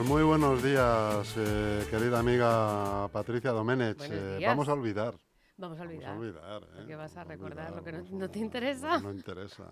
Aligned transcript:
Pues 0.00 0.08
muy 0.08 0.22
buenos 0.22 0.62
días, 0.62 1.34
eh, 1.36 1.86
querida 1.90 2.20
amiga 2.20 3.06
Patricia 3.08 3.50
Domenech. 3.50 3.98
Eh, 4.10 4.42
vamos 4.46 4.66
a 4.66 4.72
olvidar. 4.72 5.14
Vamos 5.58 5.78
a 5.78 5.82
olvidar. 5.82 6.16
Vamos 6.16 6.24
a 6.38 6.56
olvidar. 6.56 6.88
¿eh? 6.88 6.94
Vas 6.96 7.16
a 7.18 7.24
recordar 7.24 7.76
lo 7.76 7.84
que 7.84 7.92
no- 7.92 8.30
te 8.30 8.38
interesa. 8.38 8.98
No, 8.98 9.12
interesa. 9.12 9.70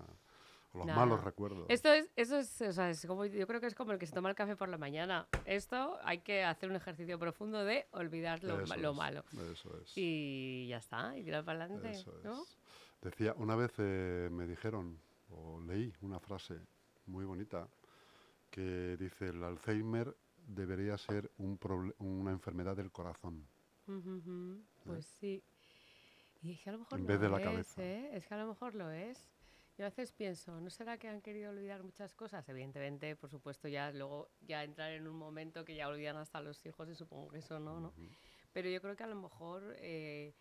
Los 0.75 0.85
malos 0.85 1.23
recuerdos. 1.23 1.65
Esto 1.67 1.91
es, 1.91 2.11
eso 2.15 2.37
es, 2.37 2.61
o 2.61 2.71
sea, 2.71 2.91
es 2.91 3.03
como, 3.07 3.25
yo 3.25 3.47
creo 3.47 3.59
que 3.59 3.65
es 3.65 3.73
como 3.73 3.91
el 3.91 3.97
que 3.97 4.05
se 4.05 4.13
toma 4.13 4.29
el 4.29 4.35
café 4.35 4.55
por 4.55 4.69
la 4.69 4.77
mañana. 4.77 5.27
Esto 5.45 5.97
hay 6.03 6.19
que 6.19 6.43
hacer 6.43 6.69
un 6.69 6.75
ejercicio 6.75 7.17
profundo 7.17 7.63
de 7.65 7.87
olvidar 7.89 8.43
lo, 8.43 8.59
Eso 8.61 8.67
ma- 8.67 8.77
lo 8.77 8.91
es, 8.91 8.97
malo. 8.97 9.23
Eso 9.51 9.75
es. 9.81 9.91
Y 9.95 10.67
ya 10.67 10.77
está, 10.77 11.17
y 11.17 11.23
tirar 11.23 11.43
para 11.43 11.63
adelante. 11.65 11.89
Eso 11.89 12.13
¿no? 12.23 12.43
es. 12.43 12.55
Decía, 13.01 13.33
una 13.35 13.55
vez 13.55 13.71
eh, 13.79 14.29
me 14.31 14.45
dijeron, 14.45 14.99
o 15.31 15.59
leí 15.59 15.91
una 16.01 16.19
frase 16.19 16.53
muy 17.07 17.25
bonita, 17.25 17.67
que 18.49 18.97
dice, 18.97 19.27
el 19.29 19.43
Alzheimer 19.43 20.15
debería 20.47 20.97
ser 20.97 21.31
un 21.37 21.59
una 21.99 22.31
enfermedad 22.31 22.75
del 22.75 22.91
corazón. 22.91 23.47
Ujú, 23.87 24.17
ujú, 24.17 24.63
Pues 24.85 25.05
sí. 25.05 25.41
Y 26.41 26.51
es 26.53 26.61
que 26.61 26.69
a 26.69 26.73
lo 26.73 26.79
mejor 26.79 26.99
En 26.99 27.03
lo 27.03 27.07
vez 27.07 27.21
de 27.21 27.29
la 27.29 27.39
es, 27.39 27.43
cabeza. 27.43 27.81
¿eh? 27.81 28.09
Es 28.13 28.27
que 28.27 28.33
a 28.33 28.37
lo 28.37 28.47
mejor 28.47 28.75
lo 28.75 28.89
es. 28.91 29.27
Yo 29.77 29.85
a 29.85 29.89
veces 29.89 30.11
pienso, 30.11 30.59
¿no 30.59 30.69
será 30.69 30.97
que 30.97 31.07
han 31.07 31.21
querido 31.21 31.51
olvidar 31.51 31.83
muchas 31.83 32.13
cosas? 32.13 32.47
Evidentemente, 32.49 33.15
por 33.15 33.29
supuesto, 33.29 33.67
ya 33.67 33.91
luego 33.91 34.29
ya 34.41 34.63
entrar 34.63 34.91
en 34.91 35.07
un 35.07 35.15
momento 35.17 35.63
que 35.63 35.75
ya 35.75 35.87
olvidan 35.87 36.17
hasta 36.17 36.41
los 36.41 36.65
hijos 36.65 36.89
y 36.89 36.95
supongo 36.95 37.29
que 37.29 37.39
eso 37.39 37.59
no, 37.59 37.79
¿no? 37.79 37.93
Pero 38.51 38.69
yo 38.69 38.81
creo 38.81 38.95
que 38.95 39.03
a 39.03 39.07
lo 39.07 39.15
mejor 39.15 39.75
eh, 39.77 40.33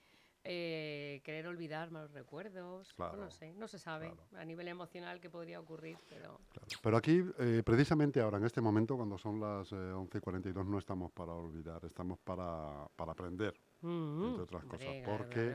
eh, 0.50 1.20
querer 1.24 1.46
olvidar 1.46 1.90
malos 1.90 2.10
recuerdos, 2.12 2.88
no 2.88 2.94
Claro, 2.96 3.16
lo 3.18 3.30
sé, 3.30 3.52
no 3.52 3.68
se 3.68 3.78
sabe 3.78 4.10
claro. 4.10 4.42
a 4.42 4.44
nivel 4.46 4.66
emocional 4.68 5.20
qué 5.20 5.28
podría 5.28 5.60
ocurrir, 5.60 5.98
pero 6.08 6.40
Claro. 6.50 6.66
Pero 6.82 6.96
aquí, 6.96 7.22
eh, 7.38 7.62
precisamente 7.64 8.20
ahora, 8.20 8.38
en 8.38 8.44
este 8.44 8.62
momento, 8.62 8.96
cuando 8.96 9.18
son 9.18 9.38
las 9.40 9.70
eh, 9.72 9.76
11.42, 9.76 10.64
no 10.64 10.78
estamos 10.78 11.12
para 11.12 11.32
olvidar, 11.32 11.84
estamos 11.84 12.18
para, 12.20 12.88
para 12.96 13.12
aprender. 13.12 13.54
Mm, 13.82 14.40
otras 14.40 14.64
cosas, 14.64 14.94
porque-. 15.04 15.54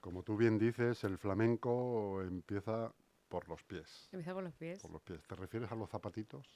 Como 0.00 0.22
tú 0.22 0.36
bien 0.36 0.58
dices, 0.58 1.02
el 1.04 1.18
flamenco 1.18 2.22
empieza 2.22 2.92
por 3.28 3.48
los 3.48 3.62
pies. 3.64 4.08
Empieza 4.12 4.32
por 4.32 4.44
los 4.44 4.54
pies. 4.54 4.80
Por 4.80 4.92
los 4.92 5.02
pies. 5.02 5.20
¿Te 5.26 5.34
refieres 5.34 5.70
a 5.70 5.74
los 5.74 5.90
zapatitos? 5.90 6.46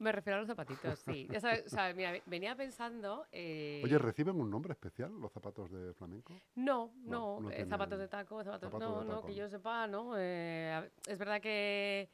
Me 0.00 0.12
refiero 0.12 0.36
a 0.36 0.40
los 0.40 0.48
zapatitos, 0.48 0.98
sí. 1.00 1.28
Ya 1.30 1.40
sabes, 1.40 1.66
o 1.66 1.68
sea, 1.68 1.92
mira, 1.94 2.12
ve- 2.12 2.22
venía 2.26 2.56
pensando... 2.56 3.26
eh, 3.32 3.82
Oye, 3.84 3.98
¿reciben 3.98 4.40
un 4.40 4.50
nombre 4.50 4.72
especial 4.72 5.12
los 5.20 5.30
zapatos 5.30 5.70
de 5.70 5.92
flamenco? 5.94 6.32
No, 6.56 6.90
No, 7.04 7.36
no, 7.36 7.40
no 7.42 7.50
eh, 7.50 7.66
zapatos 7.66 7.98
de 7.98 8.08
taco, 8.08 8.42
zapatos, 8.42 8.70
zapatos 8.70 8.88
no, 8.94 9.00
de 9.00 9.06
no, 9.06 9.14
taco, 9.16 9.26
que 9.26 9.32
no. 9.34 9.38
yo 9.38 9.48
sepa, 9.48 9.86
¿no? 9.86 10.14
Eh, 10.16 10.90
es 11.06 11.18
verdad 11.18 11.40
que 11.40 12.08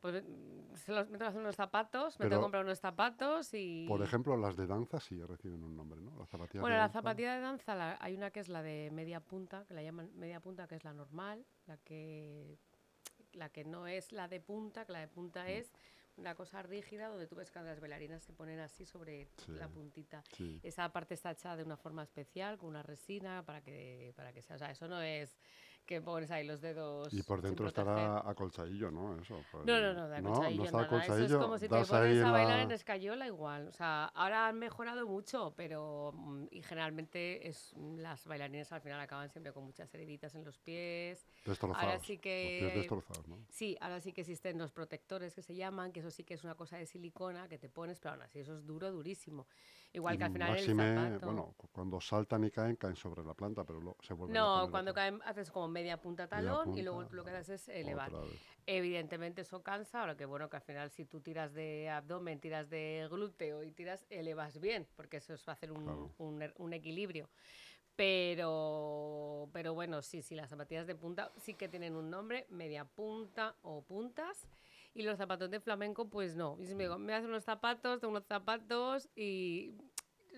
pues, 0.00 0.22
se 0.76 0.92
los, 0.92 1.08
me 1.08 1.18
tengo 1.18 1.18
que 1.18 1.24
hacer 1.24 1.40
unos 1.40 1.56
zapatos, 1.56 2.18
me 2.20 2.26
tengo 2.26 2.40
que 2.40 2.44
comprar 2.44 2.64
unos 2.64 2.78
zapatos 2.78 3.52
y... 3.54 3.86
Por 3.88 4.00
ejemplo, 4.02 4.36
las 4.36 4.56
de 4.56 4.66
danza 4.66 5.00
sí 5.00 5.20
reciben 5.22 5.62
un 5.64 5.76
nombre, 5.76 6.00
¿no? 6.00 6.16
Las 6.18 6.28
zapatillas 6.30 6.62
Bueno, 6.62 6.74
de 6.74 6.78
la 6.78 6.84
danza. 6.84 7.00
zapatilla 7.00 7.34
de 7.34 7.40
danza, 7.40 7.74
la- 7.74 7.98
hay 8.00 8.14
una 8.14 8.30
que 8.30 8.40
es 8.40 8.48
la 8.48 8.62
de 8.62 8.90
media 8.92 9.20
punta, 9.20 9.64
que 9.66 9.74
la 9.74 9.82
llaman 9.82 10.10
media 10.16 10.40
punta, 10.40 10.66
que 10.68 10.76
es 10.76 10.84
la 10.84 10.92
normal, 10.92 11.44
la 11.66 11.78
que, 11.78 12.58
la 13.34 13.50
que 13.50 13.64
no 13.64 13.86
es 13.86 14.12
la 14.12 14.28
de 14.28 14.40
punta, 14.40 14.84
que 14.84 14.92
la 14.92 15.00
de 15.00 15.08
punta 15.08 15.44
Mm. 15.44 15.48
es 15.48 15.72
una 16.16 16.34
cosa 16.36 16.62
rígida 16.62 17.08
donde 17.08 17.26
tú 17.26 17.34
ves 17.34 17.50
que 17.50 17.60
las 17.60 17.80
bailarinas 17.80 18.22
se 18.22 18.32
ponen 18.32 18.60
así 18.60 18.86
sobre 18.86 19.28
la 19.48 19.68
puntita. 19.68 20.22
Sí. 20.36 20.60
Esa 20.62 20.92
parte 20.92 21.14
está 21.14 21.32
hecha 21.32 21.56
de 21.56 21.64
una 21.64 21.76
forma 21.76 22.04
especial, 22.04 22.56
con 22.56 22.68
una 22.68 22.82
resina, 22.84 23.44
para 23.44 23.60
que, 23.62 24.12
para 24.16 24.32
que 24.32 24.40
sea. 24.40 24.54
O 24.56 24.58
sea, 24.58 24.70
eso 24.70 24.86
no 24.86 25.02
es 25.02 25.36
que 25.86 26.00
pones 26.00 26.30
ahí 26.30 26.46
los 26.46 26.60
dedos. 26.60 27.12
Y 27.12 27.22
por 27.22 27.42
dentro 27.42 27.66
estará 27.66 28.18
acolchadillo, 28.28 28.90
¿no? 28.90 29.18
Eso. 29.20 29.40
pues, 29.52 29.64
No, 29.66 29.80
no, 29.80 29.94
no, 29.94 30.08
de 30.08 30.16
acolchadillo 30.16 30.58
no 30.58 30.64
está 30.64 30.78
nada. 30.78 31.04
Eso 31.06 31.24
es 31.24 31.34
como 31.34 31.58
si 31.58 31.68
te 31.68 31.84
pones 31.84 31.92
a 32.24 32.30
bailar 32.30 32.56
la- 32.56 32.62
en 32.62 32.70
escayola 32.72 33.26
igual. 33.26 33.68
O 33.68 33.72
sea, 33.72 34.06
ahora 34.14 34.48
han 34.48 34.58
mejorado 34.58 35.06
mucho, 35.06 35.52
pero 35.56 36.12
mm, 36.14 36.46
y 36.50 36.62
generalmente 36.62 37.46
es 37.48 37.72
mm, 37.76 37.98
las 37.98 38.26
bailarines 38.26 38.72
al 38.72 38.80
final 38.80 39.00
acaban 39.00 39.28
siempre 39.30 39.52
con 39.52 39.64
muchas 39.64 39.92
heriditas 39.94 40.34
en 40.34 40.44
los 40.44 40.58
pies. 40.58 41.26
Destrozados. 41.44 41.84
Ahora 41.84 41.98
sí 42.00 42.14
Los 42.14 42.20
pies 42.22 42.22
que 42.22 42.78
destrozados, 42.78 43.28
¿no? 43.28 43.36
Sí, 43.48 43.76
ahora 43.80 44.00
sí 44.00 44.12
que 44.12 44.22
existen 44.22 44.58
los 44.58 44.72
protectores 44.72 45.34
que 45.34 45.42
se 45.42 45.54
llaman, 45.54 45.92
que 45.92 46.00
eso 46.00 46.10
sí 46.10 46.24
que 46.24 46.34
es 46.34 46.44
una 46.44 46.54
cosa 46.54 46.76
de 46.76 46.86
silicona 46.86 47.48
que 47.48 47.58
te 47.58 47.68
pones, 47.68 48.00
pero 48.00 48.14
aún 48.14 48.22
así 48.22 48.40
eso 48.40 48.56
es 48.56 48.66
duro, 48.66 48.90
durísimo. 48.90 49.46
Igual 49.92 50.14
Y 50.14 50.18
que 50.18 50.24
al 50.24 50.32
final 50.32 50.48
máxime, 50.50 50.88
el 50.88 51.12
zapato. 51.12 51.26
bueno, 51.26 51.54
cu- 51.56 51.68
cuando 51.68 52.00
saltan 52.00 52.44
y 52.44 52.50
caen, 52.50 52.76
caen 52.76 52.96
sobre 52.96 53.22
la 53.22 53.34
planta, 53.34 53.64
pero 53.64 53.80
lo- 53.80 53.96
se 54.00 54.12
vuelven 54.14 54.36
a 54.36 54.40
No, 54.40 54.54
poner 54.54 54.70
cuando 54.70 54.94
caen 54.94 55.20
haces 55.24 55.50
como 55.50 55.68
media 55.74 56.00
punta 56.00 56.28
talón 56.28 56.76
y 56.78 56.82
luego 56.82 57.02
lo 57.10 57.24
que 57.24 57.30
haces 57.32 57.68
es 57.68 57.68
elevar. 57.68 58.12
Evidentemente 58.66 59.42
eso 59.42 59.62
cansa, 59.62 60.00
ahora 60.00 60.16
que 60.16 60.24
bueno, 60.24 60.48
que 60.48 60.56
al 60.56 60.62
final 60.62 60.90
si 60.90 61.04
tú 61.04 61.20
tiras 61.20 61.52
de 61.52 61.90
abdomen, 61.90 62.40
tiras 62.40 62.70
de 62.70 63.06
glúteo 63.10 63.62
y 63.62 63.70
tiras, 63.72 64.06
elevas 64.08 64.58
bien, 64.60 64.86
porque 64.96 65.18
eso 65.18 65.34
es 65.34 65.46
va 65.46 65.52
a 65.52 65.54
hacer 65.54 65.70
un, 65.72 65.84
Claro. 65.84 66.10
un 66.18 66.40
er- 66.40 66.54
un 66.56 66.72
equilibrio. 66.72 67.28
Pero, 67.96 69.48
pero 69.52 69.74
bueno, 69.74 70.02
sí, 70.02 70.22
sí, 70.22 70.34
las 70.34 70.48
zapatillas 70.50 70.86
de 70.86 70.94
punta 70.94 71.30
sí 71.36 71.54
que 71.54 71.68
tienen 71.68 71.94
un 71.94 72.10
nombre, 72.10 72.46
media 72.50 72.84
punta 72.84 73.54
o 73.62 73.82
puntas. 73.82 74.46
Y 74.94 75.02
los 75.02 75.18
zapatos 75.18 75.50
de 75.50 75.58
flamenco, 75.60 76.08
pues 76.08 76.36
no. 76.36 76.56
Y 76.60 76.66
si 76.66 76.74
me 76.74 76.84
digo, 76.84 76.98
me 76.98 77.12
hacen 77.14 77.28
unos 77.28 77.44
zapatos, 77.44 78.00
tengo 78.00 78.12
unos 78.12 78.26
zapatos 78.26 79.08
y 79.16 79.72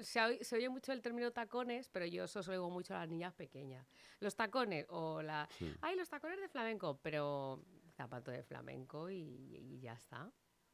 se, 0.03 0.21
oye- 0.21 0.45
se 0.45 0.57
oye 0.57 0.69
mucho 0.69 0.93
el 0.93 1.03
término 1.03 1.31
tacones, 1.33 1.89
pero 1.89 2.07
yo 2.07 2.25
eso 2.25 2.43
se 2.43 2.51
lo 2.51 2.55
digo 2.55 2.71
mucho 2.71 2.95
a 2.95 2.99
las 3.01 3.09
niñas 3.09 3.35
pequeñas. 3.35 3.87
Los 4.21 4.35
tacones 4.35 4.87
o 4.89 5.23
la... 5.23 5.49
Sí. 5.59 5.73
Ay, 5.83 5.97
los 5.97 6.09
tacones 6.09 6.41
de 6.41 6.49
flamenco, 6.49 6.99
pero 7.03 7.63
zapato 7.97 8.31
de 8.31 8.43
flamenco 8.43 9.11
y, 9.11 9.57
y 9.57 9.81
ya 9.81 9.95
está. 9.95 10.31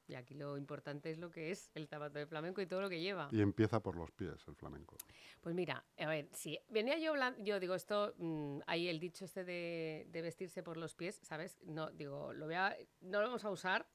Y 0.09 0.15
aquí 0.15 0.35
lo 0.35 0.59
importante 0.59 1.11
es 1.11 1.19
lo 1.19 1.31
que 1.31 1.53
es 1.53 1.71
el 1.75 1.87
zapato 1.87 2.19
de 2.19 2.27
flamenco 2.27 2.61
y 2.61 2.67
todo 2.67 2.81
lo 2.83 2.91
que 2.91 3.01
lleva. 3.01 3.29
Y 3.31 3.41
empieza 3.41 3.81
por 3.81 3.97
los 3.97 4.11
pies 4.11 4.35
el 4.49 4.57
flamenco. 4.57 4.97
Pues 5.41 5.55
mira, 5.55 5.85
a 5.97 6.07
ver, 6.07 6.29
si 6.33 6.59
venía 6.69 6.99
yo 6.99 7.11
hablando, 7.13 7.43
yo 7.43 7.61
digo 7.61 7.75
esto, 7.77 8.13
mm, 8.19 8.59
ahí 8.67 8.89
el 8.89 8.99
dicho 8.99 9.25
este 9.25 9.45
de, 9.45 10.07
de 10.09 10.23
vestirse 10.23 10.63
por 10.63 10.77
los 10.77 10.95
pies, 10.97 11.21
¿sabes? 11.23 11.57
No, 11.63 11.91
digo, 11.93 12.33
lo 12.35 12.47
voy 12.47 12.57
a, 12.57 12.77
no 13.01 13.21
lo 13.21 13.29
vamos 13.29 13.45
a 13.45 13.51
usar 13.51 13.87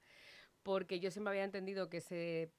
porque 0.64 1.00
yo 1.00 1.12
siempre 1.12 1.32
había 1.32 1.44
entendido 1.44 1.90
que 1.90 1.98
ese, 1.98 2.52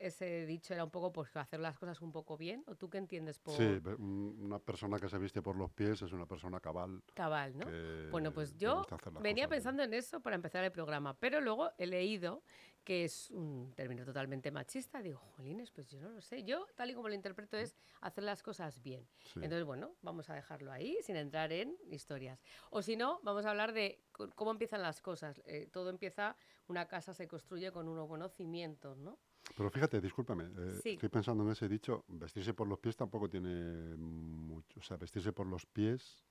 ese 0.00 0.46
dicho 0.46 0.72
era 0.74 0.82
un 0.82 0.90
poco 0.90 1.12
por 1.12 1.28
hacer 1.34 1.60
las 1.60 1.78
cosas 1.78 2.00
un 2.00 2.10
poco 2.10 2.36
bien. 2.36 2.64
¿O 2.66 2.74
tú 2.74 2.88
qué 2.90 2.98
entiendes 2.98 3.38
por 3.38 3.54
Sí, 3.54 3.62
un- 3.98 4.36
una 4.40 4.58
persona 4.58 4.98
que 4.98 5.08
se 5.08 5.18
viste 5.18 5.42
por 5.42 5.56
los 5.56 5.70
pies 5.70 6.02
es 6.02 6.12
una 6.12 6.26
persona 6.26 6.58
cabal. 6.58 7.02
cabal, 7.14 7.56
no? 7.56 7.66
Bueno, 8.10 8.32
pues 8.32 8.56
yo 8.56 8.82
venía 9.20 9.44
bien. 9.44 9.50
pensando 9.50 9.82
en 9.82 9.94
eso 9.94 10.20
para 10.20 10.36
empezar 10.36 10.64
el 10.64 10.72
programa, 10.72 11.16
pero 11.18 11.40
luego 11.40 11.70
he 11.78 11.86
leído 11.86 12.42
que 12.82 13.04
es 13.04 13.30
un 13.30 13.72
término 13.76 14.04
totalmente 14.06 14.50
machista. 14.50 15.02
Digo, 15.02 15.18
jolines, 15.18 15.70
pues 15.70 15.86
yo 15.90 16.00
no 16.00 16.08
lo 16.08 16.22
sé. 16.22 16.44
Yo, 16.44 16.66
tal 16.74 16.90
y 16.90 16.94
como 16.94 17.08
lo 17.08 17.14
interpreto, 17.14 17.58
es 17.58 17.76
hacer 18.00 18.24
las 18.24 18.42
cosas 18.42 18.80
bien. 18.82 19.06
Sí. 19.22 19.34
Entonces, 19.42 19.64
bueno, 19.64 19.94
vamos 20.00 20.30
a 20.30 20.34
dejarlo 20.34 20.72
ahí 20.72 20.96
sin 21.02 21.16
entrar 21.16 21.52
en 21.52 21.76
historias. 21.90 22.42
O 22.70 22.80
si 22.80 22.96
no, 22.96 23.20
vamos 23.22 23.44
a 23.44 23.50
hablar 23.50 23.74
de 23.74 24.02
cómo 24.34 24.50
empiezan 24.50 24.80
las 24.80 25.02
cosas. 25.02 25.42
Eh, 25.44 25.68
todo 25.70 25.90
empieza, 25.90 26.36
una 26.68 26.88
casa 26.88 27.12
se 27.12 27.28
construye 27.28 27.70
con 27.70 27.86
unos 27.86 28.08
buenos 28.08 28.32
cimientos, 28.32 28.96
¿no? 28.96 29.18
Pero 29.56 29.70
fíjate, 29.70 30.00
discúlpame, 30.00 30.44
eh, 30.56 30.80
Sí. 30.82 30.90
estoy 30.90 31.08
pensando 31.08 31.44
en 31.44 31.50
ese 31.50 31.68
dicho, 31.68 32.04
vestirse 32.08 32.54
por 32.54 32.66
los 32.68 32.78
pies 32.78 32.96
tampoco 32.96 33.28
tiene 33.28 33.96
mucho, 33.96 34.80
o 34.80 34.82
sea, 34.82 34.96
vestirse 34.96 35.32
por 35.32 35.46
los 35.46 35.66
pies 35.66 36.24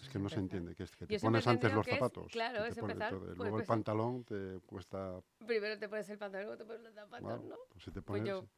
es 0.00 0.08
que 0.08 0.18
no 0.18 0.28
se 0.28 0.36
entiende, 0.38 0.74
que 0.74 0.84
es 0.84 0.94
que 0.94 1.06
te 1.06 1.18
pones 1.18 1.46
antes 1.46 1.72
los 1.72 1.84
que 1.84 1.92
es- 1.92 1.98
zapatos. 1.98 2.32
claro, 2.32 2.64
es 2.64 2.76
empezar 2.78 3.10
todo, 3.10 3.20
por 3.26 3.36
luego 3.36 3.56
el 3.56 3.62
empezar. 3.62 3.76
pantalón 3.76 4.24
te 4.24 4.60
cuesta, 4.66 5.20
Primero 5.46 5.78
te 5.78 5.88
pones 5.88 6.08
el 6.10 6.18
pantalón, 6.18 6.46
luego 6.46 6.58
te 6.58 6.64
pones 6.64 6.82
los 6.82 6.94
zapatos, 6.94 7.40
wow, 7.40 7.48
¿no? 7.48 7.56
pues 7.70 7.84
si 7.84 7.90
te 7.90 8.02
Pues 8.02 8.20
pones, 8.22 8.28
yo, 8.28 8.48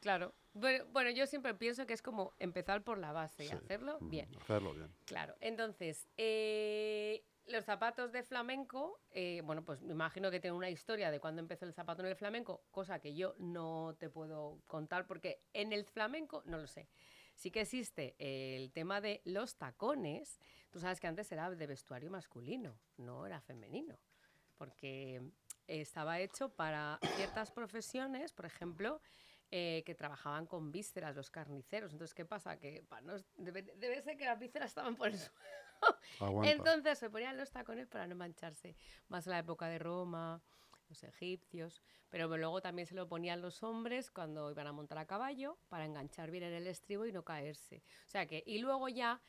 claro. 0.00 0.34
Bueno, 0.52 0.84
bueno, 0.92 1.10
yo 1.10 1.26
siempre 1.26 1.54
pienso 1.54 1.86
que 1.86 1.94
es 1.94 2.02
como 2.02 2.34
empezar 2.38 2.82
por 2.82 2.98
la 2.98 3.12
base 3.12 3.44
y 3.44 3.48
sí, 3.48 3.54
hacerlo 3.54 3.98
mm, 4.00 4.10
bien. 4.10 4.28
Hacerlo 4.40 4.74
bien. 4.74 4.90
Claro. 5.06 5.34
Entonces, 5.40 6.08
eh, 6.16 7.24
los 7.50 7.64
zapatos 7.64 8.12
de 8.12 8.22
flamenco, 8.22 9.00
eh, 9.10 9.42
bueno, 9.44 9.64
pues 9.64 9.82
me 9.82 9.92
imagino 9.92 10.30
que 10.30 10.40
tienen 10.40 10.56
una 10.56 10.70
historia 10.70 11.10
de 11.10 11.20
cuando 11.20 11.40
empezó 11.40 11.64
el 11.64 11.72
zapato 11.72 12.02
en 12.02 12.08
el 12.08 12.16
flamenco, 12.16 12.62
cosa 12.70 12.98
que 12.98 13.14
yo 13.14 13.34
no 13.38 13.96
te 13.98 14.08
puedo 14.08 14.60
contar 14.66 15.06
porque 15.06 15.42
en 15.52 15.72
el 15.72 15.84
flamenco 15.84 16.42
no 16.46 16.58
lo 16.58 16.66
sé. 16.66 16.88
Sí 17.34 17.50
que 17.50 17.62
existe 17.62 18.14
el 18.18 18.70
tema 18.72 19.00
de 19.00 19.22
los 19.24 19.56
tacones. 19.56 20.38
Tú 20.70 20.78
sabes 20.78 21.00
que 21.00 21.06
antes 21.06 21.30
era 21.32 21.50
de 21.50 21.66
vestuario 21.66 22.10
masculino, 22.10 22.78
no 22.98 23.26
era 23.26 23.40
femenino. 23.40 23.98
Porque 24.58 25.22
estaba 25.66 26.20
hecho 26.20 26.50
para 26.50 26.98
ciertas 27.16 27.50
profesiones, 27.50 28.32
por 28.32 28.44
ejemplo, 28.44 29.00
eh, 29.50 29.82
que 29.86 29.94
trabajaban 29.94 30.46
con 30.46 30.70
vísceras, 30.70 31.16
los 31.16 31.30
carniceros. 31.30 31.92
Entonces, 31.92 32.14
¿qué 32.14 32.24
pasa? 32.24 32.58
Que 32.58 32.84
pa, 32.88 33.00
debe 33.36 34.02
ser 34.02 34.16
que 34.16 34.24
las 34.26 34.38
vísceras 34.38 34.68
estaban 34.68 34.96
por 34.96 35.08
el 35.08 35.18
suelo. 35.18 35.69
Aguanta. 36.20 36.50
Entonces 36.50 36.98
se 36.98 37.10
ponían 37.10 37.36
los 37.36 37.50
tacones 37.50 37.88
para 37.88 38.06
no 38.06 38.14
mancharse. 38.16 38.76
Más 39.08 39.26
en 39.26 39.32
la 39.32 39.38
época 39.38 39.68
de 39.68 39.78
Roma, 39.78 40.42
los 40.88 41.02
egipcios. 41.04 41.82
Pero 42.08 42.28
luego 42.36 42.60
también 42.60 42.86
se 42.86 42.94
lo 42.94 43.08
ponían 43.08 43.40
los 43.40 43.62
hombres 43.62 44.10
cuando 44.10 44.50
iban 44.50 44.66
a 44.66 44.72
montar 44.72 44.98
a 44.98 45.06
caballo 45.06 45.58
para 45.68 45.84
enganchar 45.84 46.30
bien 46.30 46.44
en 46.44 46.52
el 46.52 46.66
estribo 46.66 47.06
y 47.06 47.12
no 47.12 47.24
caerse. 47.24 47.82
O 48.06 48.10
sea 48.10 48.26
que, 48.26 48.42
y 48.46 48.58
luego 48.58 48.88
ya 48.88 49.22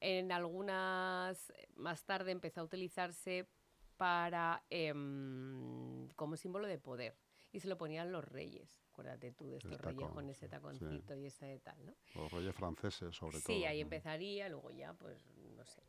en 0.00 0.30
algunas, 0.30 1.52
más 1.74 2.04
tarde 2.04 2.30
empezó 2.30 2.60
a 2.60 2.64
utilizarse 2.64 3.48
para, 3.96 4.62
em, 4.70 6.08
como 6.14 6.36
símbolo 6.36 6.66
de 6.68 6.78
poder. 6.78 7.16
y 7.50 7.60
se 7.60 7.68
lo 7.68 7.78
ponían 7.78 8.12
los 8.12 8.22
reyes. 8.26 8.78
Acuérdate 8.90 9.32
tú 9.32 9.48
de 9.48 9.56
estos 9.56 9.80
reyes 9.80 10.06
con 10.10 10.28
ese 10.28 10.48
taconcito 10.48 11.16
y 11.16 11.24
ese 11.26 11.58
tal, 11.60 11.82
¿no? 11.86 11.94
Los 12.14 12.30
reyes 12.30 12.54
franceses, 12.54 13.16
sobre 13.16 13.40
todo. 13.40 13.56
Sí, 13.56 13.64
ahí 13.64 13.80
empezaría, 13.80 14.50
luego 14.50 14.70
ya, 14.70 14.92
pues, 14.92 15.24
no 15.56 15.64
sé. 15.64 15.82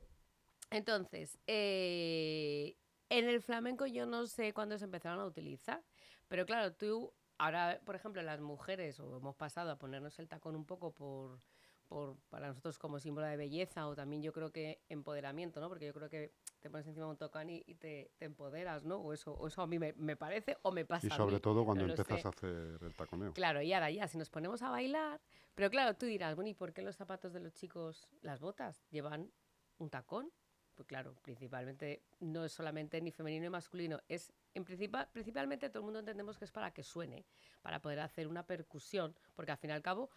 Entonces, 0.71 1.39
eh, 1.47 2.75
en 3.09 3.27
el 3.27 3.41
flamenco 3.41 3.85
yo 3.87 4.05
no 4.05 4.27
sé 4.27 4.53
cuándo 4.53 4.77
se 4.77 4.85
empezaron 4.85 5.19
a 5.19 5.25
utilizar, 5.25 5.83
pero 6.27 6.45
claro, 6.45 6.73
tú, 6.73 7.13
ahora, 7.37 7.81
por 7.85 7.95
ejemplo, 7.95 8.21
las 8.21 8.39
mujeres, 8.39 8.99
o 8.99 9.17
hemos 9.17 9.35
pasado 9.35 9.71
a 9.71 9.77
ponernos 9.77 10.19
el 10.19 10.27
tacón 10.27 10.55
un 10.55 10.65
poco 10.65 10.93
por, 10.93 11.41
por, 11.87 12.17
para 12.29 12.47
nosotros 12.47 12.77
como 12.77 12.99
símbolo 12.99 13.25
de 13.25 13.35
belleza 13.35 13.87
o 13.87 13.95
también 13.95 14.21
yo 14.21 14.31
creo 14.31 14.51
que 14.51 14.83
empoderamiento, 14.89 15.59
¿no? 15.59 15.69
Porque 15.69 15.87
yo 15.87 15.93
creo 15.93 16.07
que 16.07 16.31
te 16.59 16.69
pones 16.69 16.85
encima 16.85 17.07
de 17.07 17.11
un 17.11 17.17
tocán 17.17 17.49
y, 17.49 17.63
te, 17.75 18.11
te, 18.17 18.25
empoderas, 18.25 18.85
¿no? 18.85 18.97
O 18.97 19.11
eso, 19.11 19.33
o 19.33 19.47
eso 19.47 19.63
a 19.63 19.67
mí 19.67 19.79
me, 19.79 19.93
me, 19.93 20.15
parece 20.15 20.57
o 20.61 20.71
me 20.71 20.85
pasa. 20.85 21.07
Y 21.07 21.09
sobre 21.09 21.39
todo 21.39 21.65
cuando 21.65 21.85
empiezas 21.85 22.25
a 22.25 22.29
hacer 22.29 22.77
el 22.79 22.95
taconeo. 22.95 23.33
Claro, 23.33 23.63
y 23.63 23.73
ahora 23.73 23.89
ya, 23.89 24.07
si 24.07 24.19
nos 24.19 24.29
ponemos 24.29 24.61
a 24.61 24.69
bailar, 24.69 25.19
pero 25.55 25.71
claro, 25.71 25.97
tú 25.97 26.05
dirás, 26.05 26.35
bueno, 26.35 26.49
¿y 26.49 26.53
por 26.53 26.73
qué 26.73 26.83
los 26.83 26.95
zapatos 26.95 27.33
de 27.33 27.39
los 27.39 27.55
chicos, 27.55 28.07
las 28.21 28.39
botas, 28.39 28.85
llevan 28.91 29.31
un 29.79 29.89
tacón? 29.89 30.31
Pues 30.79 30.87
claro, 30.87 31.13
principalmente 31.23 32.01
no 32.21 32.45
es 32.45 32.53
solamente 32.53 33.01
ni 33.01 33.11
femenino 33.11 33.43
ni 33.43 33.49
masculino, 33.49 33.99
es 34.07 34.31
en 34.53 34.63
principal, 34.63 35.09
principalmente 35.11 35.67
todo 35.67 35.79
el 35.79 35.83
mundo 35.83 35.99
entendemos 35.99 36.37
que 36.37 36.45
es 36.45 36.51
para 36.51 36.71
que 36.71 36.83
suene, 36.83 37.25
para 37.61 37.81
poder 37.81 37.99
hacer 37.99 38.29
una 38.29 38.43
percusión, 38.43 39.13
porque 39.35 39.51
al 39.51 39.57
fin 39.57 39.71
y 39.71 39.73
al 39.73 39.81
cabo 39.81 40.09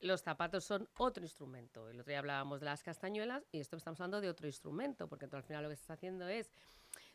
los 0.00 0.22
zapatos 0.22 0.64
son 0.64 0.88
otro 0.96 1.22
instrumento. 1.22 1.90
El 1.90 2.00
otro 2.00 2.12
día 2.12 2.20
hablábamos 2.20 2.60
de 2.60 2.64
las 2.64 2.82
castañuelas 2.82 3.44
y 3.52 3.60
esto 3.60 3.76
estamos 3.76 4.00
hablando 4.00 4.22
de 4.22 4.30
otro 4.30 4.46
instrumento, 4.46 5.06
porque 5.06 5.26
al 5.30 5.42
final 5.42 5.64
lo 5.64 5.68
que 5.68 5.74
estás 5.74 5.90
haciendo 5.90 6.26
es 6.26 6.50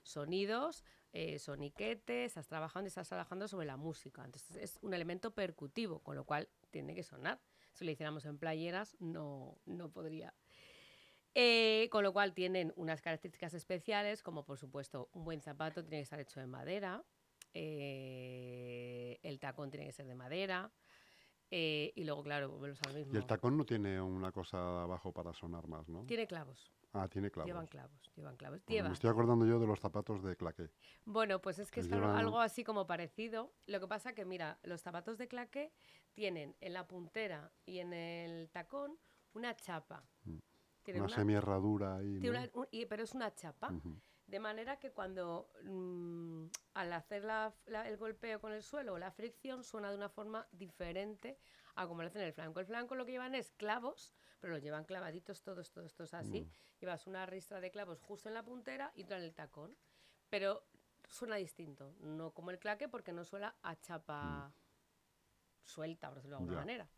sonidos, 0.04 0.84
eh, 1.12 1.40
soniquetes, 1.40 2.28
estás 2.28 2.46
trabajando 2.46 2.86
y 2.86 2.90
estás 2.90 3.08
trabajando 3.08 3.48
sobre 3.48 3.66
la 3.66 3.78
música. 3.78 4.24
Entonces 4.24 4.58
es 4.58 4.78
un 4.84 4.94
elemento 4.94 5.32
percutivo, 5.32 6.04
con 6.04 6.16
lo 6.16 6.24
cual 6.24 6.48
tiene 6.70 6.94
que 6.94 7.02
sonar. 7.02 7.40
Si 7.74 7.84
lo 7.84 7.90
hiciéramos 7.90 8.26
en 8.26 8.38
playeras, 8.38 8.96
no, 9.00 9.58
no 9.66 9.90
podría 9.90 10.36
eh, 11.34 11.88
con 11.92 12.04
lo 12.04 12.14
cual 12.14 12.34
tienen 12.34 12.74
unas 12.76 13.02
características 13.02 13.54
especiales, 13.54 14.22
como 14.24 14.44
por 14.44 14.58
supuesto 14.58 15.10
un 15.14 15.24
buen 15.24 15.42
zapato 15.42 15.84
tiene 15.84 15.98
que 15.98 16.04
estar 16.04 16.20
hecho 16.20 16.40
de 16.40 16.48
madera, 16.48 17.04
eh, 17.54 19.20
el 19.24 19.40
tacón 19.40 19.70
tiene 19.70 19.86
que 19.86 19.94
ser 19.94 20.08
de 20.08 20.16
madera, 20.16 20.72
eh, 21.54 21.92
y 21.96 22.06
luego, 22.06 22.24
claro, 22.24 22.50
volvemos 22.50 22.80
al 22.88 22.96
mismo. 22.96 23.14
Y 23.14 23.18
el 23.18 23.26
tacón 23.26 23.58
no 23.58 23.66
tiene 23.66 24.02
una 24.02 24.32
cosa 24.32 24.84
abajo 24.84 25.12
para 25.12 25.34
sonar 25.34 25.68
más, 25.68 25.88
¿no? 25.90 26.06
Tiene 26.06 26.26
clavos. 26.26 26.72
Ah, 26.94 27.08
tiene 27.10 27.30
clavos. 27.30 27.48
Llevan 27.48 27.68
clavos, 27.68 28.12
llevan 28.16 28.36
clavos. 28.36 28.62
Me 28.68 28.94
estoy 28.94 29.10
acordando 29.10 29.46
yo 29.46 29.60
de 29.60 29.68
los 29.68 29.80
zapatos 29.80 30.24
de 30.24 30.36
claqué. 30.36 30.70
Bueno, 31.06 31.42
pues 31.42 31.60
es 31.60 31.72
que 31.72 31.82
es 31.82 31.92
algo 31.92 32.40
así 32.40 32.64
como 32.64 32.88
parecido. 32.88 33.54
Lo 33.68 33.80
que 33.80 33.88
pasa 33.88 34.14
que, 34.14 34.26
mira, 34.26 34.60
los 34.64 34.82
zapatos 34.82 35.18
de 35.18 35.28
claqué 35.28 35.72
tienen 36.14 36.56
en 36.60 36.74
la 36.74 36.88
puntera 36.88 37.52
y 37.66 37.80
en 37.80 37.94
el 37.94 38.50
tacón 38.50 38.98
una 39.34 39.56
chapa. 39.56 40.04
Mm 40.26 40.51
una, 40.88 41.10
semi-herradura 41.10 41.98
ahí. 41.98 42.20
pero 42.90 43.04
es 43.04 43.14
una 43.14 43.34
chapa. 43.34 43.72
De 44.28 44.40
manera 44.40 44.80
que 44.80 44.92
cuando 44.92 45.50
mm, 45.64 46.46
al 46.76 46.94
hacer 46.94 47.28
el 47.86 47.98
golpeo 47.98 48.40
con 48.40 48.54
el 48.54 48.64
suelo, 48.64 48.98
la 48.98 49.12
fricción 49.12 49.64
suena 49.64 49.90
de 49.90 49.98
una 49.98 50.10
forma 50.10 50.48
diferente 50.52 51.38
a 51.76 51.88
como 51.88 52.02
lo 52.02 52.08
hacen 52.08 52.22
en 52.22 52.28
el 52.28 52.34
flanco. 52.34 52.60
El 52.60 52.66
flanco 52.66 52.96
lo 52.96 53.06
que 53.06 53.12
llevan 53.12 53.36
es 53.36 53.52
clavos, 53.52 54.14
pero 54.40 54.54
los 54.54 54.64
llevan 54.64 54.86
clavaditos 54.86 55.44
todos, 55.44 55.72
todos, 55.72 55.94
todos 55.94 56.14
así. 56.14 56.42
Mm. 56.42 56.50
Llevas 56.80 57.08
una 57.08 57.26
ristra 57.26 57.60
de 57.60 57.72
clavos 57.72 58.02
justo 58.02 58.30
en 58.30 58.36
la 58.36 58.44
puntera 58.44 58.92
y 58.96 59.04
otra 59.04 59.18
en 59.18 59.24
el 59.24 59.34
tacón. 59.34 59.76
Pero 60.30 60.64
suena 61.08 61.36
distinto, 61.36 61.94
no 62.00 62.32
como 62.32 62.52
el 62.52 62.60
claque 62.60 62.88
porque 62.88 63.12
no 63.12 63.26
suena 63.26 63.56
a 63.62 63.76
chapa 63.80 64.48
mm. 64.48 64.54
suelta, 65.64 66.08
por 66.08 66.18
decirlo 66.18 66.38
de 66.38 66.44
alguna 66.44 66.60
manera. 66.60 66.90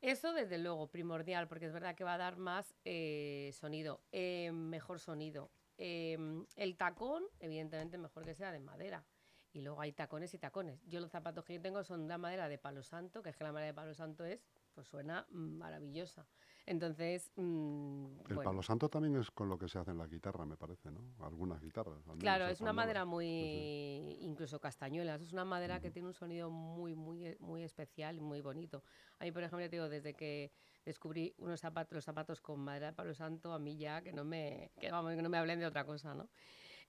Eso 0.00 0.32
desde 0.32 0.56
luego, 0.56 0.86
primordial, 0.86 1.46
porque 1.46 1.66
es 1.66 1.72
verdad 1.72 1.94
que 1.94 2.04
va 2.04 2.14
a 2.14 2.18
dar 2.18 2.38
más 2.38 2.74
eh, 2.84 3.50
sonido, 3.52 4.00
eh, 4.12 4.50
mejor 4.50 4.98
sonido. 4.98 5.50
Em, 5.76 6.46
el 6.56 6.76
tacón, 6.76 7.24
evidentemente, 7.38 7.98
mejor 7.98 8.24
que 8.24 8.34
sea 8.34 8.50
de 8.50 8.60
madera. 8.60 9.04
Y 9.52 9.60
luego 9.60 9.80
hay 9.80 9.92
tacones 9.92 10.32
y 10.32 10.38
tacones. 10.38 10.80
Yo 10.86 11.00
los 11.00 11.10
zapatos 11.10 11.44
que 11.44 11.54
yo 11.54 11.60
tengo 11.60 11.82
son 11.84 12.08
de 12.08 12.16
madera 12.16 12.48
de 12.48 12.56
palo 12.56 12.82
santo, 12.82 13.22
que 13.22 13.30
es 13.30 13.36
que 13.36 13.44
la 13.44 13.52
madera 13.52 13.66
de 13.68 13.74
palo 13.74 13.94
santo 13.94 14.24
es, 14.24 14.46
pues 14.74 14.86
suena 14.86 15.26
maravillosa. 15.30 16.26
Entonces. 16.66 17.30
Mm, 17.36 18.06
el 18.28 18.36
palo 18.36 18.62
santo 18.62 18.88
también 18.88 19.16
es 19.16 19.30
con 19.30 19.48
lo 19.48 19.58
que 19.58 19.68
se 19.68 19.78
hace 19.78 19.90
en 19.90 19.98
la 19.98 20.06
guitarra, 20.06 20.44
me 20.44 20.56
parece, 20.56 20.90
¿no? 20.90 21.00
Algunas 21.24 21.60
guitarras. 21.60 21.98
Claro, 22.18 22.46
es 22.46 22.60
una 22.60 22.72
madera 22.72 23.04
muy. 23.04 24.18
incluso 24.20 24.60
castañuelas. 24.60 25.22
Es 25.22 25.32
una 25.32 25.44
madera 25.44 25.80
que 25.80 25.90
tiene 25.90 26.08
un 26.08 26.14
sonido 26.14 26.50
muy, 26.50 26.94
muy, 26.94 27.36
muy 27.40 27.62
especial 27.62 28.16
y 28.16 28.20
muy 28.20 28.40
bonito. 28.40 28.82
A 29.18 29.24
mí, 29.24 29.32
por 29.32 29.42
ejemplo, 29.42 29.64
te 29.68 29.76
digo, 29.76 29.88
desde 29.88 30.14
que 30.14 30.52
descubrí 30.84 31.34
unos 31.38 31.60
zapatos, 31.60 31.94
los 31.94 32.04
zapatos 32.04 32.40
con 32.40 32.60
madera 32.60 32.88
de 32.88 32.92
palo 32.92 33.14
santo, 33.14 33.52
a 33.52 33.58
mí 33.58 33.76
ya 33.76 34.02
que 34.02 34.12
no 34.12 34.24
me, 34.24 34.70
que, 34.80 34.90
vamos, 34.90 35.14
que 35.14 35.22
no 35.22 35.28
me 35.28 35.38
hablen 35.38 35.60
de 35.60 35.66
otra 35.66 35.84
cosa, 35.84 36.14
¿no? 36.14 36.28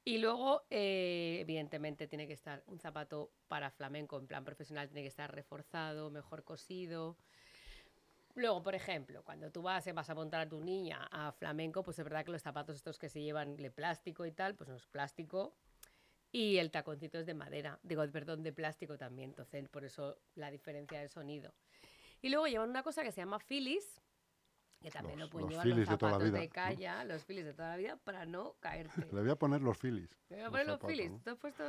Y 0.03 0.17
luego, 0.17 0.63
eh, 0.71 1.37
evidentemente, 1.41 2.07
tiene 2.07 2.25
que 2.25 2.33
estar 2.33 2.63
un 2.65 2.79
zapato 2.79 3.31
para 3.47 3.69
flamenco 3.69 4.17
en 4.17 4.25
plan 4.25 4.43
profesional, 4.43 4.87
tiene 4.87 5.03
que 5.03 5.09
estar 5.09 5.33
reforzado, 5.33 6.09
mejor 6.09 6.43
cosido. 6.43 7.17
Luego, 8.35 8.63
por 8.63 8.75
ejemplo, 8.75 9.23
cuando 9.23 9.51
tú 9.51 9.61
vas, 9.61 9.85
vas 9.93 10.09
a 10.09 10.15
montar 10.15 10.41
a 10.41 10.49
tu 10.49 10.61
niña 10.61 11.07
a 11.11 11.31
flamenco, 11.31 11.83
pues 11.83 11.99
es 11.99 12.05
verdad 12.05 12.25
que 12.25 12.31
los 12.31 12.41
zapatos 12.41 12.75
estos 12.75 12.97
que 12.97 13.09
se 13.09 13.21
llevan 13.21 13.55
de 13.55 13.71
plástico 13.71 14.25
y 14.25 14.31
tal, 14.31 14.55
pues 14.55 14.69
no 14.69 14.75
es 14.75 14.87
plástico. 14.87 15.53
Y 16.31 16.57
el 16.57 16.71
taconcito 16.71 17.19
es 17.19 17.25
de 17.25 17.33
madera, 17.33 17.79
digo, 17.83 18.09
perdón, 18.09 18.41
de 18.41 18.53
plástico 18.53 18.97
también. 18.97 19.31
Entonces, 19.31 19.67
por 19.67 19.83
eso 19.83 20.17
la 20.35 20.49
diferencia 20.49 20.99
de 20.99 21.09
sonido. 21.09 21.53
Y 22.21 22.29
luego 22.29 22.47
llevan 22.47 22.69
una 22.69 22.83
cosa 22.83 23.03
que 23.03 23.11
se 23.11 23.19
llama 23.19 23.39
Phillies, 23.39 24.01
que 24.79 24.89
también 24.89 25.19
lo 25.19 25.29
pueden 25.29 25.49
llevar 25.49 25.67
los 25.67 25.87
zapatos 25.87 26.31
de, 26.31 26.49
calla, 26.49 27.03
los 27.03 27.23
filis 27.25 27.45
de 27.45 27.53
toda 27.53 27.69
la 27.69 27.77
vida, 27.77 27.97
para 27.97 28.25
no 28.25 28.53
caerte. 28.59 29.07
Le 29.11 29.21
voy 29.21 29.29
a 29.29 29.35
poner 29.35 29.61
los 29.61 29.77
filis. 29.77 30.17
Le 30.29 30.37
voy 30.37 30.45
a 30.45 30.49
poner 30.49 30.67
los, 30.67 30.81
filis. 30.81 31.23
¿Te 31.23 31.29
has 31.31 31.37
puesto...? 31.37 31.63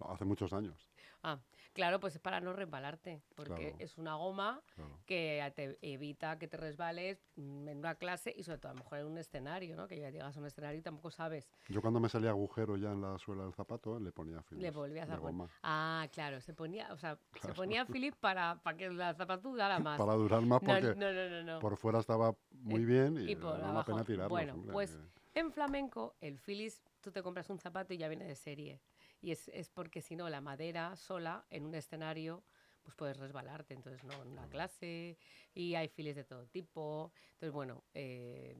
No, 0.00 0.10
hace 0.10 0.24
muchos 0.24 0.52
años. 0.52 0.88
Ah, 1.22 1.40
claro, 1.74 2.00
pues 2.00 2.14
es 2.14 2.20
para 2.20 2.40
no 2.40 2.52
resbalarte, 2.52 3.22
porque 3.34 3.74
es 3.78 3.98
una 3.98 4.14
goma 4.14 4.62
que 5.06 5.52
te 5.54 5.78
evita 5.82 6.38
que 6.38 6.48
te 6.48 6.56
resbales 6.56 7.22
en 7.36 7.76
una 7.78 7.94
clase 7.96 8.32
y 8.36 8.42
sobre 8.42 8.58
todo 8.58 8.72
a 8.72 8.74
lo 8.74 8.80
mejor 8.82 8.98
en 8.98 9.06
un 9.06 9.18
escenario, 9.18 9.76
¿no? 9.76 9.86
Que 9.86 9.98
ya 9.98 10.10
llegas 10.10 10.36
a 10.36 10.40
un 10.40 10.46
escenario 10.46 10.78
y 10.78 10.82
tampoco 10.82 11.10
sabes. 11.10 11.50
Yo 11.68 11.82
cuando 11.82 12.00
me 12.00 12.08
salía 12.08 12.30
agujero 12.30 12.76
ya 12.76 12.92
en 12.92 13.02
la 13.02 13.18
suela 13.18 13.44
del 13.44 13.52
zapato, 13.52 13.98
le 13.98 14.12
ponía 14.12 14.42
Philips. 14.42 14.62
Le 14.62 14.70
volvías 14.70 15.10
a 15.10 15.18
poner. 15.18 15.48
Ah, 15.62 16.08
claro, 16.12 16.40
se 16.40 16.54
ponía, 16.54 16.92
o 16.92 16.96
sea, 16.96 17.18
se 17.42 17.52
ponía 17.52 17.84
Philips 17.86 18.16
para, 18.16 18.60
para 18.62 18.76
que 18.76 18.88
la 18.90 19.14
zapato 19.14 19.50
durara 19.50 19.78
más. 19.78 19.98
para 19.98 20.14
durar 20.14 20.42
más 20.42 20.60
porque 20.60 20.94
no, 20.96 21.12
no, 21.12 21.42
no, 21.42 21.58
por 21.60 21.76
fuera 21.76 21.98
estaba 22.00 22.34
muy 22.50 22.84
bien 22.84 23.16
y, 23.18 23.36
por 23.36 23.58
era 23.58 23.70
una 23.70 23.84
pena 23.84 24.04
tirarlo. 24.04 24.28
Bueno, 24.30 24.54
pues 24.72 24.98
en 25.34 25.52
flamenco 25.52 26.14
el 26.20 26.38
Philips 26.38 26.82
tú 27.00 27.10
te 27.10 27.22
compras 27.22 27.50
un 27.50 27.58
zapato 27.58 27.94
y 27.94 27.98
ya 27.98 28.08
viene 28.08 28.24
de 28.24 28.34
serie. 28.34 28.80
Y 29.20 29.32
es, 29.32 29.48
es 29.48 29.68
porque 29.68 30.00
si 30.02 30.16
no, 30.16 30.28
la 30.28 30.40
madera 30.40 30.96
sola 30.96 31.44
en 31.50 31.66
un 31.66 31.74
escenario 31.74 32.42
pues 32.82 32.94
puedes 32.96 33.16
resbalarte, 33.18 33.74
entonces 33.74 34.02
no, 34.04 34.22
en 34.22 34.28
una 34.28 34.48
clase 34.48 35.16
y 35.54 35.74
hay 35.74 35.88
files 35.88 36.16
de 36.16 36.24
todo 36.24 36.46
tipo. 36.46 37.12
Entonces, 37.34 37.52
bueno, 37.52 37.84
eh, 37.94 38.56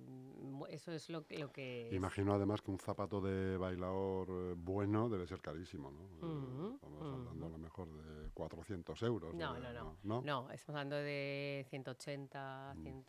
eso 0.69 0.93
es 0.93 1.09
lo, 1.09 1.25
lo 1.31 1.53
que... 1.53 1.89
Imagino 1.93 2.35
además 2.35 2.61
que 2.63 2.71
un 2.71 2.79
zapato 2.79 3.21
de 3.21 3.57
bailador 3.57 4.29
eh, 4.31 4.55
bueno 4.57 5.09
debe 5.09 5.27
ser 5.27 5.41
carísimo, 5.41 5.91
¿no? 5.91 6.75
estamos 6.75 7.03
hablando 7.03 7.47
a 7.47 7.51
lo 7.51 7.59
mejor 7.59 7.89
de 7.93 8.31
400 8.31 9.03
euros. 9.03 9.35
No, 9.35 9.59
no, 9.59 9.73
no, 9.73 9.97
no, 10.03 10.23
no. 10.23 10.51
estamos 10.51 10.79
hablando 10.79 10.97
de 10.97 11.67
180, 11.69 12.77
100... 12.83 13.05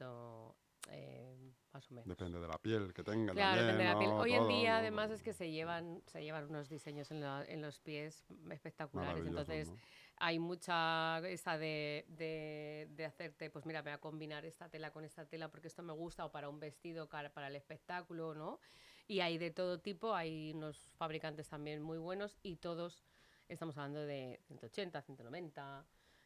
Eh, 0.89 1.53
más 1.73 1.89
o 1.89 1.93
menos. 1.93 2.07
Depende 2.07 2.39
de 2.39 2.47
la 2.47 2.57
piel 2.57 2.93
que 2.93 3.03
tenga. 3.03 3.33
Claro, 3.33 3.61
depende 3.61 3.83
de 3.83 3.89
la 3.89 3.99
piel. 3.99 4.11
Hoy 4.11 4.33
en 4.33 4.47
día, 4.47 4.77
además, 4.77 5.11
es 5.11 5.23
que 5.23 5.33
se 5.33 5.51
llevan, 5.51 6.01
se 6.07 6.21
llevan 6.23 6.49
unos 6.49 6.69
diseños 6.69 7.11
en, 7.11 7.23
en 7.23 7.61
los 7.61 7.79
pies 7.79 8.25
espectaculares. 8.49 9.25
Entonces, 9.25 9.71
hay 10.17 10.37
mucha 10.37 11.19
esa 11.27 11.57
de, 11.57 12.05
de, 12.09 12.87
de, 12.91 13.05
hacerte, 13.05 13.49
pues 13.49 13.65
mira, 13.65 13.81
voy 13.81 13.91
a 13.91 13.97
combinar 13.97 14.45
esta 14.45 14.69
tela 14.69 14.91
con 14.91 15.03
esta 15.03 15.25
tela 15.25 15.49
porque 15.49 15.67
esto 15.67 15.81
me 15.81 15.93
gusta, 15.93 16.25
o 16.25 16.31
para 16.31 16.49
un 16.49 16.59
vestido, 16.59 17.09
para 17.09 17.47
el 17.47 17.55
espectáculo, 17.55 18.35
¿no? 18.35 18.59
Y 19.07 19.21
hay 19.21 19.37
de 19.37 19.51
todo 19.51 19.79
tipo, 19.79 20.13
hay 20.13 20.53
unos 20.53 20.77
fabricantes 20.97 21.49
también 21.49 21.81
muy 21.81 21.97
buenos 21.97 22.37
y 22.43 22.57
todos 22.57 23.03
estamos 23.49 23.77
hablando 23.77 23.99
de 24.05 24.39
180, 24.45 25.01
190, 25.01 25.85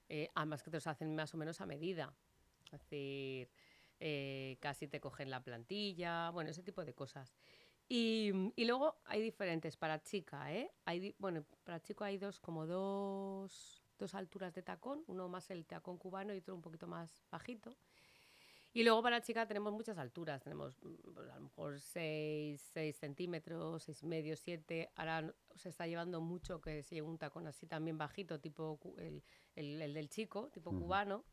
eh, 0.09 0.29
ambas 0.35 0.61
que 0.61 0.69
te 0.69 0.77
los 0.77 0.87
hacen 0.87 1.15
más 1.15 1.33
o 1.33 1.37
menos 1.37 1.61
a 1.61 1.65
medida. 1.65 2.13
Es 2.65 2.81
decir, 2.81 3.49
eh, 4.07 4.57
casi 4.59 4.87
te 4.87 4.99
cogen 4.99 5.31
la 5.31 5.41
plantilla, 5.43 6.29
bueno, 6.29 6.51
ese 6.51 6.61
tipo 6.61 6.85
de 6.85 6.93
cosas. 6.93 7.33
Y, 7.89 8.31
y, 8.55 8.65
luego 8.65 8.97
hay 9.05 9.19
diferentes 9.19 9.77
para 9.77 10.03
chica, 10.03 10.53
¿eh? 10.53 10.71
Hay, 10.85 11.15
bueno, 11.17 11.43
para 11.63 11.81
chico 11.81 12.03
hay 12.03 12.19
dos, 12.19 12.39
como 12.39 12.67
dos, 12.67 13.81
dos 13.97 14.13
alturas 14.13 14.53
de 14.53 14.61
tacón, 14.61 15.03
uno 15.07 15.27
más 15.27 15.49
el 15.49 15.65
tacón 15.65 15.97
cubano 15.97 16.35
y 16.35 16.37
otro 16.37 16.53
un 16.53 16.61
poquito 16.61 16.85
más 16.85 17.25
bajito. 17.31 17.75
Y 18.73 18.83
luego 18.83 19.01
para 19.01 19.21
chica 19.21 19.47
tenemos 19.47 19.73
muchas 19.73 19.97
alturas, 19.97 20.43
tenemos 20.43 20.77
mm, 20.83 21.13
pues, 21.15 21.29
a 21.31 21.35
lo 21.35 21.41
mejor 21.41 21.79
6, 21.79 22.61
6 22.73 22.95
centímetros, 22.97 23.83
6 23.83 24.03
medio, 24.03 24.35
7. 24.35 24.91
Ahora 24.95 25.33
se 25.55 25.69
está 25.69 25.87
llevando 25.87 26.21
mucho 26.21 26.61
que 26.61 26.83
se 26.83 26.93
lleve 26.95 27.07
un 27.07 27.17
tacón 27.17 27.47
así 27.47 27.65
también 27.65 27.97
bajito, 27.97 28.39
tipo 28.39 28.79
el, 28.99 29.23
el- 29.55 29.81
el 29.81 29.93
del 29.95 30.09
chico, 30.09 30.49
tipo 30.51 30.69
cubano, 30.71 31.23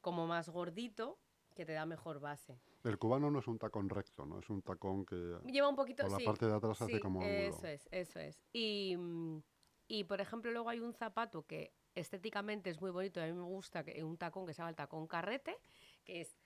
como 0.00 0.26
más 0.28 0.48
gordito, 0.50 1.18
que 1.56 1.64
te 1.66 1.72
da 1.72 1.86
mejor 1.86 2.20
base. 2.20 2.60
El 2.84 2.98
cubano 2.98 3.30
no 3.30 3.40
es 3.40 3.48
un 3.48 3.58
tacón 3.58 3.88
recto, 3.88 4.24
¿no? 4.26 4.38
Es 4.38 4.48
un 4.48 4.62
tacón 4.62 5.04
que 5.04 5.38
Lleva 5.46 5.68
un 5.68 5.74
poquito, 5.74 6.02
por 6.04 6.12
la 6.12 6.18
sí, 6.18 6.24
parte 6.24 6.46
de 6.46 6.54
atrás 6.54 6.80
hace 6.82 6.92
sí, 6.92 7.00
como 7.00 7.20
ángulo. 7.20 7.40
eso 7.48 7.66
es, 7.66 7.88
eso 7.90 8.20
es. 8.20 8.38
Y, 8.52 8.94
mm, 8.96 9.42
y, 9.88 10.04
por 10.04 10.20
ejemplo, 10.20 10.52
luego 10.52 10.68
hay 10.68 10.78
un 10.80 10.92
zapato 10.92 11.44
que 11.46 11.72
estéticamente 11.94 12.70
es 12.70 12.80
muy 12.80 12.90
bonito, 12.90 13.20
a 13.20 13.26
mí 13.26 13.32
me 13.32 13.42
gusta, 13.42 13.82
que, 13.82 14.04
un 14.04 14.18
tacón 14.18 14.46
que 14.46 14.52
se 14.52 14.58
llama 14.58 14.70
el 14.70 14.76
tacón 14.76 15.06
carrete, 15.06 15.56
que 16.04 16.20
es 16.20 16.36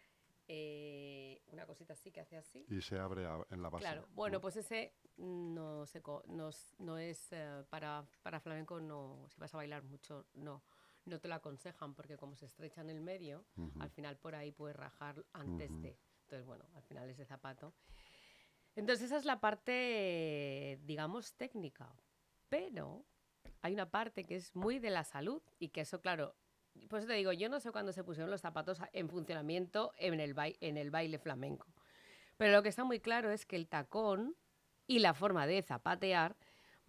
eh, 0.49 1.43
una 1.49 1.67
cosita 1.67 1.93
así 1.93 2.11
que 2.11 2.21
hace 2.21 2.37
así. 2.37 2.65
Y 2.69 2.81
se 2.81 2.99
abre 2.99 3.27
a- 3.27 3.45
en 3.51 3.63
la 3.63 3.69
base. 3.69 3.85
Claro, 3.85 4.07
bueno, 4.15 4.39
¿no? 4.39 4.41
pues 4.41 4.57
ese 4.57 4.95
no, 5.17 5.87
se 5.87 6.01
no, 6.29 6.49
es- 6.49 6.75
no 6.79 6.97
es 6.97 7.33
eh, 7.33 7.65
para, 7.69 8.05
para 8.23 8.41
flamenco, 8.41 8.81
no, 8.81 9.27
si 9.29 9.41
vas 9.41 9.53
a 9.53 9.59
bailar 9.59 9.83
mucho, 9.83 10.25
no. 10.35 10.63
No 11.05 11.19
te 11.19 11.29
lo 11.29 11.35
aconsejan 11.35 11.95
porque 11.95 12.17
como 12.17 12.37
se 12.37 12.47
estrecha 12.47 12.81
en 12.83 12.91
el 12.91 13.01
medio, 13.01 13.45
al 13.79 13.91
final 13.91 14.17
por 14.17 14.35
ahí 14.35 14.53
puedes 14.53 14.77
rajar 14.77 15.25
antes 15.33 15.71
Ujú. 15.71 15.81
de. 15.83 15.99
Entonces, 16.23 16.47
bueno, 16.47 16.65
al 16.75 16.83
final 16.83 17.09
ese 17.09 17.25
zapato. 17.25 17.75
Entonces 18.77 19.07
esa 19.07 19.17
es 19.17 19.25
la 19.25 19.41
parte, 19.41 20.79
digamos, 20.83 21.35
técnica. 21.35 21.93
Pero 22.49 23.05
hay 23.63 23.75
una 23.75 23.91
parte 23.91 24.25
que 24.25 24.37
es 24.37 24.55
muy 24.55 24.79
de 24.79 24.91
la 24.91 25.05
salud 25.05 25.43
y 25.59 25.69
que 25.69 25.81
eso, 25.83 26.01
claro, 26.01 26.37
pues 26.89 27.07
te 27.07 27.15
digo, 27.15 27.33
yo 27.33 27.49
no 27.49 27.59
sé 27.61 27.73
cuándo 27.73 27.93
se 27.93 28.05
pusieron 28.05 28.31
los 28.31 28.41
zapatos 28.41 28.79
en 28.93 29.09
funcionamiento 29.09 29.93
en 29.99 30.21
el, 30.21 30.35
bai- 30.35 30.57
en 30.61 30.77
el 30.77 30.91
baile 30.91 31.19
flamenco. 31.19 31.67
Pero 32.37 32.53
lo 32.53 32.63
que 32.63 32.69
está 32.69 32.85
muy 32.85 33.01
claro 33.01 33.31
es 33.33 33.45
que 33.45 33.57
el 33.57 33.69
tacón 33.69 34.37
y 34.87 35.01
la 35.01 35.15
forma 35.15 35.47
de 35.47 35.63
zapatear 35.63 36.37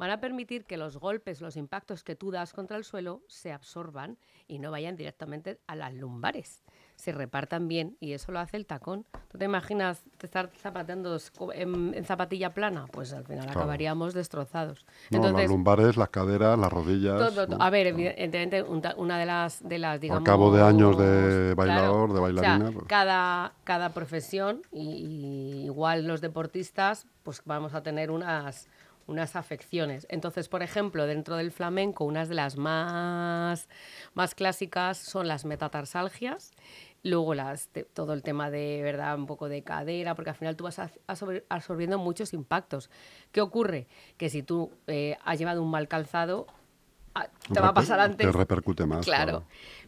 van 0.01 0.10
a 0.10 0.20
permitir 0.20 0.65
que 0.65 0.77
los 0.77 0.98
golpes, 0.98 1.41
los 1.41 1.55
impactos 1.55 2.03
que 2.03 2.15
tú 2.15 2.31
das 2.31 2.53
contra 2.53 2.75
el 2.75 2.84
suelo 2.84 3.22
se 3.27 3.51
absorban 3.53 4.17
y 4.48 4.58
no 4.58 4.72
vayan 4.72 4.96
directamente 4.96 5.60
a 5.67 5.75
las 5.75 5.93
lumbares. 5.93 6.63
Se 6.96 7.12
repartan 7.12 7.67
bien 7.67 7.98
y 8.00 8.13
eso 8.13 8.31
lo 8.31 8.39
hace 8.39 8.58
el 8.58 8.65
tacón. 8.65 9.05
¿Tú 9.31 9.38
te 9.38 9.46
imaginas 9.46 10.03
estar 10.20 10.50
zapateando 10.58 11.17
en, 11.53 11.93
en 11.93 12.03
zapatilla 12.05 12.51
plana? 12.55 12.88
Pues 12.91 13.13
al 13.13 13.25
final 13.25 13.43
Claro. 13.46 13.60
acabaríamos 13.60 14.15
destrozados. 14.15 14.88
No, 15.12 15.20
las 15.20 15.27
Entonces, 15.27 15.50
lumbares, 15.51 15.98
las 15.98 16.10
caderas, 16.10 16.58
las 16.58 16.74
rodillas. 16.74 17.20
todo- 17.36 17.46
¿no? 17.48 17.58
a 17.63 17.70
ver, 17.70 17.86
evidentemente, 17.88 18.63
una 18.63 19.20
de 19.20 19.25
las, 19.27 19.67
de 19.67 19.77
las 19.77 20.01
digamos... 20.01 20.22
Al 20.22 20.25
cabo 20.25 20.51
de 20.51 20.63
años 20.63 20.98
de 20.98 21.53
claro, 21.53 21.55
bailador, 21.55 22.08
de 22.13 22.13
o 22.13 22.15
sea, 22.15 22.22
bailarina. 22.22 22.72
pues, 22.72 22.86
cada, 22.88 23.53
cada 23.63 23.89
profesión, 23.93 24.63
y, 24.72 24.81
y 24.81 25.65
igual 25.65 26.08
los 26.08 26.22
deportistas, 26.22 27.05
pues 27.24 27.41
vamos 27.46 27.75
a 27.75 27.84
tener 27.84 28.10
unas, 28.10 28.67
unas 29.08 29.36
afecciones. 29.36 30.05
Entonces, 30.10 30.48
por 30.50 30.63
ejemplo, 30.63 31.05
dentro 31.05 31.36
del 31.38 31.51
flamenco, 31.51 32.05
unas 32.05 32.29
de 32.29 32.36
las 32.36 32.58
más, 32.58 33.67
más 34.13 34.36
clásicas 34.36 34.98
son 34.98 35.27
las 35.27 35.46
metatarsalgias. 35.46 36.51
Luego 37.03 37.34
las, 37.34 37.67
te- 37.70 37.84
todo 37.84 38.13
el 38.13 38.22
tema 38.22 38.51
de, 38.51 38.81
¿verdad? 38.84 39.15
Un 39.17 39.25
poco 39.25 39.50
de 39.50 39.63
cadera, 39.63 40.13
porque 40.15 40.29
al 40.29 40.36
final 40.36 40.55
tú 40.55 40.65
vas 40.65 40.77
a- 40.79 40.91
absorbiendo 41.50 41.98
muchos 41.98 42.34
impactos. 42.34 42.89
¿Qué 43.31 43.41
ocurre? 43.41 43.88
Que 44.17 44.29
si 44.29 44.43
tú 44.43 44.72
eh, 44.88 45.17
has 45.25 45.39
llevado 45.39 45.63
un 45.63 45.72
mal 45.72 45.88
calzado, 45.88 46.46
ah, 47.15 47.27
te 47.51 47.60
va 47.60 47.70
a 47.70 47.74
pasar 47.74 48.00
antes. 48.00 48.25
Te 48.27 48.31
repercute 48.38 48.86
más. 48.86 49.03
Claro. 49.05 49.43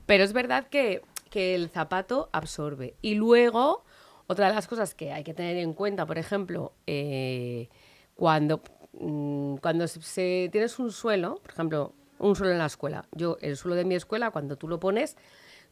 Pero 0.07 0.23
es 0.23 0.33
verdad 0.33 0.67
que, 0.67 1.03
que 1.29 1.53
el 1.53 1.69
zapato 1.69 2.29
absorbe. 2.33 2.95
Y 3.03 3.13
luego, 3.13 3.85
otra 4.25 4.47
de 4.49 4.55
las 4.55 4.67
cosas 4.67 4.95
que 4.95 5.13
hay 5.13 5.23
que 5.23 5.35
tener 5.35 5.57
en 5.57 5.73
cuenta, 5.73 6.07
por 6.07 6.17
ejemplo, 6.17 6.73
eh, 6.87 7.69
cuando, 8.15 8.61
mm, 8.93 9.55
cuando 9.57 9.87
se, 9.87 10.01
se- 10.01 10.49
tienes 10.51 10.77
un 10.79 10.91
suelo, 10.91 11.35
por 11.41 11.51
ejemplo, 11.51 11.93
un 12.19 12.35
suelo 12.35 12.53
en 12.53 12.59
la 12.59 12.65
escuela. 12.67 13.05
Yo, 13.11 13.37
el 13.41 13.57
suelo 13.57 13.75
de 13.75 13.85
mi 13.85 13.95
escuela, 13.95 14.31
cuando 14.31 14.55
tú 14.55 14.67
lo 14.67 14.79
pones, 14.79 15.17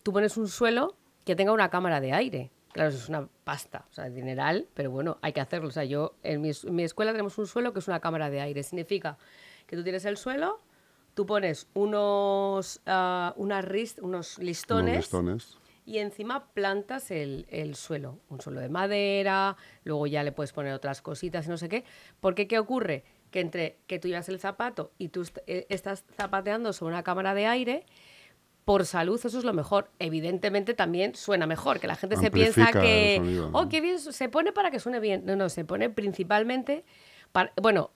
tú 0.04 0.12
pones 0.13 0.38
un 0.38 0.48
suelo 0.48 0.96
que 1.25 1.36
tenga 1.36 1.51
una 1.51 1.70
cámara 1.70 2.00
de 2.01 2.13
aire. 2.13 2.51
Claro, 2.74 2.90
eso 2.90 3.00
es 3.00 3.10
una 3.10 3.28
pasta, 3.44 3.86
o 3.92 3.94
sea, 3.94 4.10
dineral, 4.10 4.68
pero 4.74 4.92
bueno, 4.92 5.18
hay 5.22 5.34
que 5.34 5.42
hacerlo. 5.42 5.68
O 5.68 5.72
sea, 5.72 5.84
yo 5.84 6.16
en 6.24 6.42
mi, 6.42 6.51
en 6.51 6.75
mi 6.75 6.84
escuela 6.84 7.12
tenemos 7.12 7.38
un 7.38 7.46
suelo 7.46 7.74
que 7.74 7.80
es 7.80 7.88
una 7.88 8.00
cámara 8.00 8.30
de 8.30 8.40
aire. 8.42 8.63
Significa 8.63 9.18
que 9.68 9.75
tú 9.75 9.84
tienes 9.84 10.06
el 10.06 10.16
suelo, 10.18 10.62
tú 11.13 11.25
pones 11.25 11.68
unos, 11.74 12.82
ah, 12.86 13.34
unas 13.38 13.66
ris- 13.66 13.98
unos 14.01 14.38
Unos 14.38 14.40
listones 14.40 14.96
listones. 14.98 15.58
Y 15.86 15.98
encima 15.98 16.46
plantas 16.54 17.12
el, 17.12 17.46
el 17.50 17.76
suelo, 17.76 18.20
un 18.30 18.42
suelo 18.42 18.60
de 18.62 18.70
madera, 18.70 19.58
luego 19.84 20.08
ya 20.08 20.24
le 20.24 20.32
puedes 20.32 20.54
poner 20.54 20.74
otras 20.74 21.02
cositas 21.02 21.46
y 21.48 21.50
no 21.50 21.58
sé 21.58 21.70
qué. 21.70 21.84
Porque 22.20 22.48
¿qué 22.48 22.60
ocurre? 22.60 23.04
Que 23.32 23.40
entre 23.40 23.78
que 23.88 23.98
tú 24.00 24.08
llevas 24.08 24.30
el 24.30 24.40
zapato 24.40 24.92
y 24.98 25.10
tú 25.10 25.28
eh, 25.48 25.66
estás 25.70 26.04
zapateando 26.16 26.74
sobre 26.74 26.94
una 26.94 27.04
cámara 27.04 27.34
de 27.34 27.48
aire, 27.48 27.86
por 28.66 28.86
salud 28.86 29.20
eso 29.24 29.38
es 29.38 29.44
lo 29.44 29.54
mejor. 29.54 29.90
Evidentemente 30.00 30.74
también 30.74 31.16
suena 31.16 31.48
mejor, 31.48 31.80
que 31.80 31.88
la 31.88 31.96
gente 31.96 32.16
se 32.18 32.30
piensa 32.30 32.72
que, 32.72 33.16
sonido, 33.18 33.50
oh, 33.54 33.68
qué 33.68 33.82
bien, 33.82 34.00
se 34.00 34.30
pone 34.30 34.52
para 34.52 34.70
que 34.70 34.80
suene 34.80 35.00
bien. 35.00 35.26
No, 35.26 35.36
no, 35.36 35.50
se 35.50 35.66
pone 35.66 35.90
principalmente 35.90 36.86
para, 37.32 37.52
bueno, 37.62 37.90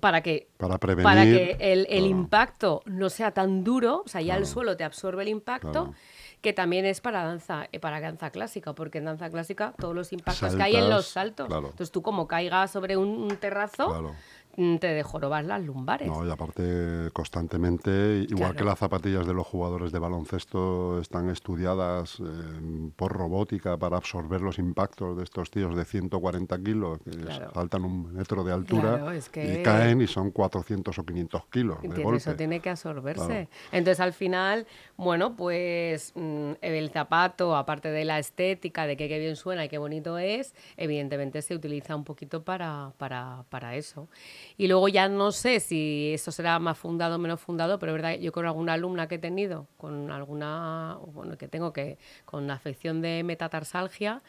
para 0.00 0.22
que 0.22 0.48
Para 0.56 0.78
prevenir. 0.78 1.04
para 1.04 1.24
que 1.24 1.56
el, 1.58 1.80
el 1.80 1.86
claro. 1.86 2.06
impacto 2.06 2.82
no 2.84 3.08
sea 3.10 3.32
tan 3.32 3.64
duro, 3.64 4.02
o 4.04 4.08
sea, 4.08 4.20
ya 4.20 4.36
el 4.36 4.46
suelo 4.46 4.76
te 4.76 4.84
absorbe 4.84 5.22
el 5.22 5.28
impacto, 5.28 5.70
Claro. 5.72 5.94
Que 6.40 6.52
también 6.52 6.86
es 6.86 7.00
para 7.00 7.22
danza, 7.24 7.68
eh, 7.72 7.78
para 7.80 8.00
danza 8.00 8.30
clásica, 8.30 8.72
porque 8.74 8.98
en 8.98 9.04
danza 9.04 9.28
clásica 9.30 9.74
todos 9.78 9.94
los 9.94 10.12
impactos 10.12 10.54
que 10.56 10.62
hay 10.62 10.76
en 10.76 10.88
los 10.88 11.06
Saltas, 11.06 11.12
saltos. 11.12 11.46
claro. 11.48 11.66
Entonces 11.68 11.90
tú 11.90 12.02
como 12.02 12.26
caigas 12.26 12.70
sobre 12.70 12.96
un, 12.96 13.08
un 13.08 13.36
terrazo, 13.36 13.88
Claro. 13.88 14.14
Mm, 14.60 14.76
te 14.78 14.88
de 14.88 15.02
jorobas 15.02 15.44
las 15.44 15.62
lumbares. 15.62 16.08
No, 16.08 16.26
y 16.26 16.30
aparte 16.30 17.10
constantemente, 17.12 18.26
igual 18.28 18.54
que 18.54 18.64
las 18.64 18.78
zapatillas 18.78 19.26
de 19.26 19.32
los 19.34 19.46
jugadores 19.46 19.92
de 19.92 19.98
baloncesto 19.98 21.00
están 21.00 21.30
estudiadas 21.30 22.20
eh, 22.20 22.90
por 22.96 23.12
robótica 23.12 23.76
para 23.76 23.96
absorber 23.96 24.40
los 24.40 24.58
impactos 24.58 25.16
de 25.16 25.24
estos 25.24 25.50
tíos 25.50 25.74
de 25.76 25.84
140 25.84 26.58
kilos 26.62 26.98
que 27.04 27.10
Claro. 27.10 27.52
saltan 27.54 27.84
un 27.84 28.12
metro 28.14 28.44
de 28.44 28.52
altura 28.52 28.96
Claro, 28.98 29.10
es 29.12 29.28
que- 29.28 29.60
y 29.60 29.62
caen 29.62 30.00
y 30.02 30.06
son 30.06 30.30
400 30.30 30.98
o 30.98 31.04
500 31.04 31.46
kilos 31.46 31.80
de 31.82 31.88
Tiene- 31.88 32.02
golpe. 32.04 32.18
Eso 32.18 32.34
tiene 32.36 32.60
que 32.60 32.70
absorberse. 32.70 33.48
Entonces, 33.72 34.00
al 34.00 34.12
final, 34.12 34.66
bueno, 34.96 35.36
pues 35.36 36.12
mm, 36.14 36.52
el 36.60 36.90
zapato, 36.90 37.56
aparte 37.56 37.88
de 37.90 38.04
la 38.04 38.18
estética, 38.18 38.86
de 38.86 38.96
que 38.96 39.08
qué 39.08 39.18
bien 39.18 39.36
suena 39.36 39.64
y 39.64 39.68
qué 39.68 39.78
bonito 39.78 40.18
es, 40.18 40.54
evidentemente 40.76 41.40
se 41.42 41.54
utiliza 41.54 41.96
un 41.96 42.04
poquito 42.04 42.42
para, 42.42 42.92
para, 42.98 43.44
para 43.48 43.74
eso. 43.76 44.08
Y 44.56 44.66
luego 44.68 44.88
ya 44.88 45.08
no 45.08 45.32
sé 45.32 45.60
si 45.60 46.12
eso 46.14 46.30
será 46.32 46.58
más 46.58 46.78
fundado 46.78 47.16
o 47.16 47.18
menos 47.18 47.40
fundado, 47.40 47.78
pero 47.78 47.92
verdad, 47.92 48.14
yo 48.18 48.32
con 48.32 48.46
alguna 48.46 48.74
alumna 48.74 49.08
que 49.08 49.16
he 49.16 49.18
tenido, 49.18 49.66
con 49.76 50.10
alguna, 50.10 50.98
bueno, 51.12 51.36
que 51.38 51.48
tengo 51.48 51.72
que, 51.72 51.98
con 52.24 52.50
afección 52.50 53.00
de 53.00 53.22
metatarsalgia, 53.22 54.22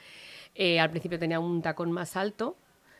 eh, 0.55 0.79
al 0.79 0.89
principio 0.89 1.19
tenía 1.19 1.39
un 1.39 1.61
tacón 1.61 1.91
más 1.91 2.15
alto. 2.15 2.55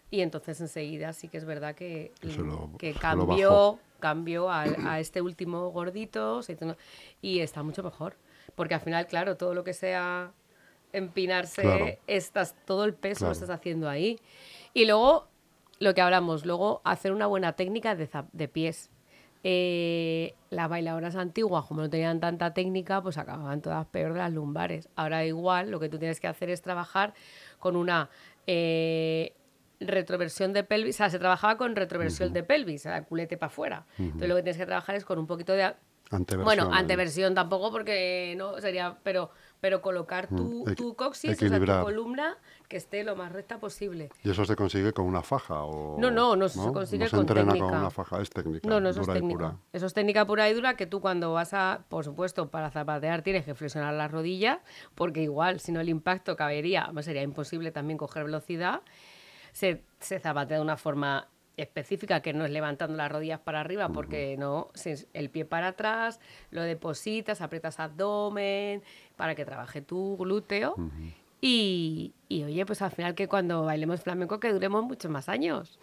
Y 0.10 0.22
entonces 0.22 0.60
enseguida 0.60 1.14
sí 1.14 1.30
que 1.30 1.38
es 1.38 1.46
verdad 1.46 1.74
que, 1.74 2.12
lo- 2.22 2.78
que 2.78 2.92
lo 2.94 3.00
cambió 3.00 3.80
cambió 4.00 4.50
al- 4.50 4.76
a, 4.86 5.00
este 5.00 5.22
último 5.22 5.70
gordito 5.70 6.42
y 7.22 7.40
está 7.40 7.64
mucho 7.64 7.82
mejor. 7.84 8.16
Porque 8.56 8.74
al 8.74 8.82
final, 8.82 9.08
claro, 9.08 9.38
todo 9.38 9.54
lo 9.54 9.64
que 9.64 9.74
sea 9.74 10.34
empinarse, 10.92 11.62
Claro. 11.62 11.86
estás, 12.08 12.56
todo 12.66 12.84
el 12.84 12.94
peso 12.94 13.26
lo 13.26 13.32
Claro. 13.32 13.34
estás 13.34 13.50
haciendo 13.50 13.88
ahí. 13.90 14.20
Y 14.74 14.86
luego, 14.86 15.28
lo 15.82 15.96
que 15.96 16.02
hablamos, 16.02 16.46
luego 16.46 16.80
hacer 16.84 17.12
una 17.12 17.26
buena 17.26 17.54
técnica 17.54 17.96
de, 17.96 18.08
de 18.32 18.48
pies. 18.48 18.92
Eh, 19.44 20.36
las 20.52 20.70
bailadoras 20.70 21.16
antiguas, 21.16 21.66
como 21.66 21.82
no 21.82 21.90
tenían 21.90 22.20
tanta 22.20 22.54
técnica, 22.54 23.02
pues 23.02 23.18
acababan 23.18 23.62
todas 23.64 23.88
peor 23.88 24.14
de 24.14 24.20
las 24.20 24.32
lumbares. 24.32 24.90
Ahora 24.96 25.26
igual, 25.26 25.72
lo 25.72 25.80
que 25.80 25.90
tú 25.90 25.98
tienes 25.98 26.20
que 26.20 26.28
hacer 26.28 26.52
es 26.52 26.62
trabajar 26.62 27.16
con 27.58 27.76
una 27.76 28.12
eh, 28.46 29.34
retroversión 29.80 30.54
de 30.54 30.64
pelvis, 30.64 30.96
o 30.96 30.98
sea, 30.98 31.10
se 31.10 31.18
trabajaba 31.18 31.58
con 31.58 31.76
retroversión 31.76 32.32
de 32.32 32.44
pelvis, 32.44 32.82
o 32.82 32.84
sea, 32.84 33.04
culete 33.04 33.36
para 33.36 33.48
afuera. 33.48 33.88
Entonces 33.98 34.30
lo 34.30 34.36
que 34.36 34.44
tienes 34.44 34.58
que 34.58 34.68
trabajar 34.68 34.96
es 34.96 35.04
con 35.04 35.18
un 35.18 35.26
poquito 35.26 35.54
de... 35.54 35.74
Anteversión, 36.12 36.44
bueno, 36.44 36.70
ahí. 36.72 36.82
anteversión 36.82 37.34
tampoco 37.34 37.72
porque 37.72 38.36
no 38.38 38.62
sería, 38.62 39.00
pero, 39.02 39.32
pero 39.62 39.82
colocar 39.82 40.28
tu, 40.28 40.44
Mm, 40.44 40.64
equi- 40.70 40.76
tu 40.76 40.96
coxis, 40.96 41.32
o 41.32 41.48
sea, 41.48 41.60
tu 41.60 41.86
columna, 41.86 42.36
que 42.68 42.78
esté 42.78 43.04
lo 43.04 43.16
más 43.16 43.32
recta 43.32 43.60
posible. 43.60 44.10
¿Y 44.24 44.32
eso 44.32 44.44
se 44.44 44.56
consigue 44.56 44.92
con 44.92 45.06
una 45.06 45.22
faja? 45.22 45.64
O, 45.64 45.98
No, 46.00 46.10
no, 46.12 46.36
no 46.36 46.50
se 46.50 46.60
consigue 46.74 47.04
no 47.06 47.10
se 47.10 47.16
con 47.16 47.22
entrena 47.22 47.52
técnica. 47.54 47.70
con 47.72 47.80
una 47.80 47.90
faja, 47.92 48.22
es 48.22 48.30
técnica. 48.32 48.68
No, 48.68 48.80
no, 48.82 48.90
eso 48.90 49.02
es 49.02 49.08
dura 49.08 49.18
y 49.18 49.22
técnica. 49.22 49.58
Eso 49.72 49.86
es 49.86 49.94
técnica 49.94 50.26
pura 50.26 50.50
y 50.50 50.54
dura 50.54 50.76
que 50.76 50.88
tú 50.88 51.00
cuando 51.00 51.32
vas 51.34 51.54
a, 51.54 51.84
por 51.90 52.04
supuesto, 52.04 52.50
para 52.50 52.72
zapatear 52.72 53.22
tienes 53.22 53.46
que 53.46 53.54
flexionar 53.56 53.94
las 53.94 54.12
rodillas, 54.12 54.58
porque 54.96 55.22
igual, 55.22 55.60
si 55.60 55.72
no 55.72 55.80
el 55.80 55.90
impacto 55.90 56.36
cabería, 56.36 56.92
sería 57.02 57.22
imposible 57.22 57.72
también 57.72 57.98
coger 57.98 58.24
velocidad. 58.26 58.82
Se, 59.54 59.84
se 60.00 60.20
zapatea 60.20 60.58
de 60.58 60.64
una 60.64 60.78
forma 60.78 61.28
específica 61.58 62.22
que 62.22 62.34
no 62.34 62.46
es 62.46 62.52
levantando 62.52 62.96
las 62.96 63.12
rodillas 63.12 63.40
para 63.40 63.60
arriba 63.60 63.90
porque 63.90 64.36
no 64.38 64.70
el 65.14 65.30
pie 65.30 65.46
para 65.46 65.70
atrás 65.70 66.20
lo 66.50 66.62
depositas 66.62 67.42
aprietas 67.42 67.80
abdomen 67.80 68.84
para 69.16 69.36
que 69.36 69.46
trabaje 69.46 69.82
tu 69.82 70.18
glúteo 70.18 70.76
Y, 71.44 72.14
y 72.30 72.44
oye, 72.44 72.66
pues 72.68 72.84
al 72.84 72.92
final 72.92 73.16
que 73.16 73.28
cuando 73.28 73.64
bailemos 73.66 74.02
flamenco 74.02 74.40
que 74.40 74.54
duremos 74.54 74.84
muchos 74.84 75.10
más 75.10 75.28
años. 75.28 75.80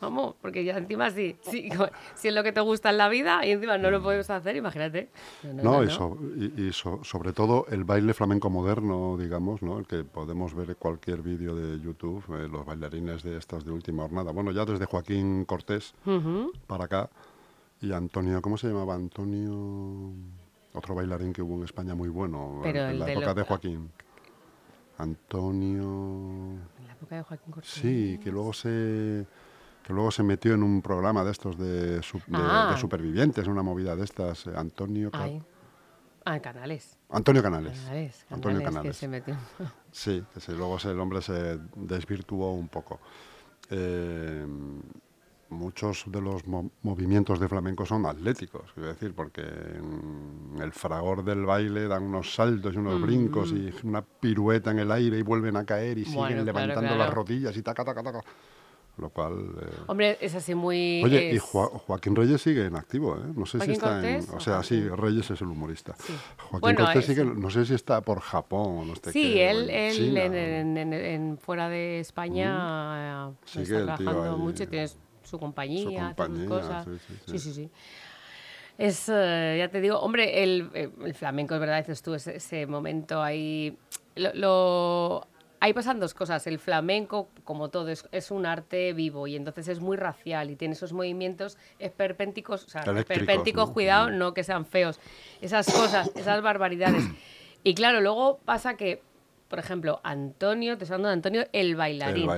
Vamos, 0.00 0.34
porque 0.40 0.64
ya 0.64 0.76
encima 0.76 1.10
sí, 1.10 1.36
sí, 1.40 1.68
si 2.14 2.28
es 2.28 2.34
lo 2.34 2.42
que 2.42 2.52
te 2.52 2.60
gusta 2.60 2.90
en 2.90 2.98
la 2.98 3.08
vida 3.08 3.44
y 3.46 3.52
encima 3.52 3.78
no 3.78 3.90
lo 3.90 4.02
podemos 4.02 4.28
hacer, 4.28 4.56
imagínate. 4.56 5.08
No, 5.42 5.82
y, 5.82 5.88
y, 6.56 6.72
sobre 6.72 7.32
todo 7.32 7.66
el 7.70 7.84
baile 7.84 8.12
flamenco 8.12 8.50
moderno, 8.50 9.16
digamos, 9.16 9.62
¿no? 9.62 9.78
el 9.78 9.86
que 9.86 10.04
podemos 10.04 10.54
ver 10.54 10.70
en 10.70 10.76
cualquier 10.76 11.22
vídeo 11.22 11.54
de 11.54 11.80
YouTube, 11.80 12.24
eh, 12.36 12.48
los 12.48 12.66
bailarines 12.66 13.22
de 13.22 13.38
estas 13.38 13.64
de 13.64 13.70
última 13.70 14.02
jornada. 14.02 14.32
Bueno, 14.32 14.50
ya 14.50 14.64
desde 14.64 14.84
Joaquín 14.84 15.44
Cortés 15.44 15.94
para 16.66 16.84
acá 16.84 17.08
y 17.80 17.92
Antonio, 17.92 18.42
¿cómo 18.42 18.58
se 18.58 18.68
llamaba? 18.68 18.94
Antonio, 18.94 20.12
otro 20.74 20.94
bailarín 20.94 21.32
que 21.32 21.42
hubo 21.42 21.56
en 21.56 21.64
España 21.64 21.94
muy 21.94 22.08
bueno 22.08 22.62
en, 22.64 22.98
la 22.98 23.10
época 23.10 23.34
de 23.34 23.42
Joaquín. 23.42 23.90
Antonio. 24.98 25.84
En 26.78 26.86
la 26.86 26.92
época 26.92 27.16
de 27.16 27.22
Joaquín 27.22 27.52
Cortés. 27.52 27.70
Sí, 27.70 28.18
que 28.22 28.30
luego 28.30 28.52
se 28.52 29.26
que 29.84 29.92
luego 29.92 30.10
se 30.10 30.22
metió 30.22 30.54
en 30.54 30.62
un 30.62 30.82
programa 30.82 31.22
de 31.24 31.30
estos 31.30 31.58
de, 31.58 32.00
ah. 32.32 32.76
supervivientes, 32.78 33.46
una 33.46 33.62
movida 33.62 33.94
de 33.94 34.04
estas, 34.04 34.46
eh, 34.46 34.52
Antonio... 34.56 35.10
Ah, 36.26 36.40
Canales. 36.40 36.96
Antonio 37.10 37.42
Canales. 37.42 37.78
Canales, 37.80 38.26
Antonio 38.30 38.62
Canales. 38.62 38.92
Que 38.92 38.98
se 38.98 39.08
metió. 39.08 39.36
Sí, 39.92 40.24
que 40.32 40.52
luego 40.52 40.78
el 40.82 40.98
hombre 40.98 41.20
se 41.20 41.58
desvirtuó 41.76 42.52
un 42.52 42.68
poco. 42.68 42.98
Eh, 43.68 44.46
muchos 45.50 46.04
de 46.06 46.20
los 46.20 46.42
movimientos 46.46 47.38
de 47.38 47.48
flamenco 47.48 47.84
son 47.84 48.06
atléticos, 48.06 48.72
quiero 48.72 48.88
decir, 48.88 49.14
porque 49.14 49.42
en 49.42 50.58
el 50.60 50.72
fragor 50.72 51.24
del 51.24 51.44
baile 51.44 51.86
dan 51.88 52.04
unos 52.04 52.34
saltos 52.34 52.74
y 52.74 52.78
unos 52.78 53.00
brincos 53.00 53.52
y 53.52 53.72
una 53.84 54.02
pirueta 54.02 54.70
en 54.70 54.80
el 54.80 54.90
aire 54.90 55.18
y 55.18 55.22
vuelven 55.22 55.56
a 55.56 55.64
caer 55.64 55.98
y 55.98 56.04
siguen 56.04 56.44
levantando 56.44 56.96
las 56.96 57.12
rodillas 57.12 57.56
y 57.56 57.62
taca, 57.62 57.84
taca, 57.84 58.02
taca. 58.02 58.20
Lo 58.96 59.10
cual. 59.10 59.32
Eh, 59.60 59.74
Hombre, 59.88 60.18
es 60.20 60.34
así 60.34 60.54
muy. 60.54 61.02
Oye, 61.04 61.34
y 61.34 61.38
Joaquín 61.38 62.14
Reyes 62.14 62.40
sigue 62.40 62.66
en 62.66 62.76
activo, 62.76 63.16
¿eh? 63.16 63.32
No 63.34 63.44
sé 63.44 63.58
si 63.60 63.72
está 63.72 64.08
en. 64.08 64.24
O 64.32 64.40
sea, 64.40 64.62
sí, 64.62 64.88
Reyes 64.88 65.30
es 65.30 65.40
el 65.40 65.48
humorista. 65.48 65.96
Joaquín 66.50 66.76
Cortés 66.76 67.04
sigue, 67.04 67.24
no 67.24 67.50
sé 67.50 67.64
si 67.66 67.74
está 67.74 68.00
por 68.02 68.20
Japón 68.20 68.78
o 68.78 68.84
no 68.84 68.94
sé 68.94 69.12
Sí, 69.12 69.40
él, 69.40 69.68
él 69.68 70.16
en, 70.16 71.38
fuera 71.38 71.68
de 71.68 72.00
España 72.00 73.30
mm. 73.30 73.58
está 73.58 73.96
trabajando 73.96 74.38
mucho, 74.38 74.68
tiene 74.68 74.88
su 75.24 75.38
compañía, 75.38 76.14
sus 76.16 76.44
cosas. 76.44 76.86
Sí, 77.26 77.38
sí, 77.38 77.52
sí. 77.52 77.70
Es, 78.76 79.08
eh, 79.08 79.56
ya 79.58 79.68
te 79.68 79.80
digo, 79.80 79.98
hombre, 80.00 80.42
el, 80.42 80.92
el, 81.04 81.14
flamenco, 81.14 81.54
es 81.54 81.60
verdad, 81.60 81.78
dices 81.78 82.02
tú, 82.02 82.14
ese, 82.14 82.36
ese 82.36 82.66
momento 82.66 83.22
ahí. 83.22 83.76
lo 84.16 85.28
ahí 85.60 85.72
pasan 85.72 86.00
dos 86.00 86.14
cosas. 86.14 86.46
El 86.46 86.58
flamenco, 86.58 87.28
como 87.44 87.70
todo, 87.70 87.88
es, 87.88 88.30
un 88.30 88.46
arte 88.46 88.92
vivo 88.92 89.26
y 89.26 89.36
entonces 89.36 89.68
es 89.68 89.80
muy 89.80 89.96
racial 89.96 90.50
y 90.50 90.56
tiene 90.56 90.74
esos 90.74 90.92
movimientos 90.92 91.58
esperpénticos, 91.78 92.64
o 92.64 92.68
sea, 92.68 92.82
esperpénticos, 92.82 93.70
cuidado, 93.70 94.10
no 94.10 94.34
que 94.34 94.44
sean 94.44 94.66
feos. 94.66 95.00
Esas 95.40 95.66
cosas, 95.66 96.10
esas 96.16 96.42
barbaridades. 96.42 97.04
Y 97.62 97.74
claro, 97.74 98.00
luego 98.00 98.40
pasa 98.44 98.76
que 98.76 99.00
por 99.54 99.58
ejemplo, 99.58 100.00
Antonio, 100.02 100.76
te 100.76 100.82
estoy 100.82 100.96
hablando 100.96 101.10
de 101.10 101.14
Antonio, 101.14 101.44
el 101.52 101.76
bailarín. 101.76 102.28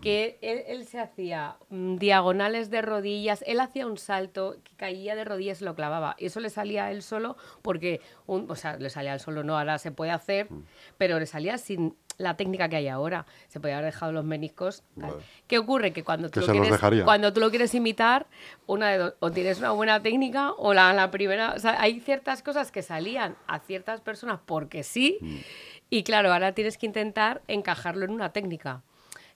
Que, 0.00 0.38
él, 0.40 0.86
se 0.86 0.98
hacía 0.98 1.56
mm, 1.68 1.96
diagonales 1.96 2.70
de 2.70 2.80
rodillas, 2.80 3.44
él 3.46 3.60
hacía 3.60 3.86
un 3.86 3.98
salto, 3.98 4.56
que 4.64 4.74
caía 4.76 5.14
de 5.14 5.24
rodillas 5.24 5.60
y 5.60 5.66
lo 5.66 5.74
clavaba. 5.74 6.14
Y 6.18 6.26
eso 6.26 6.40
le 6.40 6.48
salía 6.48 6.86
a 6.86 6.90
él 6.90 7.02
solo 7.02 7.36
porque, 7.60 8.00
un, 8.24 8.50
o 8.50 8.54
sea, 8.54 8.76
le 8.78 8.88
salía 8.88 9.10
a 9.10 9.14
él 9.16 9.20
solo, 9.20 9.44
no, 9.44 9.58
ahora 9.58 9.78
se 9.78 9.90
puede 9.90 10.10
hacer, 10.10 10.50
mm. 10.50 10.64
pero 10.96 11.18
le 11.18 11.26
salía 11.26 11.58
sin 11.58 11.96
la 12.18 12.36
técnica 12.36 12.68
que 12.68 12.76
hay 12.76 12.88
ahora. 12.88 13.26
Se 13.48 13.60
podía 13.60 13.78
haber 13.78 13.92
dejado 13.92 14.12
los 14.12 14.24
meniscos. 14.24 14.82
¿Qué 15.46 15.58
ocurre? 15.58 15.92
Que 15.92 16.04
cuando 16.04 16.30
tú, 16.30 16.40
lo 16.40 16.46
quieres, 16.46 17.04
cuando 17.04 17.32
tú 17.32 17.40
lo 17.40 17.50
quieres 17.50 17.74
imitar, 17.74 18.26
una 18.66 18.90
de 18.90 19.12
o 19.18 19.30
tienes 19.30 19.58
una 19.58 19.70
buena 19.72 20.02
técnica 20.02 20.52
o 20.52 20.74
la, 20.74 20.92
la 20.92 21.10
primera... 21.10 21.54
O 21.54 21.58
sea, 21.58 21.80
hay 21.80 22.00
ciertas 22.00 22.42
cosas 22.42 22.70
que 22.70 22.82
salían 22.82 23.36
a 23.46 23.58
ciertas 23.60 24.00
personas 24.00 24.40
porque 24.44 24.82
sí. 24.82 25.18
Mm. 25.20 25.36
Y 25.90 26.02
claro, 26.04 26.32
ahora 26.32 26.52
tienes 26.52 26.78
que 26.78 26.86
intentar 26.86 27.42
encajarlo 27.48 28.04
en 28.04 28.12
una 28.12 28.32
técnica. 28.32 28.82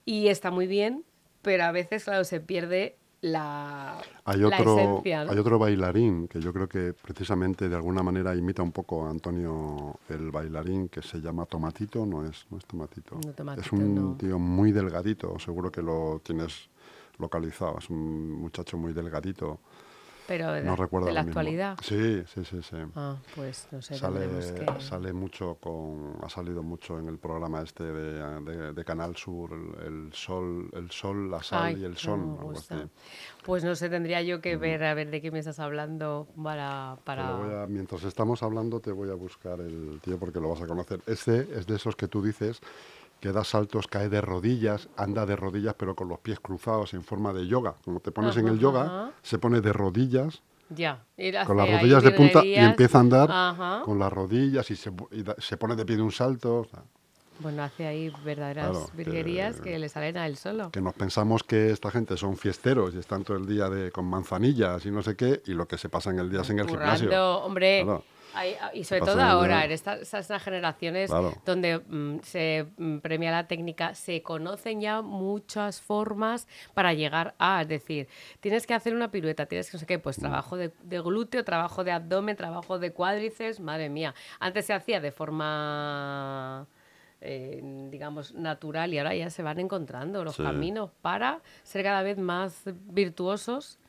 Y 0.05 0.29
está 0.29 0.51
muy 0.51 0.67
bien, 0.67 1.03
pero 1.41 1.65
a 1.65 1.71
veces, 1.71 2.05
claro, 2.05 2.23
se 2.23 2.39
pierde 2.39 2.97
la, 3.21 3.99
hay 4.25 4.43
otro, 4.43 5.01
Hay 5.03 5.37
otro 5.37 5.57
bailarín 5.57 6.27
que 6.27 6.39
yo 6.39 6.53
creo 6.53 6.67
que 6.69 6.93
precisamente 6.93 7.67
de 7.67 7.75
alguna 7.75 8.03
manera 8.03 8.35
imita 8.35 8.61
un 8.61 8.71
poco 8.71 9.05
a 9.05 9.09
Antonio 9.09 9.99
el 10.09 10.29
bailarín 10.29 10.89
que 10.89 11.01
se 11.01 11.19
llama 11.19 11.45
Tomatito, 11.45 12.05
no 12.05 12.25
es, 12.25 12.45
no 12.51 12.57
es 12.57 12.65
Tomatito. 12.65 13.19
es 13.57 13.71
un 13.71 14.17
tío 14.17 14.37
muy 14.37 14.71
delgadito, 14.71 15.39
seguro 15.39 15.71
que 15.71 15.81
lo 15.81 16.21
tienes 16.23 16.69
localizado, 17.17 17.79
es 17.79 17.89
un 17.89 18.33
muchacho 18.33 18.77
muy 18.77 18.93
delgadito 18.93 19.59
pero 20.27 20.51
de, 20.51 20.63
no 20.63 20.75
recuerdo 20.75 21.07
de 21.07 21.13
la 21.13 21.21
actualidad. 21.21 21.77
Sí, 21.81 22.23
sí, 22.33 22.43
sí, 22.43 22.61
sí. 22.61 22.77
Ah, 22.95 23.15
pues 23.35 23.67
no 23.71 23.81
sé. 23.81 23.95
Sale, 23.95 24.27
sale 24.79 25.13
mucho 25.13 25.55
con, 25.55 26.17
ha 26.21 26.29
salido 26.29 26.61
mucho 26.63 26.99
en 26.99 27.07
el 27.07 27.17
programa 27.17 27.61
este 27.61 27.83
de, 27.83 28.73
de, 28.73 28.85
Canal 28.85 29.15
Sur, 29.15 29.51
el, 29.85 30.11
sol, 30.13 30.69
el 30.73 30.91
sol, 30.91 31.31
la 31.31 31.41
sal 31.41 31.77
y 31.77 31.85
el 31.85 31.97
sol. 31.97 32.37
Pues 33.43 33.63
no 33.63 33.75
sé, 33.75 33.89
tendría 33.89 34.21
yo 34.21 34.41
que 34.41 34.57
ver 34.57 34.83
a 34.83 34.93
ver 34.93 35.09
de 35.09 35.21
qué 35.21 35.31
me 35.31 35.39
estás 35.39 35.59
hablando 35.59 36.27
para... 36.41 36.97
para... 37.05 37.65
mientras 37.67 38.03
estamos 38.03 38.43
hablando 38.43 38.81
te 38.81 38.91
voy 38.91 39.09
a 39.09 39.13
buscar 39.13 39.61
el 39.61 39.99
tío 40.01 40.19
porque 40.19 40.39
lo 40.39 40.49
vas 40.49 40.61
a 40.61 40.67
conocer. 40.67 41.01
Este 41.07 41.47
es 41.57 41.65
de 41.65 41.75
esos 41.75 41.95
que 41.95 42.07
tú 42.07 42.21
dices 42.21 42.59
que 43.19 43.31
da 43.31 43.43
saltos, 43.43 43.87
cae 43.87 44.09
de 44.09 44.21
rodillas, 44.21 44.89
anda 44.95 45.25
de 45.25 45.35
rodillas 45.35 45.75
pero 45.77 45.95
con 45.95 46.07
los 46.07 46.19
pies 46.19 46.39
cruzados 46.39 46.93
en 46.93 47.03
forma 47.03 47.33
de 47.33 47.47
yoga. 47.47 47.75
Como 47.83 47.99
te 47.99 48.11
pones 48.11 48.37
en 48.37 48.47
el 48.47 48.59
yoga, 48.59 49.11
se 49.21 49.37
pone 49.37 49.61
de 49.61 49.73
rodillas. 49.73 50.41
Ya, 50.69 51.05
con 51.45 51.55
las 51.55 51.69
rodillas 51.69 52.03
de 52.03 52.11
punta 52.11 52.43
y 52.45 52.55
empieza 52.55 52.97
a 52.97 53.01
andar 53.01 53.83
con 53.85 53.97
las 53.99 54.11
rodillas 54.11 54.69
y 54.69 54.75
se, 54.75 54.91
se, 55.37 55.57
pone 55.57 55.75
de 55.75 55.85
pie 55.85 55.95
de 55.95 56.01
un 56.01 56.11
salto. 56.11 56.67
Bueno, 57.39 57.63
hace 57.63 57.85
ahí 57.85 58.11
verdaderas 58.25 58.95
virguerías 58.95 59.61
que, 59.61 59.77
le 59.77 59.89
salen 59.89 60.17
a 60.17 60.25
él 60.25 60.37
solo. 60.37 60.71
Que 60.71 60.81
nos 60.81 60.93
pensamos 60.93 61.43
que 61.43 61.69
esta 61.69 61.91
gente 61.91 62.17
son 62.17 62.35
fiesteros 62.35 62.95
y 62.95 62.97
están 62.97 63.23
todo 63.23 63.37
el 63.37 63.45
día 63.45 63.69
de, 63.69 63.91
con 63.91 64.05
manzanillas 64.05 64.85
y 64.85 64.91
no 64.91 65.03
sé 65.03 65.15
qué, 65.15 65.41
y 65.45 65.53
lo 65.53 65.67
que 65.67 65.77
se 65.77 65.87
pasa 65.87 66.09
en 66.09 66.19
el 66.19 66.29
día 66.29 66.41
es 66.41 66.49
en 66.49 66.59
el 66.59 66.67
gimnasio. 66.67 67.39
hombre, 67.39 67.85
Ah, 68.33 68.71
y 68.73 68.83
sobre 68.83 69.01
todo 69.01 69.21
ahora, 69.21 69.65
en 69.65 69.71
estas, 69.71 70.43
generaciones 70.43 71.11
donde 71.45 71.79
mm, 71.79 72.19
se 72.23 72.67
mm, 72.77 72.97
premia 72.99 73.31
la 73.31 73.47
técnica, 73.47 73.95
se 73.95 74.21
conocen 74.21 74.81
ya 74.81 75.01
muchas 75.01 75.81
formas 75.81 76.47
para 76.73 76.93
llegar 76.93 77.35
a, 77.39 77.61
es 77.61 77.67
decir, 77.67 78.07
tienes 78.39 78.67
que 78.67 78.73
hacer 78.73 78.93
una 78.93 79.11
pirueta, 79.11 79.45
tienes 79.45 79.69
que 79.69 79.77
no 79.77 79.79
sé 79.79 79.85
qué, 79.85 79.99
pues 79.99 80.17
mm. 80.19 80.21
trabajo 80.21 80.57
de, 80.57 80.71
glúteo, 80.83 81.43
trabajo 81.43 81.83
de 81.83 81.91
abdomen, 81.91 82.35
trabajo 82.35 82.79
de 82.79 82.91
cuádriceps, 82.91 83.59
madre 83.59 83.89
mía. 83.89 84.13
Antes 84.39 84.65
se 84.65 84.73
hacía 84.73 84.99
de 84.99 85.11
forma... 85.11 86.67
Eh, 87.19 87.63
digamos, 87.89 88.35
natural 88.35 88.93
y 88.93 88.99
ahora 88.99 89.15
ya 89.15 89.31
se 89.31 89.41
van 89.41 89.59
encontrando 89.59 90.23
los 90.23 90.37
caminos 90.37 90.91
para 91.01 91.41
ser 91.63 91.81
cada 91.81 92.03
vez 92.03 92.19
más 92.19 92.61
virtuosos 92.91 93.79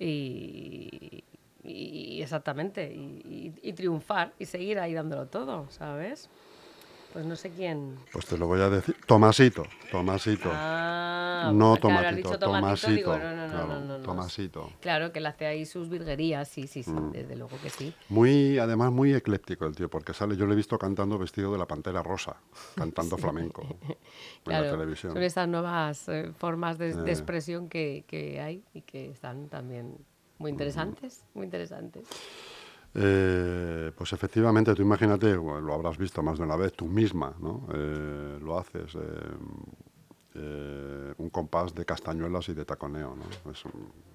y, 0.00 1.22
y 1.64 2.20
exactamente, 2.22 2.92
y, 2.92 3.72
triunfar 3.72 4.32
y 4.38 4.46
seguir 4.46 4.78
ahí 4.78 4.94
dándolo 4.94 5.26
todo, 5.26 5.66
¿sabes? 5.70 6.28
Pues 7.12 7.26
no 7.26 7.36
sé 7.36 7.50
quién. 7.50 7.96
Pues 8.10 8.24
te 8.24 8.38
lo 8.38 8.46
voy 8.46 8.60
a 8.62 8.70
decir. 8.70 8.96
Tomasito, 9.06 9.64
Tomasito. 9.90 10.50
Ah, 10.50 11.52
no 11.54 11.76
Tomasito, 11.76 12.38
Tomasito. 12.38 13.18
no, 13.18 13.36
no, 13.36 13.52
claro, 13.52 13.80
no, 13.80 13.98
Tomasito. 13.98 14.72
Claro, 14.80 15.12
que 15.12 15.20
le 15.20 15.28
hace 15.28 15.46
ahí 15.46 15.66
sus 15.66 15.90
virguerías, 15.90 16.48
sí, 16.48 16.66
sí, 16.66 16.82
sí, 16.82 16.90
mm. 16.90 17.12
desde 17.12 17.36
luego 17.36 17.58
que 17.62 17.68
sí. 17.68 17.94
Muy, 18.08 18.58
además, 18.58 18.92
muy 18.92 19.14
ecléptico 19.14 19.66
el 19.66 19.76
tío, 19.76 19.90
porque 19.90 20.14
sale, 20.14 20.36
yo 20.36 20.46
lo 20.46 20.54
he 20.54 20.56
visto 20.56 20.78
cantando 20.78 21.18
vestido 21.18 21.52
de 21.52 21.58
la 21.58 21.66
pantera 21.66 22.02
rosa, 22.02 22.36
cantando 22.74 23.16
flamenco 23.18 23.62
en 24.46 24.52
la 24.52 24.62
televisión. 24.70 25.12
Son 25.12 25.22
estas 25.22 25.48
nuevas 25.48 26.08
eh, 26.08 26.32
formas 26.38 26.78
de, 26.78 26.94
de 26.94 27.10
expresión 27.10 27.68
que, 27.68 28.04
que 28.08 28.40
hay 28.40 28.64
y 28.72 28.80
que 28.80 29.10
están 29.10 29.48
también 29.48 29.98
muy 30.42 30.50
interesantes, 30.50 31.24
muy 31.34 31.44
interesantes. 31.44 32.06
Eh, 32.94 33.90
pues 33.96 34.12
efectivamente, 34.12 34.74
tú 34.74 34.82
imagínate, 34.82 35.32
lo 35.34 35.72
habrás 35.72 35.96
visto 35.96 36.22
más 36.22 36.36
de 36.36 36.44
una 36.44 36.56
vez, 36.56 36.74
tú 36.74 36.86
misma, 36.86 37.34
¿no? 37.40 37.66
Eh, 37.72 38.38
lo 38.42 38.58
haces, 38.58 38.94
eh, 40.34 41.14
un 41.16 41.30
compás 41.30 41.74
de 41.74 41.84
castañuelas 41.86 42.48
y 42.50 42.54
de 42.54 42.64
taconeo, 42.66 43.16
¿no? 43.16 43.24
Es 43.50 43.64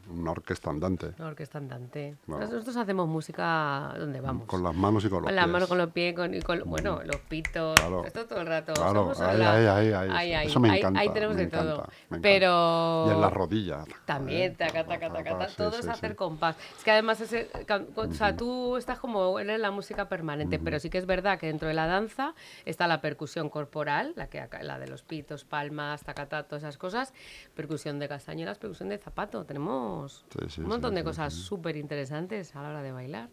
una 0.09 0.31
orquesta 0.31 0.69
andante. 0.69 1.13
Una 1.17 1.27
orquesta 1.29 1.57
andante. 1.57 2.17
Nosotros 2.27 2.75
hacemos 2.77 3.07
música 3.07 3.93
donde 3.97 4.21
vamos. 4.21 4.45
Con 4.47 4.63
las 4.63 4.75
manos 4.75 5.03
y 5.05 5.09
con 5.09 5.17
los 5.21 5.23
Con 5.25 5.33
pies. 5.33 5.35
las 5.35 5.47
manos, 5.49 5.67
con 5.67 5.77
los 5.77 5.89
pies, 5.91 6.15
con, 6.15 6.33
y 6.33 6.41
con- 6.41 6.63
bueno, 6.65 7.01
los 7.03 7.17
pitos, 7.21 7.75
Claro. 7.79 8.05
esto 8.05 8.25
todo 8.25 8.41
el 8.41 8.47
rato. 8.47 8.73
Claro, 8.73 9.11
ahí, 9.19 9.41
ahí, 9.65 9.91
ahí, 9.93 10.33
ahí, 10.33 10.47
Eso 10.47 10.59
me 10.59 10.77
encanta. 10.77 10.99
ahí 10.99 11.09
tenemos 11.09 11.35
me 11.35 11.45
de 11.45 11.51
todo. 11.51 11.87
me. 12.09 12.19
Pero... 12.19 13.05
Y 13.07 13.11
en 13.11 13.21
las 13.21 13.33
rodillas. 13.33 13.85
También, 14.05 14.55
taca, 14.55 14.85
taca, 14.85 15.11
taca, 15.11 15.23
taca, 15.37 15.49
Sí, 15.49 15.55
todo 15.57 15.71
sí, 15.71 15.79
es 15.79 15.85
sí. 15.85 15.91
hacer 15.91 16.15
compás. 16.15 16.55
Es 16.77 16.83
que 16.83 16.91
además, 16.91 17.21
ese, 17.21 17.49
ca- 17.65 17.83
o 17.95 18.11
sea, 18.13 18.35
tú 18.35 18.77
estás 18.77 18.99
como 18.99 19.39
en 19.39 19.61
la 19.61 19.71
música 19.71 20.09
permanente, 20.09 20.59
pero 20.59 20.79
sí 20.79 20.89
que 20.89 20.97
es 20.97 21.05
verdad 21.05 21.39
que 21.39 21.47
dentro 21.47 21.67
de 21.67 21.73
la 21.73 21.87
danza 21.87 22.33
está 22.65 22.87
la 22.87 23.01
percusión 23.01 23.49
corporal, 23.49 24.13
la, 24.15 24.27
que, 24.27 24.45
la 24.61 24.79
de 24.79 24.87
los 24.87 25.03
pitos, 25.03 25.45
palmas, 25.45 26.03
tacatá, 26.03 26.43
todas 26.43 26.63
esas 26.63 26.77
cosas, 26.77 27.13
percusión 27.55 27.99
de 27.99 28.07
castañuelas, 28.07 28.57
percusión 28.57 28.89
de 28.89 28.97
zapato. 28.97 29.45
Tenemos 29.45 29.96
Sí, 30.05 30.45
sí, 30.49 30.61
un 30.61 30.67
montón 30.67 30.91
sí, 30.91 30.95
de 30.97 31.03
cosas 31.03 31.33
súper 31.33 31.75
interesantes 31.77 32.55
a 32.55 32.61
la 32.61 32.69
hora 32.69 32.81
de 32.81 32.91
bailar. 32.91 33.29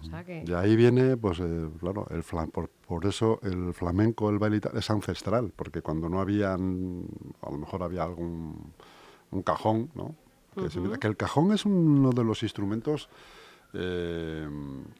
O 0.00 0.04
sea 0.04 0.24
que... 0.24 0.42
De 0.44 0.56
ahí 0.56 0.76
viene, 0.76 1.16
pues, 1.16 1.38
eh, 1.40 1.68
claro, 1.80 2.06
el 2.10 2.22
fla- 2.22 2.50
por, 2.50 2.68
por 2.86 3.06
eso 3.06 3.38
el 3.42 3.72
flamenco, 3.74 4.28
el 4.30 4.38
baile 4.38 4.60
y 4.62 4.78
es 4.78 4.90
ancestral, 4.90 5.52
porque 5.54 5.82
cuando 5.82 6.08
no 6.08 6.20
habían, 6.20 7.04
a 7.42 7.50
lo 7.50 7.58
mejor 7.58 7.82
había 7.82 8.02
algún 8.04 8.72
un 9.30 9.42
cajón, 9.42 9.90
¿no? 9.94 10.14
Que, 10.54 10.70
se- 10.70 10.80
que 10.98 11.06
el 11.06 11.16
cajón 11.16 11.52
es 11.52 11.64
uno 11.66 12.10
de 12.10 12.24
los 12.24 12.42
instrumentos 12.42 13.08
eh, 13.74 14.48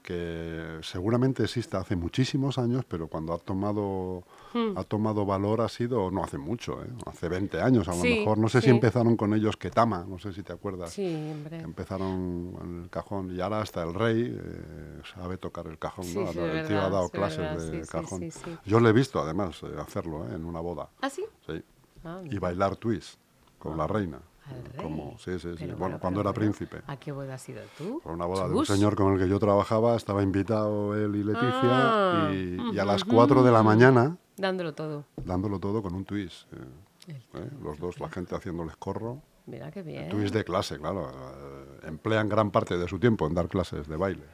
que 0.02 0.78
seguramente 0.82 1.42
existe 1.44 1.76
hace 1.76 1.96
muchísimos 1.96 2.58
años, 2.58 2.84
pero 2.86 3.08
cuando 3.08 3.32
ha 3.34 3.38
tomado 3.38 4.24
Hmm. 4.54 4.78
ha 4.78 4.84
tomado 4.84 5.26
valor 5.26 5.60
ha 5.60 5.68
sido 5.68 6.10
no 6.10 6.24
hace 6.24 6.38
mucho, 6.38 6.82
¿eh? 6.82 6.88
hace 7.04 7.28
20 7.28 7.60
años 7.60 7.86
a 7.88 7.94
lo 7.94 8.02
Sí, 8.02 8.14
mejor. 8.16 8.38
No 8.38 8.48
sé 8.48 8.62
si 8.62 8.70
empezaron 8.70 9.14
con 9.16 9.34
ellos 9.34 9.58
Ketama, 9.58 10.06
no 10.08 10.18
sé 10.18 10.32
si 10.32 10.42
te 10.42 10.54
acuerdas. 10.54 10.90
Sí, 10.90 11.04
hombre. 11.30 11.58
Empezaron 11.60 12.54
en 12.62 12.82
el 12.84 12.88
cajón 12.90 13.30
y 13.36 13.40
ahora 13.42 13.60
hasta 13.60 13.82
el 13.82 13.92
rey 13.92 14.34
eh, 14.34 15.00
sabe 15.14 15.36
tocar 15.36 15.66
el 15.66 15.78
cajón, 15.78 16.06
Sí, 16.06 16.18
¿no? 16.18 16.32
sí, 16.32 16.38
el 16.38 16.56
es 16.60 16.66
tío 16.68 16.80
ha 16.80 16.88
dado 16.88 17.10
clases 17.10 17.38
verdad, 17.38 17.70
de 17.70 17.86
cajón. 17.86 18.24
Yo 18.64 18.80
le 18.80 18.88
he 18.88 18.92
visto 18.94 19.20
además 19.20 19.62
hacerlo 19.78 20.26
en 20.30 20.46
una 20.46 20.60
boda, 20.60 20.88
¿Ah, 21.02 21.10
sí? 21.10 21.24
sí. 21.46 21.62
Ah, 22.04 22.22
Y 22.24 22.38
bailar 22.38 22.76
twist 22.76 23.18
con 23.58 23.76
la 23.76 23.86
reina. 23.86 24.18
Al 24.48 24.64
rey. 24.64 24.82
Como, 24.82 25.16
sí, 25.18 25.32
sí, 25.32 25.38
sí. 25.40 25.48
Pero 25.58 25.66
Bueno, 25.68 25.78
bueno, 25.78 25.98
cuando 26.00 26.20
pero 26.20 26.30
era 26.30 26.34
príncipe. 26.34 26.82
¿A 26.86 26.96
qué 26.96 27.12
boda 27.12 27.34
has 27.34 27.42
sido 27.42 27.60
tú? 27.76 28.00
Por 28.02 28.12
una 28.12 28.24
boda 28.26 28.48
de 28.48 28.54
un 28.54 28.64
señor 28.66 28.96
con 28.96 29.12
el 29.12 29.18
que 29.18 29.28
yo 29.28 29.38
trabajaba, 29.38 29.94
estaba 29.96 30.22
invitado 30.22 30.94
él 30.96 31.14
y 31.16 31.24
Leticia, 31.24 31.50
Ah, 31.62 32.30
y, 32.32 32.56
y 32.74 32.78
a 32.78 32.84
las 32.84 33.04
4 33.04 33.42
de 33.42 33.50
la 33.52 33.62
mañana, 33.62 34.16
Dándolo 34.36 34.72
todo. 34.74 35.04
dándolo 35.16 35.58
todo 35.58 35.82
con 35.82 35.94
un 35.94 36.04
twist. 36.04 36.50
eh, 36.52 37.12
¿eh? 37.34 37.50
Los 37.62 37.78
dos, 37.78 37.98
la 38.00 38.08
gente 38.08 38.34
haciéndoles 38.36 38.76
corro. 38.76 39.20
Mira 39.46 39.70
qué 39.70 39.82
bien. 39.82 40.08
Twist 40.10 40.34
de 40.34 40.44
clase, 40.44 40.78
claro. 40.78 41.10
eh, 41.10 41.80
emplean 41.88 42.28
gran 42.28 42.50
parte 42.50 42.76
de 42.78 42.86
su 42.86 42.98
tiempo 42.98 43.26
en 43.26 43.34
dar 43.34 43.48
clases 43.48 43.88
de 43.88 43.96
baile, 43.96 44.24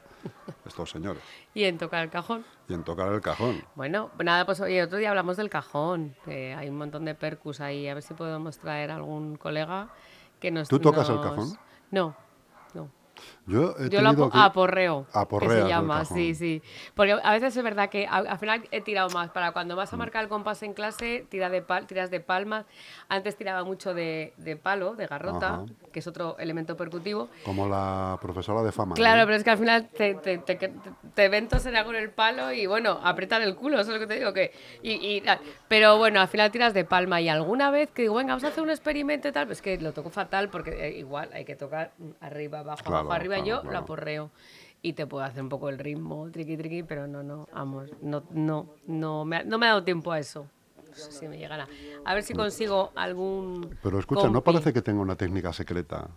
estos 0.66 0.90
señores. 0.90 1.22
Y 1.54 1.64
en 1.64 1.78
tocar 1.78 2.04
el 2.04 2.10
cajón. 2.10 2.44
Y 2.68 2.74
en 2.74 2.84
tocar 2.84 3.12
el 3.12 3.20
cajón. 3.20 3.64
Bueno, 3.74 4.10
nada, 4.22 4.46
pues 4.46 4.60
oye, 4.60 4.82
otro 4.82 4.98
día 4.98 5.10
hablamos 5.10 5.36
del 5.36 5.50
cajón. 5.50 6.16
hay 6.26 6.68
un 6.68 6.76
montón 6.76 7.04
de 7.04 7.14
percus 7.14 7.60
ahí. 7.60 7.88
A 7.88 7.94
ver 7.94 8.02
si 8.02 8.14
podemos 8.14 8.58
traer 8.58 8.90
algún 8.90 9.36
colega 9.36 9.88
que 10.40 10.50
nos. 10.50 10.68
¿Tú 10.68 10.78
tocas 10.78 11.08
el 11.08 11.20
cajón? 11.20 11.58
No, 11.90 12.16
no. 12.74 12.90
Yo 13.46 13.74
he 13.78 13.90
Yo 13.90 14.00
lo 14.00 14.14
que- 14.30 14.38
aporreo. 14.38 15.06
que 15.12 15.18
Aporreas 15.18 15.52
se 15.64 15.68
llama, 15.68 16.04
sí, 16.06 16.34
sí. 16.34 16.62
Porque 16.94 17.12
a 17.22 17.32
veces 17.32 17.54
es 17.56 17.62
verdad 17.62 17.90
que 17.90 18.06
al 18.06 18.38
final 18.38 18.62
he 18.70 18.80
tirado 18.80 19.10
más. 19.10 19.30
Para 19.30 19.52
cuando 19.52 19.74
Mm. 19.74 19.76
vas 19.76 19.92
a 19.92 19.96
marcar 19.98 20.22
el 20.22 20.28
compás 20.30 20.62
en 20.62 20.72
clase, 20.72 21.26
tira 21.28 21.50
de 21.50 21.60
pal, 21.60 21.86
tiras 21.86 22.10
de 22.10 22.20
palmas. 22.20 22.64
Antes 23.08 23.36
tiraba 23.36 23.62
mucho 23.64 23.92
de, 23.92 24.32
de 24.38 24.56
palo, 24.56 24.94
de 24.94 25.06
garrota, 25.06 25.54
Ajá. 25.56 25.64
que 25.92 25.98
es 25.98 26.06
otro 26.06 26.36
elemento 26.38 26.76
percutivo. 26.76 27.28
Como 27.44 27.68
la 27.68 28.18
profesora 28.22 28.62
de 28.62 28.72
fama. 28.72 28.94
Claro, 28.94 29.20
¿no? 29.20 29.26
pero 29.26 29.36
es 29.36 29.44
que 29.44 29.50
al 29.50 29.58
final 29.58 29.88
te, 29.90 30.14
te, 30.14 30.38
te, 30.38 30.54
te- 30.56 30.72
te 31.14 31.28
ven 31.28 31.48
toser 31.48 31.74
con 31.84 31.96
el 31.96 32.10
palo 32.10 32.50
y 32.52 32.66
bueno, 32.66 32.98
apretar 33.02 33.42
el 33.42 33.54
culo, 33.56 33.80
eso 33.80 33.90
es 33.92 34.00
lo 34.00 34.00
que 34.00 34.06
te 34.06 34.18
digo. 34.18 34.32
que 34.32 34.52
y, 34.82 34.92
y- 34.92 35.22
Pero 35.68 35.98
bueno, 35.98 36.20
al 36.20 36.28
final 36.28 36.50
tiras 36.50 36.72
de 36.72 36.84
palma 36.84 37.20
y 37.20 37.28
alguna 37.28 37.70
vez 37.70 37.90
que 37.90 38.02
digo, 38.02 38.14
venga, 38.14 38.32
vamos 38.32 38.44
a 38.44 38.48
hacer 38.48 38.62
un 38.62 38.70
experimento 38.70 39.28
y 39.28 39.32
tal, 39.32 39.46
pues 39.46 39.60
que 39.60 39.76
lo 39.78 39.92
toco 39.92 40.08
fatal 40.08 40.48
porque 40.48 40.70
eh, 40.88 40.98
igual 40.98 41.28
hay 41.34 41.44
que 41.44 41.56
tocar 41.56 41.92
mm, 41.98 42.10
arriba, 42.20 42.60
abajo, 42.60 42.82
Claro, 42.84 42.98
abajo, 42.98 43.12
arriba. 43.12 43.33
Claro, 43.42 43.46
Yo 43.46 43.60
claro. 43.62 43.72
lo 43.72 43.78
aporreo 43.78 44.30
y 44.82 44.92
te 44.92 45.06
puedo 45.06 45.24
hacer 45.24 45.42
un 45.42 45.48
poco 45.48 45.68
el 45.70 45.78
ritmo, 45.78 46.30
triqui, 46.30 46.56
triqui, 46.56 46.82
pero 46.82 47.06
no, 47.06 47.22
no, 47.22 47.46
vamos, 47.52 47.90
no, 48.02 48.22
no, 48.30 48.66
no, 48.86 49.24
me 49.24 49.36
ha, 49.38 49.44
no 49.44 49.58
me 49.58 49.66
ha 49.66 49.70
dado 49.70 49.84
tiempo 49.84 50.12
a 50.12 50.18
eso. 50.18 50.46
No 50.88 50.94
sé 50.94 51.10
si 51.12 51.26
me 51.28 51.38
llegará. 51.38 51.66
A 52.04 52.14
ver 52.14 52.22
si 52.22 52.34
consigo 52.34 52.92
algún. 52.94 53.76
Pero 53.82 53.98
escucha, 53.98 54.28
no 54.28 54.44
parece 54.44 54.72
que 54.72 54.80
tenga 54.82 55.00
una 55.00 55.16
técnica 55.16 55.52
secreta 55.52 56.08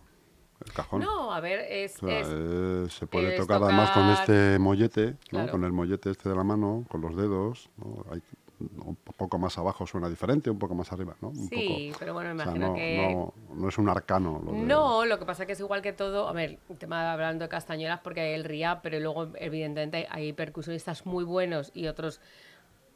el 0.65 0.71
cajón. 0.73 1.01
No, 1.01 1.31
a 1.33 1.39
ver, 1.39 1.61
es. 1.69 1.95
O 2.03 2.07
sea, 2.07 2.19
es- 2.19 2.27
eh, 2.29 2.85
se 2.89 3.07
puede 3.07 3.33
es 3.35 3.39
tocar 3.41 3.63
además 3.63 3.89
con 3.91 4.03
este 4.09 4.59
mollete, 4.59 5.11
¿no? 5.11 5.17
Claro. 5.29 5.51
con 5.51 5.63
el 5.63 5.71
mollete 5.71 6.11
este 6.11 6.29
de 6.29 6.35
la 6.35 6.43
mano, 6.43 6.85
con 6.89 7.01
los 7.01 7.15
dedos. 7.15 7.69
¿no? 7.77 8.05
Hay- 8.11 8.21
un 8.59 8.95
poco 8.95 9.37
más 9.37 9.57
abajo 9.57 9.85
suena 9.85 10.09
diferente, 10.09 10.49
un 10.49 10.57
poco 10.57 10.73
más 10.73 10.91
arriba, 10.91 11.15
¿no? 11.21 11.29
Un 11.29 11.47
sí, 11.47 11.91
pero 11.99 12.13
bueno, 12.13 12.33
me 12.33 12.43
poco, 12.43 12.49
o 12.49 12.55
sea, 12.55 12.55
imagino 12.57 12.67
no, 12.69 12.75
que. 12.75 13.15
no, 13.49 13.55
no 13.55 13.69
es 13.69 13.77
un 13.77 13.89
arcano. 13.89 14.41
Lo 14.43 14.51
de- 14.51 14.57
No, 14.65 15.05
lo 15.05 15.19
que 15.19 15.25
pasa 15.25 15.45
que 15.45 15.51
es 15.53 15.59
igual 15.59 15.81
que 15.81 15.93
todo, 15.93 16.27
a 16.27 16.33
ver, 16.33 16.57
el 16.69 16.77
tema 16.77 17.13
hablando 17.13 17.45
de 17.45 17.49
castañuelas 17.49 17.99
porque 18.01 18.21
hay 18.21 18.33
el 18.33 18.43
RIA, 18.43 18.81
pero 18.81 18.99
luego 18.99 19.29
evidentemente 19.35 20.07
hay 20.09 20.33
percusionistas 20.33 21.05
muy 21.05 21.23
buenos 21.23 21.71
y 21.73 21.87
otros 21.87 22.19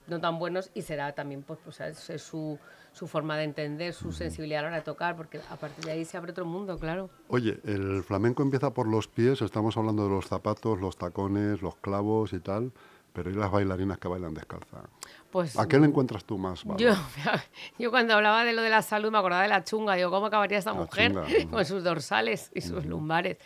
no 0.08 0.19
tan 0.19 0.39
buenos 0.39 0.71
y 0.74 0.82
será 0.82 1.13
también 1.13 1.43
pues, 1.43 1.60
pues, 1.63 1.80
es, 1.80 2.10
es 2.10 2.24
su, 2.24 2.58
su 2.91 3.08
forma 3.08 3.38
de 3.38 3.43
entender, 3.43 3.93
su 3.93 4.12
sensibilidad 4.12 4.60
a 4.60 4.63
la 4.63 4.67
hora 4.69 4.78
de 4.78 4.84
tocar, 4.84 5.15
porque 5.15 5.39
a 5.50 5.56
partir 5.58 5.86
de 5.86 5.91
ahí 5.91 6.06
se 6.06 6.17
abre 6.17 6.32
otro 6.32 6.43
mundo, 6.45 6.78
claro. 6.80 7.10
Oye, 7.28 7.60
el 7.63 8.04
flamenco 8.04 8.41
empieza 8.41 8.74
por 8.74 8.88
los 8.88 9.08
pies, 9.08 9.41
estamos 9.43 9.78
hablando 9.78 10.04
de 10.06 10.10
los 10.10 10.26
zapatos, 10.26 10.82
los 10.82 10.97
tacones, 10.97 11.62
los 11.62 11.76
clavos 11.76 12.34
y 12.34 12.39
tal, 12.39 12.71
pero 13.13 13.30
¿y 13.30 13.36
las 13.36 13.52
bailarinas 13.52 14.00
que 14.00 14.08
bailan 14.08 14.34
descalza? 14.34 14.82
Pues 15.32 15.58
¿A 15.58 15.67
qué 15.67 15.80
le 15.80 15.86
encuentras 15.88 16.26
tú 16.26 16.38
más 16.38 16.63
valor? 16.65 16.82
yo, 16.82 16.94
yo 17.80 17.89
cuando 17.91 18.13
hablaba 18.15 18.44
de 18.44 18.54
lo 18.54 18.62
de 18.62 18.70
la 18.70 18.82
salud 18.82 19.12
me 19.12 19.17
acordaba 19.17 19.44
de 19.44 19.48
la 19.50 19.63
chunga, 19.63 19.96
digo, 19.96 20.12
¿cómo 20.12 20.26
acabaría 20.28 20.58
esta 20.58 20.74
La 20.74 20.82
mujer 20.82 21.12
chunga, 21.13 21.28
con 21.52 21.65
sus 21.65 21.84
dorsales 21.84 22.52
y 22.54 22.62
sus 22.62 22.86
lumbares? 22.86 23.38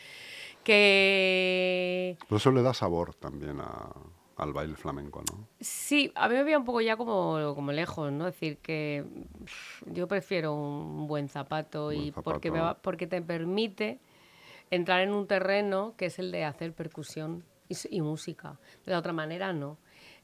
Que 0.63 2.17
Pero 2.27 2.37
eso 2.37 2.51
le 2.51 2.61
da 2.61 2.73
sabor 2.73 3.13
también 3.15 3.59
a- 3.61 3.93
al 4.37 4.51
baile 4.51 4.75
flamenco, 4.75 5.21
¿no? 5.31 5.47
Sí, 5.61 6.11
a 6.15 6.27
mí 6.27 6.35
me 6.35 6.43
veía 6.43 6.57
un 6.57 6.65
poco 6.65 6.81
ya 6.81 6.97
como, 6.97 7.53
como 7.55 7.71
lejos, 7.71 8.11
¿no? 8.11 8.27
Es 8.27 8.33
decir, 8.33 8.57
que 8.57 9.05
yo 9.85 10.07
prefiero 10.07 10.53
un 10.53 11.07
buen 11.07 11.29
zapato 11.29 11.85
Buen 11.85 11.97
y 11.99 12.11
porque, 12.11 12.51
me 12.51 12.57
zapato. 12.59 12.77
va- 12.77 12.81
porque 12.81 13.07
te 13.07 13.21
permite 13.21 13.99
entrar 14.71 15.01
en 15.01 15.13
un 15.13 15.25
terreno 15.27 15.93
que 15.97 16.07
es 16.07 16.19
el 16.19 16.31
de 16.31 16.43
hacer 16.43 16.73
percusión 16.73 17.43
y 17.89 18.01
música. 18.01 18.59
De 18.85 18.91
la 18.91 18.99
otra 18.99 19.13
manera, 19.13 19.53
no. 19.53 19.77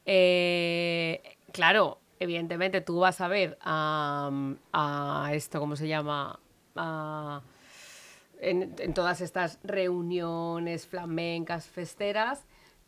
Eh, 0.05 1.37
claro, 1.51 1.99
evidentemente 2.19 2.81
tú 2.81 2.99
vas 2.99 3.21
a 3.21 3.27
ver 3.27 3.57
a, 3.61 4.29
a 4.73 5.29
esto, 5.33 5.59
¿cómo 5.59 5.75
se 5.75 5.87
llama? 5.87 6.39
A- 6.75 7.41
en, 8.39 8.73
en 8.79 8.93
todas 8.93 9.21
estas 9.21 9.59
reuniones 9.63 10.87
flamencas, 10.87 11.67
festeras, 11.67 12.45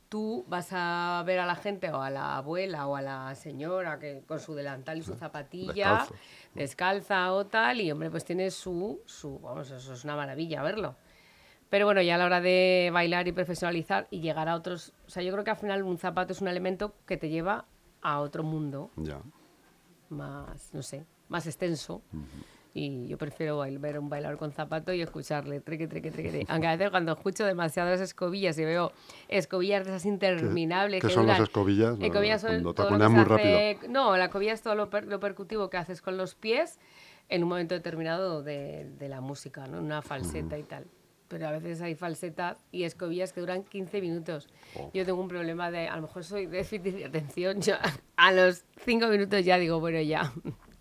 tú 0.09 0.45
vas 0.47 0.69
a 0.71 1.21
ver 1.25 1.39
a 1.39 1.45
la 1.45 1.55
gente 1.55 1.91
o 1.91 2.01
a 2.01 2.09
la 2.09 2.37
abuela 2.37 2.87
o 2.87 2.95
a 2.95 3.01
la 3.01 3.35
señora 3.35 3.99
que 3.99 4.23
con 4.27 4.39
su 4.39 4.55
delantal 4.55 4.97
y 4.97 5.03
su 5.03 5.13
zapatilla, 5.15 5.73
Descalzo. 5.73 6.15
descalza 6.55 7.33
o 7.33 7.45
tal, 7.45 7.81
y 7.81 7.91
hombre, 7.91 8.09
pues 8.09 8.25
tiene 8.25 8.49
su, 8.51 9.01
su, 9.05 9.39
vamos, 9.39 9.69
eso 9.69 9.93
es 9.93 10.03
una 10.03 10.15
maravilla 10.15 10.61
verlo. 10.63 10.95
Pero 11.69 11.85
bueno, 11.85 12.01
ya 12.03 12.15
a 12.15 12.17
la 12.19 12.25
hora 12.25 12.41
de 12.41 12.91
bailar 12.93 13.27
y 13.27 13.31
profesionalizar 13.31 14.07
y 14.11 14.21
llegar 14.21 14.47
a 14.49 14.55
otros, 14.55 14.93
o 15.07 15.09
sea, 15.09 15.23
yo 15.23 15.31
creo 15.31 15.43
que 15.43 15.51
al 15.51 15.57
final 15.57 15.81
un 15.83 15.97
zapato 15.97 16.31
es 16.33 16.41
un 16.41 16.47
elemento 16.47 16.93
que 17.07 17.17
te 17.17 17.29
lleva 17.29 17.65
a 18.03 18.19
otro 18.19 18.43
mundo 18.43 18.91
Ya. 18.97 19.19
más, 20.09 20.69
no 20.73 20.83
sé, 20.83 21.05
más 21.29 21.47
extenso. 21.47 22.01
Y 22.75 23.07
yo 23.07 23.19
prefiero 23.19 23.59
ver 23.59 23.99
un 23.99 24.09
bailador 24.09 24.37
con 24.39 24.51
zapato 24.51 24.91
y 24.93 25.01
escucharle 25.01 25.59
triqui, 25.59 25.85
triqui, 25.87 26.09
triqui. 26.09 26.45
Aunque 26.49 26.67
a 26.67 26.71
veces 26.75 26.89
cuando 26.89 27.11
escucho 27.13 27.45
demasiadas 27.45 28.01
escobillas 28.01 28.57
y 28.57 28.65
veo 28.65 28.91
escobillas 29.27 29.85
de 29.85 29.91
esas 29.91 30.05
interminables 30.05 30.99
qué 31.01 31.07
que 31.07 31.13
son 31.13 31.27
las 31.27 31.39
escobillas? 31.39 31.99
Escobillas 31.99 32.41
son 32.41 32.49
Cuando 32.49 32.73
todo 32.73 32.89
lo 32.89 32.97
que 32.97 33.09
muy 33.09 33.23
rápido. 33.25 33.59
No, 33.89 34.17
la 34.17 34.25
escobilla 34.25 34.53
es 34.53 34.61
todo 34.63 34.73
lo, 34.73 34.89
per- 34.89 35.05
lo 35.05 35.19
percutivo 35.19 35.69
que 35.69 35.77
haces 35.77 36.01
con 36.01 36.17
los 36.17 36.33
pies 36.33 36.79
en 37.29 37.43
un 37.43 37.49
momento 37.49 37.75
determinado 37.75 38.41
de, 38.41 38.89
de 38.97 39.07
la 39.07 39.21
música, 39.21 39.67
¿no? 39.67 39.79
Una 39.79 40.01
falseta 40.01 40.57
y 40.57 40.63
tal. 40.63 40.85
Pero 41.33 41.47
a 41.47 41.51
veces 41.51 41.81
hay 41.81 41.95
falsetas 41.95 42.63
y 42.71 42.83
escobillas 42.83 43.33
que 43.33 43.39
duran 43.41 43.63
15 43.63 44.01
minutos. 44.01 44.47
Oh. 44.75 44.91
Yo 44.93 45.03
tengo 45.03 45.19
un 45.19 45.27
problema 45.27 45.71
de, 45.71 45.87
a 45.87 45.95
lo 45.95 46.03
mejor 46.03 46.23
soy 46.23 46.45
déficit 46.45 46.83
de 46.93 47.05
atención, 47.05 47.59
yo 47.59 47.73
a 48.17 48.31
los 48.31 48.65
5 48.85 49.07
minutos 49.07 49.43
ya 49.43 49.57
digo, 49.57 49.79
bueno, 49.79 49.99
ya, 49.99 50.31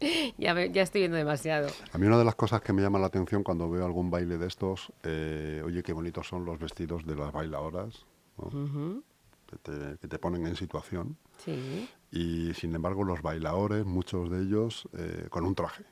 ya, 0.37 0.53
me- 0.53 0.71
ya 0.71 0.83
estoy 0.83 1.01
viendo 1.01 1.17
demasiado. 1.17 1.71
A 1.91 1.97
mí 1.97 2.07
una 2.07 2.19
de 2.19 2.27
las 2.27 2.35
cosas 2.35 2.61
que 2.61 2.75
me 2.75 2.83
llama 2.83 2.99
la 2.99 3.07
atención 3.07 3.43
cuando 3.43 3.71
veo 3.71 3.87
algún 3.87 4.11
baile 4.11 4.37
de 4.37 4.47
estos, 4.47 4.93
eh, 5.05 5.63
oye, 5.65 5.83
qué 5.83 5.95
bonitos 5.95 6.29
son 6.29 6.45
los 6.45 6.59
vestidos 6.59 7.07
de 7.07 7.17
las 7.17 7.33
bailadoras, 7.33 8.05
¿no? 8.37 8.49
Ujú, 8.49 9.03
que, 9.47 9.57
te, 9.57 9.99
que 10.03 10.07
te 10.07 10.19
ponen 10.19 10.47
en 10.47 10.55
situación. 10.55 11.17
Sí. 11.39 11.89
Y 12.11 12.53
sin 12.53 12.75
embargo 12.75 13.05
los 13.05 13.23
bailadores, 13.23 13.87
muchos 13.87 14.29
de 14.31 14.43
ellos, 14.43 14.87
eh, 14.99 15.29
con 15.31 15.47
un 15.47 15.55
traje. 15.55 15.85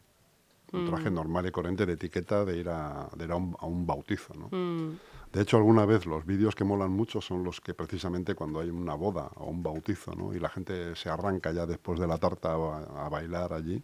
Un 0.72 0.86
traje 0.86 1.10
Mm. 1.10 1.14
normal 1.14 1.46
y 1.46 1.50
corriente 1.50 1.86
de 1.86 1.92
etiqueta 1.94 2.44
de 2.44 2.56
ir 2.58 2.68
a, 2.68 3.08
de 3.16 3.24
ir 3.24 3.32
a, 3.32 3.36
un, 3.36 3.56
a 3.58 3.66
un 3.66 3.86
bautizo, 3.86 4.34
¿no? 4.34 4.48
Mm, 4.56 4.98
De 5.32 5.42
hecho, 5.42 5.56
alguna 5.56 5.86
vez 5.86 6.06
los 6.06 6.26
vídeos 6.26 6.54
que 6.56 6.64
molan 6.64 6.90
mucho 6.90 7.20
son 7.20 7.44
los 7.44 7.60
que 7.60 7.72
precisamente 7.72 8.34
cuando 8.34 8.58
hay 8.60 8.70
una 8.70 8.94
boda 8.94 9.30
o 9.36 9.46
un 9.46 9.62
bautizo, 9.62 10.12
¿no? 10.14 10.34
Y 10.34 10.40
la 10.40 10.48
gente 10.48 10.96
se 10.96 11.08
arranca 11.08 11.52
ya 11.52 11.66
después 11.66 12.00
de 12.00 12.06
la 12.08 12.18
tarta 12.18 12.52
a, 12.54 13.06
a 13.06 13.08
bailar 13.08 13.52
allí. 13.52 13.80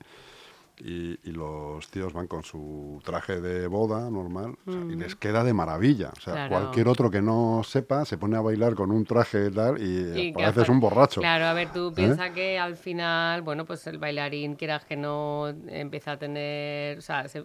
Y, 0.79 1.19
y 1.25 1.33
los 1.33 1.89
tíos 1.89 2.13
van 2.13 2.27
con 2.27 2.43
su 2.43 3.01
traje 3.03 3.41
de 3.41 3.67
boda 3.67 4.11
normal 4.11 4.57
o 4.67 4.73
sea, 4.73 4.81
y 4.83 4.95
les 4.97 5.15
queda 5.17 5.43
de 5.43 5.55
maravilla. 5.55 6.11
O 6.15 6.21
sea, 6.21 6.35
Claro. 6.35 6.51
cualquier 6.51 6.89
otro 6.89 7.11
que 7.11 7.23
no 7.23 7.63
sepa 7.65 8.05
se 8.05 8.19
pone 8.19 8.37
a 8.37 8.43
bailar 8.43 8.75
con 8.75 8.91
un 8.91 9.05
traje 9.07 9.51
tal 9.51 9.81
y, 9.81 10.21
Y 10.29 10.33
pareces 10.33 10.65
apa- 10.65 10.73
un 10.73 10.81
borracho. 10.81 11.21
Claro, 11.23 11.47
a 11.47 11.55
ver, 11.55 11.73
tú 11.73 11.93
piensas 11.95 12.31
que 12.33 12.59
al 12.59 12.77
final, 12.77 13.41
bueno, 13.41 13.65
pues 13.65 13.87
el 13.87 13.97
bailarín, 13.97 14.55
quieras 14.55 14.85
que 14.85 14.97
no, 14.97 15.49
empieza 15.69 16.13
a 16.13 16.19
tener, 16.19 16.99
o 16.99 17.01
sea, 17.01 17.27
se, 17.27 17.43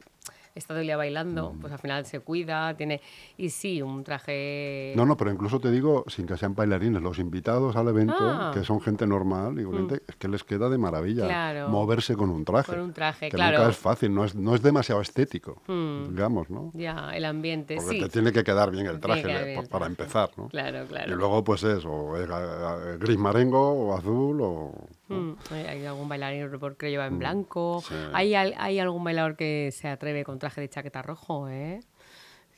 está 0.55 0.73
todo 0.73 0.79
el 0.81 0.85
día 0.87 0.97
bailando, 0.97 1.55
pues 1.59 1.71
al 1.73 1.79
final 1.79 2.05
se 2.05 2.19
cuida, 2.19 2.75
tiene, 2.75 3.01
y 3.37 3.49
sí, 3.49 3.81
un 3.81 4.03
traje... 4.03 4.93
No, 4.95 5.05
no, 5.05 5.15
pero 5.17 5.31
incluso 5.31 5.59
te 5.59 5.71
digo, 5.71 6.03
sin 6.07 6.25
que 6.25 6.37
sean 6.37 6.55
bailarines, 6.55 7.01
los 7.01 7.19
invitados 7.19 7.75
al 7.75 7.87
evento, 7.87 8.13
Ah. 8.19 8.51
que 8.53 8.63
son 8.63 8.81
gente 8.81 9.05
normal 9.07 9.59
y 9.59 9.63
corriente, 9.63 10.01
es 10.07 10.15
que 10.15 10.27
les 10.27 10.43
queda 10.43 10.69
de 10.69 10.77
maravilla 10.77 11.25
Claro. 11.27 11.69
moverse 11.69 12.15
con 12.15 12.29
un 12.29 12.43
traje. 12.45 12.71
Con 12.71 12.81
un 12.81 12.93
traje, 12.93 13.29
que 13.29 13.35
claro. 13.35 13.57
nunca 13.59 13.69
es 13.71 13.77
fácil, 13.77 14.13
no 14.13 14.25
es, 14.25 14.35
no 14.35 14.55
es 14.55 14.61
demasiado 14.61 15.01
estético, 15.01 15.61
Mm. 15.67 16.09
digamos, 16.09 16.49
¿no? 16.49 16.71
Ya, 16.73 17.11
el 17.15 17.25
ambiente, 17.25 17.75
Porque 17.77 17.91
sí. 17.95 17.99
te 18.01 18.09
tiene 18.09 18.31
que 18.31 18.43
quedar 18.43 18.71
bien 18.71 18.85
el 18.87 18.99
traje 18.99 19.21
el 19.53 19.55
para 19.67 19.67
traje. 19.69 19.85
empezar, 19.87 20.29
¿no? 20.37 20.47
Claro, 20.49 20.85
claro. 20.87 21.11
Y 21.11 21.15
luego, 21.15 21.43
pues 21.43 21.63
eso, 21.63 22.17
eh, 22.17 22.27
eh, 22.29 22.97
gris 22.99 23.17
marengo 23.17 23.71
o 23.71 23.97
azul 23.97 24.39
o... 24.41 24.71
Mm, 25.15 25.33
Hay, 25.51 25.85
algún 25.85 26.07
bailarín 26.09 26.49
que 26.77 26.89
lleva 26.89 27.05
en 27.07 27.19
blanco. 27.19 27.83
sí. 27.87 27.95
Hay, 28.13 28.35
al- 28.35 28.55
hay 28.57 28.79
algún 28.79 29.03
bailador 29.03 29.35
que 29.35 29.69
se 29.71 29.87
atreve 29.87 30.23
con 30.23 30.39
traje 30.39 30.61
de 30.61 30.69
chaqueta 30.69 31.01
rojo, 31.01 31.49
¿eh? 31.49 31.81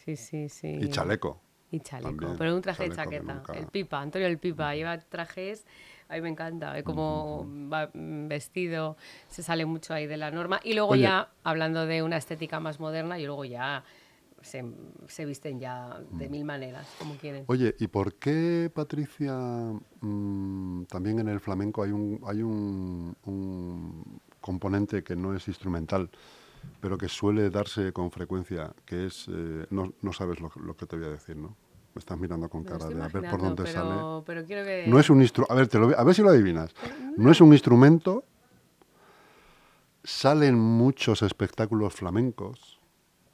Sí, 0.06 0.16
sí, 0.16 0.50
sí. 0.50 0.80
Y 0.82 0.88
chaleco. 0.90 1.42
Y 1.72 1.80
chaleco, 1.80 2.10
también, 2.10 2.38
pero 2.38 2.56
un 2.56 2.62
traje 2.62 2.88
de 2.90 2.96
chaqueta. 2.96 3.34
nunca- 3.34 3.54
El 3.54 3.68
pipa, 3.68 4.00
Antonio 4.00 4.28
el 4.28 4.38
pipa, 4.38 4.76
lleva 4.76 4.98
trajes, 5.00 5.66
a 6.08 6.14
mí 6.16 6.22
me 6.22 6.30
encanta, 6.30 6.72
ve 6.72 6.84
cómo 6.84 7.48
va 7.72 7.90
mm, 7.92 8.28
vestido, 8.28 8.96
se 9.28 9.42
sale 9.42 9.66
mucho 9.66 9.94
ahí 9.96 10.06
de 10.06 10.18
la 10.18 10.30
norma. 10.30 10.60
Y 10.64 10.74
luego 10.76 10.92
Oye. 10.92 11.04
ya, 11.04 11.30
hablando 11.44 11.88
de 11.88 12.04
una 12.04 12.18
estética 12.18 12.60
más 12.60 12.80
moderna, 12.80 13.18
y 13.18 13.26
luego 13.26 13.44
ya 13.46 13.84
se, 14.44 14.64
se 15.08 15.26
visten 15.26 15.60
ya 15.60 16.02
de 16.12 16.30
mil 16.30 16.46
maneras, 16.46 16.88
como 17.00 17.16
quieren. 17.16 17.46
Oye, 17.48 17.76
¿y 17.80 17.88
por 17.88 18.16
qué, 18.16 18.70
Patricia, 18.74 19.34
mm, 20.02 20.84
también 20.86 21.20
en 21.20 21.30
el 21.30 21.40
flamenco 21.40 21.84
hay 21.84 21.92
un, 21.92 22.22
hay 22.26 22.44
un, 22.44 23.16
un 23.26 24.22
componente 24.42 25.04
que 25.04 25.16
no 25.16 25.36
es 25.36 25.48
instrumental, 25.48 26.10
pero 26.80 26.98
que 26.98 27.08
suele 27.08 27.50
darse 27.50 27.92
con 27.94 28.12
frecuencia, 28.12 28.74
que 28.86 29.08
es, 29.08 29.28
eh, 29.30 29.66
no, 29.70 29.94
no 30.02 30.14
sabes 30.14 30.40
lo, 30.40 30.52
lo 30.62 30.76
que 30.76 30.86
te 30.86 30.98
voy 30.98 31.06
a 31.06 31.10
decir, 31.10 31.38
¿no? 31.38 31.56
Me 31.96 32.00
estás 32.00 32.18
mirando 32.18 32.50
con 32.50 32.64
cara 32.64 32.88
de 32.88 33.02
a 33.02 33.08
ver 33.08 33.30
por 33.30 33.40
dónde 33.40 33.72
sale. 33.72 34.24
pero, 34.26 34.44
quiero 34.46 34.64
que... 34.66 34.86
No 34.88 35.00
es 35.00 35.10
un 35.10 35.22
instrumento, 35.22 35.54
a 35.54 35.56
ver, 35.56 35.68
te 35.68 35.78
lo 35.78 35.98
a 35.98 36.04
ver 36.04 36.16
si 36.16 36.24
lo 36.24 36.30
adivinas. 36.30 36.74
No 37.18 37.32
es 37.32 37.40
un 37.40 37.54
instrumento, 37.54 38.26
salen 40.04 40.56
muchos 40.56 41.22
espectáculos 41.22 41.94
flamencos, 41.94 42.80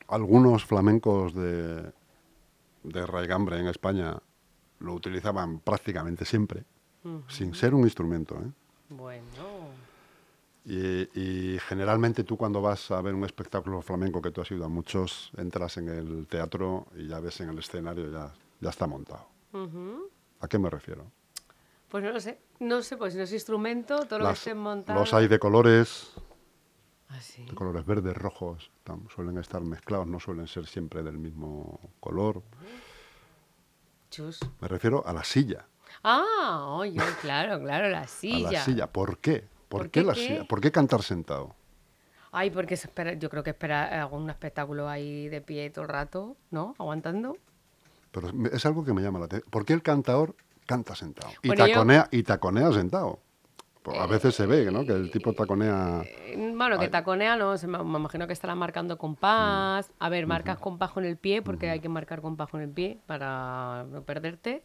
algunos 0.09 0.65
flamencos 0.65 1.33
de, 1.33 1.91
de 2.83 3.05
raigambre 3.05 3.59
en 3.59 3.67
España 3.67 4.17
lo 4.79 4.93
utilizaban 4.93 5.59
prácticamente 5.59 6.25
siempre, 6.25 6.63
Ujú. 7.03 7.23
sin 7.27 7.53
ser 7.53 7.73
un 7.73 7.81
instrumento. 7.83 8.35
¿eh? 8.35 8.51
Bueno, 8.89 9.69
Y, 10.65 11.07
y 11.19 11.59
generalmente 11.59 12.23
tú 12.23 12.37
cuando 12.37 12.61
vas 12.61 12.91
a 12.91 13.01
ver 13.01 13.13
un 13.15 13.23
espectáculo 13.23 13.81
flamenco, 13.81 14.21
que 14.21 14.31
tú 14.31 14.41
has 14.41 14.51
ido 14.51 14.65
a 14.65 14.69
muchos, 14.69 15.31
entras 15.37 15.77
en 15.77 15.89
el 15.89 16.27
teatro 16.27 16.87
y 16.95 17.07
ya 17.07 17.19
ves 17.19 17.39
en 17.41 17.49
el 17.49 17.59
escenario, 17.59 18.11
ya, 18.11 18.31
ya 18.59 18.69
está 18.69 18.85
montado. 18.87 19.25
ujú. 19.53 20.09
¿A 20.41 20.47
qué 20.47 20.57
me 20.59 20.69
refiero? 20.69 21.05
pues 21.89 22.03
no 22.03 22.11
lo 22.11 22.19
sé, 22.19 22.37
no 22.59 22.83
sé, 22.83 22.97
pues 22.97 23.13
si 23.13 23.17
no 23.17 23.23
es 23.23 23.33
instrumento, 23.33 24.05
todo 24.05 24.19
lo 24.19 24.25
que 24.25 24.29
Las- 24.29 24.37
esté 24.39 24.53
montado... 24.53 24.99
los 24.99 25.11
hay 25.13 25.27
de 25.27 25.39
colores, 25.39 26.11
Ah, 27.09 27.19
sí. 27.21 27.43
de 27.43 27.55
colores 27.55 27.85
verdes, 27.85 28.15
rojos, 28.15 28.69
tam- 28.85 29.09
suelen 29.13 29.37
estar 29.39 29.61
mezclados, 29.61 30.05
no 30.07 30.19
suelen 30.19 30.47
ser 30.47 30.67
siempre 30.67 31.01
del 31.01 31.17
mismo 31.17 31.79
color. 31.99 32.43
Chus. 34.11 34.39
Me 34.59 34.67
refiero 34.67 35.05
a 35.05 35.13
la 35.13 35.23
silla, 35.23 35.65
Ah, 36.03 36.65
oye, 36.69 36.99
claro, 37.21 37.59
claro, 37.59 37.89
la 37.89 38.01
a 38.03 38.07
silla. 38.07 38.51
la 38.51 38.63
silla. 38.63 38.87
¿Por 38.87 39.17
qué? 39.17 39.43
¿Por, 39.67 39.81
¿Por 39.81 39.89
qué, 39.91 39.99
qué 40.01 40.05
la 40.05 40.13
qué? 40.13 40.27
silla? 40.27 40.43
¿Por 40.45 40.61
qué 40.61 40.71
cantar 40.71 41.01
sentado? 41.03 41.55
Ay, 42.31 42.51
porque 42.51 42.77
se 42.77 42.87
espera, 42.87 43.13
yo 43.13 43.29
creo 43.29 43.43
que 43.43 43.49
espera 43.51 44.01
algún 44.03 44.29
espectáculo 44.29 44.87
ahí 44.87 45.27
de 45.29 45.41
pie 45.41 45.69
todo 45.71 45.83
el 45.83 45.89
rato, 45.89 46.37
¿no? 46.51 46.75
Aguantando. 46.77 47.37
Pero 48.11 48.29
es 48.51 48.65
algo 48.67 48.83
que 48.85 48.93
me 48.93 49.01
llama 49.01 49.17
la 49.19 49.25
atención. 49.25 49.49
¿Por 49.49 49.65
qué 49.65 49.73
el 49.73 49.81
cantador 49.81 50.35
canta 50.67 50.95
sentado? 50.95 51.31
Y, 51.41 51.47
Bueno, 51.47 51.65
yo- 51.65 51.73
taconea, 51.73 52.07
y 52.11 52.21
taconea 52.23 52.71
sentado. 52.71 53.19
Pues 53.89 54.01
a 54.01 54.05
veces 54.05 54.35
se 54.35 54.45
ve, 54.45 54.71
¿no? 54.71 54.85
Que 54.85 54.91
el 54.93 55.09
tipo 55.09 55.33
taconea... 55.33 56.03
Eh, 56.05 56.53
Bueno, 56.55 56.77
que 56.77 56.89
taconea, 56.89 57.35
no, 57.35 57.57
se 57.57 57.65
me, 57.67 57.83
me 57.83 57.97
imagino 57.97 58.27
que 58.27 58.33
estará 58.33 58.53
marcando 58.53 58.97
compás. 58.97 59.91
A 59.97 60.09
ver, 60.09 60.27
marcas 60.27 60.59
compás 60.59 60.91
con 60.91 61.05
el 61.05 61.17
pie, 61.17 61.41
porque 61.41 61.69
hay 61.69 61.79
que 61.79 61.89
marcar 61.89 62.21
compás 62.21 62.49
con 62.49 62.61
el 62.61 62.69
pie 62.69 62.99
para 63.07 63.85
no 63.89 64.03
perderte. 64.03 64.63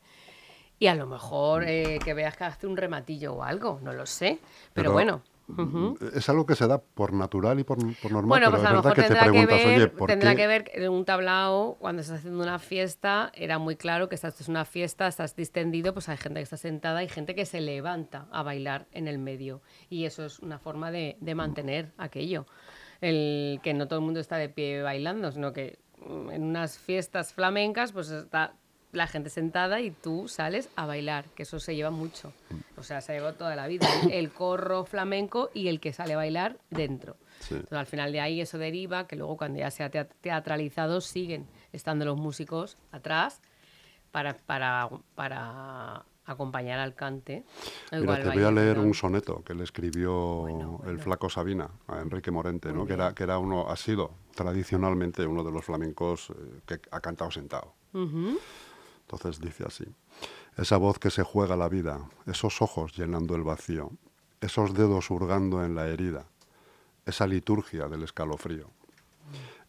Y 0.79 0.89
a 0.89 0.95
lo 0.95 1.07
mejor 1.07 1.65
eh, 1.67 1.99
que 2.05 2.13
veas 2.15 2.37
que 2.37 2.45
hace 2.45 2.67
un 2.67 2.77
rematillo 2.77 3.35
o 3.35 3.43
algo, 3.43 3.81
no 3.83 3.93
lo 3.93 4.05
sé. 4.07 4.39
Pero, 4.75 4.75
Pero, 4.75 4.93
bueno. 4.93 5.23
Ujú. 5.49 5.99
Es 6.15 6.29
algo 6.29 6.47
que 6.47 6.55
se 6.55 6.67
da 6.67 6.79
por 6.83 7.13
natural 7.13 7.61
y 7.61 7.65
por, 7.65 7.79
por 7.79 8.13
normal, 8.13 8.29
Bueno, 8.29 8.47
pero 8.47 8.51
pues 8.51 8.63
es 8.63 8.67
a 8.67 8.73
lo 8.73 8.83
verdad 8.83 8.91
mejor 8.91 8.95
que 8.95 9.03
te 9.03 9.09
tendrá 9.09 9.25
que 9.25 9.31
preguntas, 9.31 9.65
ver, 9.65 9.77
oye, 9.77 9.89
¿por 9.89 10.09
tendrá 10.09 10.31
qué? 10.31 10.37
que 10.37 10.47
ver 10.47 10.65
que 10.65 10.85
en 10.85 10.91
un 10.91 11.05
tablao, 11.05 11.77
cuando 11.79 12.03
estás 12.03 12.19
haciendo 12.19 12.43
una 12.43 12.59
fiesta, 12.59 13.31
era 13.35 13.59
muy 13.59 13.77
claro 13.77 14.09
que 14.09 14.15
estás 14.15 14.41
es 14.41 14.49
una 14.49 14.65
fiesta, 14.65 15.07
estás 15.07 15.37
distendido, 15.37 15.93
pues 15.93 16.09
hay 16.09 16.17
gente 16.17 16.41
que 16.41 16.45
está 16.45 16.57
sentada 16.57 17.03
y 17.03 17.09
gente 17.09 17.35
que 17.35 17.47
se 17.47 17.61
levanta 17.61 18.27
a 18.33 18.43
bailar 18.43 18.87
en 18.93 19.09
el 19.09 19.19
medio. 19.19 19.61
Y 19.91 20.05
eso 20.05 20.25
es 20.25 20.39
una 20.41 20.59
forma 20.59 20.91
de, 20.91 21.17
de 21.21 21.35
mantener 21.35 21.93
aquello. 21.99 22.47
El 23.01 23.61
que 23.63 23.75
no 23.75 23.87
todo 23.87 23.99
el 23.99 24.05
mundo 24.05 24.21
está 24.21 24.37
de 24.37 24.49
pie 24.49 24.83
bailando, 24.83 25.31
sino 25.31 25.53
que 25.53 25.79
mm, 25.99 26.31
en 26.31 26.43
unas 26.43 26.79
fiestas 26.79 27.35
flamencas, 27.35 27.93
pues 27.93 28.11
está 28.11 28.55
la 28.95 29.07
gente 29.07 29.29
sentada 29.29 29.81
y 29.81 29.91
tú 29.91 30.29
sales 30.29 30.69
a 30.77 30.87
bailar, 30.87 31.27
que 31.35 31.43
eso 31.43 31.59
se 31.61 31.75
lleva 31.77 31.91
mucho. 31.91 32.33
O 32.77 32.83
sea, 32.83 33.01
se 33.01 33.13
lleva 33.13 33.33
toda 33.35 33.55
la 33.57 33.67
vida. 33.67 33.87
El, 34.11 34.31
corro 34.31 34.85
flamenco 34.85 35.51
y 35.53 35.69
el 35.69 35.81
que 35.81 35.93
sale 35.93 36.15
a 36.15 36.17
bailar 36.17 36.57
dentro. 36.71 37.17
Sí. 37.41 37.55
Entonces, 37.55 37.79
al 37.79 37.87
final 37.87 38.13
de 38.13 38.21
ahí 38.21 38.41
eso 38.41 38.57
deriva 38.57 39.07
que 39.07 39.17
luego 39.17 39.37
cuando 39.37 39.59
ya 39.59 39.71
se 39.71 39.83
ha 39.83 39.91
tea- 39.91 40.09
teatralizado 40.21 41.01
siguen 41.01 41.47
estando 41.73 42.05
los 42.05 42.17
músicos 42.17 42.79
atrás 42.93 43.41
para, 44.13 44.35
para, 44.35 44.89
para 45.15 46.05
acompañar 46.27 46.79
al 46.79 46.95
cante. 46.95 47.45
Mira, 47.93 48.23
te 48.23 48.31
voy 48.31 48.45
a 48.45 48.51
leer 48.51 48.79
un 48.79 48.95
soneto 48.95 49.43
que 49.45 49.55
le 49.55 49.65
escribió 49.65 50.13
Bueno, 50.39 50.81
el 50.87 50.99
flaco 51.01 51.29
Sabina 51.29 51.69
a 51.89 52.01
Enrique 52.01 52.31
Morente, 52.31 52.69
Muy 52.69 52.79
¿no? 52.79 52.87
que, 52.87 52.93
era, 52.95 53.13
que 53.15 53.25
era 53.25 53.39
uno, 53.39 53.69
ha 53.69 53.77
sido 53.77 54.13
tradicionalmente 54.35 55.27
uno 55.27 55.43
de 55.45 55.51
los 55.53 55.65
flamencos 55.65 56.31
eh, 56.31 56.61
que 56.67 56.81
ha 56.91 57.01
cantado 57.01 57.31
sentado. 57.31 57.75
Entonces 59.05 59.41
dice 59.41 59.65
así, 59.67 59.85
esa 60.57 60.77
voz 60.77 60.99
que 60.99 61.11
se 61.11 61.23
juega 61.23 61.57
la 61.57 61.69
vida, 61.69 62.01
esos 62.27 62.63
ojos 62.63 62.97
llenando 62.97 63.35
el 63.35 63.43
vacío, 63.43 63.91
esos 64.41 64.75
dedos 64.75 65.11
hurgando 65.11 65.65
en 65.65 65.75
la 65.75 65.89
herida, 65.89 66.27
esa 67.07 67.27
liturgia 67.27 67.89
del 67.89 68.03
escalofrío, 68.03 68.71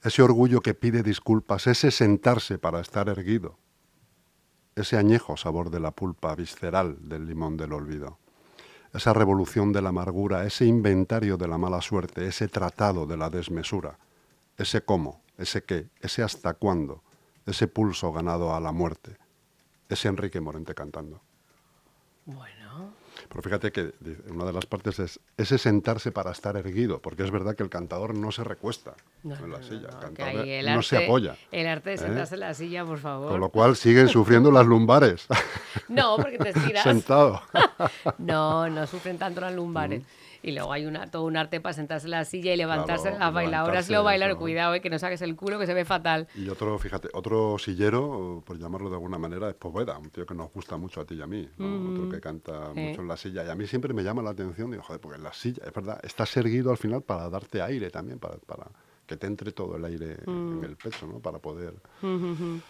ese 0.04 0.22
orgullo 0.22 0.62
que 0.62 0.74
pide 0.74 1.04
disculpas, 1.04 1.68
ese 1.68 1.92
sentarse 1.92 2.58
para 2.58 2.80
estar 2.80 3.10
erguido, 3.10 3.58
ese 4.76 4.98
añejo 4.98 5.38
sabor 5.38 5.70
de 5.70 5.80
la 5.80 5.92
pulpa 5.92 6.36
visceral 6.36 6.98
del 7.02 7.26
limón 7.26 7.58
del 7.58 7.74
olvido, 7.74 8.20
esa 8.94 9.14
revolución 9.14 9.74
de 9.74 9.82
la 9.82 9.90
amargura, 9.90 10.46
ese 10.46 10.66
inventario 10.66 11.36
de 11.38 11.48
la 11.48 11.58
mala 11.58 11.82
suerte, 11.82 12.28
ese 12.28 12.48
tratado 12.48 13.06
de 13.06 13.18
la 13.18 13.30
desmesura, 13.30 13.98
ese 14.58 14.82
cómo, 14.82 15.22
ese 15.38 15.64
qué, 15.64 15.90
ese 16.00 16.24
hasta 16.24 16.54
cuándo, 16.54 17.04
ese 17.46 17.68
pulso 17.68 18.14
ganado 18.14 18.56
a 18.56 18.60
la 18.60 18.72
muerte, 18.72 19.18
ese 19.90 20.08
Enrique 20.08 20.40
Morente 20.40 20.74
cantando. 20.74 21.22
Bueno, 22.26 22.94
Pero 23.30 23.42
fíjate 23.44 23.72
que 23.72 23.94
una 24.30 24.46
de 24.46 24.54
las 24.54 24.66
partes 24.66 24.98
es 24.98 25.20
ese 25.38 25.60
sentarse 25.60 26.12
para 26.12 26.32
estar 26.32 26.58
erguido, 26.58 27.00
porque 27.00 27.22
es 27.24 27.30
verdad 27.30 27.56
que 27.56 27.62
el 27.62 27.70
cantador 27.70 28.16
no 28.16 28.32
se 28.32 28.44
recuesta 28.44 28.96
no, 29.22 29.36
en 29.36 29.52
la 29.52 29.60
no, 29.60 29.64
silla, 29.64 29.82
no, 29.82 29.88
el 29.90 29.96
que 29.96 30.00
cantador 30.24 30.42
ahí 30.42 30.52
el 30.52 30.74
no 30.74 30.82
se 30.82 31.06
apoya. 31.06 31.38
El 31.52 31.68
arte 31.68 31.92
de 31.92 31.96
¿eh? 31.98 32.00
sentarse 32.00 32.34
en 32.34 32.40
la 32.40 32.54
silla, 32.56 32.84
por 32.84 32.98
favor. 32.98 33.32
Con 33.32 33.40
lo 33.42 33.50
cual 33.50 33.76
siguen 33.76 34.08
sufriendo 34.10 34.50
las 34.52 34.66
lumbares, 34.66 35.28
No, 35.88 36.16
porque 36.18 36.40
te 36.40 36.50
estiras. 36.50 36.84
sentado. 36.84 37.42
No, 38.18 38.68
no 38.70 38.88
sufren 38.88 39.20
tanto 39.20 39.42
las 39.42 39.54
lumbares. 39.54 40.02
Y 40.48 40.52
luego 40.52 40.72
hay 40.72 40.86
una, 40.86 41.08
todo 41.10 41.24
un 41.24 41.38
arte 41.38 41.60
para 41.60 41.74
sentarse 41.74 42.06
en 42.06 42.12
la 42.12 42.24
silla 42.24 42.54
y 42.54 42.58
levantarse. 42.58 43.10
Claro, 43.10 43.18
las 43.18 43.34
bailadoras 43.34 43.66
levantarse, 43.68 43.94
lo 43.94 44.04
bailar, 44.04 44.36
cuidado, 44.38 44.76
eh, 44.76 44.82
que 44.82 44.92
no 44.92 45.00
saques 45.00 45.24
el 45.24 45.36
culo, 45.36 45.58
que 45.58 45.66
se 45.66 45.74
ve 45.74 45.86
fatal. 45.86 46.28
Y 46.36 46.50
otro, 46.50 46.78
fíjate, 46.78 47.10
otro 47.14 47.58
sillero, 47.58 48.44
por 48.46 48.60
llamarlo 48.60 48.90
de 48.90 48.96
alguna 48.96 49.18
manera, 49.18 49.50
es 49.50 49.56
Poveda, 49.56 49.98
un 49.98 50.12
tío 50.12 50.24
que 50.26 50.36
nos 50.36 50.54
gusta 50.54 50.78
mucho 50.78 51.02
a 51.02 51.06
ti 51.06 51.16
y 51.16 51.22
a 51.24 51.26
mí, 51.26 51.50
¿no? 51.58 51.90
otro 51.90 52.08
que 52.08 52.20
canta 52.22 52.72
Sí. 52.76 52.80
mucho 52.80 53.02
en 53.02 53.08
la 53.08 53.18
silla. 53.18 53.44
Y 53.44 53.50
a 53.50 53.56
mí 53.56 53.66
siempre 53.66 53.92
me 53.94 54.04
llama 54.04 54.22
la 54.22 54.30
atención, 54.30 54.70
digo, 54.70 54.84
joder, 54.84 55.02
porque 55.02 55.18
en 55.18 55.24
la 55.24 55.34
silla, 55.34 55.64
es 55.66 55.74
verdad, 55.74 56.00
estás 56.04 56.38
erguido 56.38 56.70
al 56.70 56.78
final 56.78 57.02
para 57.02 57.28
darte 57.28 57.64
aire 57.64 57.90
también, 57.90 58.20
para, 58.20 58.36
para 58.38 58.68
que 59.08 59.18
te 59.18 59.26
entre 59.28 59.52
todo 59.52 59.78
el 59.78 59.86
aire 59.86 60.18
en 60.28 60.60
Mm. 60.60 60.64
el 60.64 60.76
pecho, 60.78 61.08
¿no? 61.08 61.20
Para 61.20 61.40
poder... 61.40 61.74
Bueno, 62.02 62.62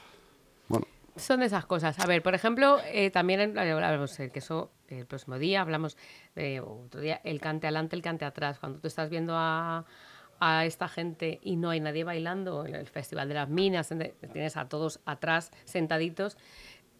Son 1.15 1.39
de 1.39 1.45
esas 1.45 1.65
cosas. 1.65 1.97
A 1.99 2.05
ver, 2.07 2.21
por 2.21 2.35
ejemplo, 2.35 2.79
eh, 2.91 3.09
también 3.09 3.57
hablamos 3.57 4.19
eh, 4.19 4.31
que 4.31 4.39
eso 4.39 4.71
el 4.89 5.05
próximo 5.05 5.37
día 5.39 5.61
hablamos 5.61 5.97
de 6.35 6.59
otro 6.59 6.99
día 6.99 7.21
el 7.23 7.39
cante 7.39 7.67
adelante, 7.67 7.95
el 7.95 8.01
cante 8.01 8.25
atrás. 8.25 8.59
Cuando 8.59 8.79
tú 8.79 8.87
estás 8.87 9.09
viendo 9.09 9.33
a, 9.37 9.85
a 10.41 10.65
esta 10.65 10.89
gente 10.89 11.39
y 11.41 11.55
no 11.55 11.69
hay 11.69 11.79
nadie 11.79 12.03
bailando 12.03 12.65
en 12.65 12.75
el 12.75 12.87
Festival 12.87 13.29
de 13.29 13.35
las 13.35 13.47
Minas, 13.49 13.91
en 13.91 13.99
de- 13.99 14.15
tienes 14.33 14.57
a 14.57 14.67
todos 14.67 14.99
atrás 15.05 15.51
sentaditos, 15.63 16.37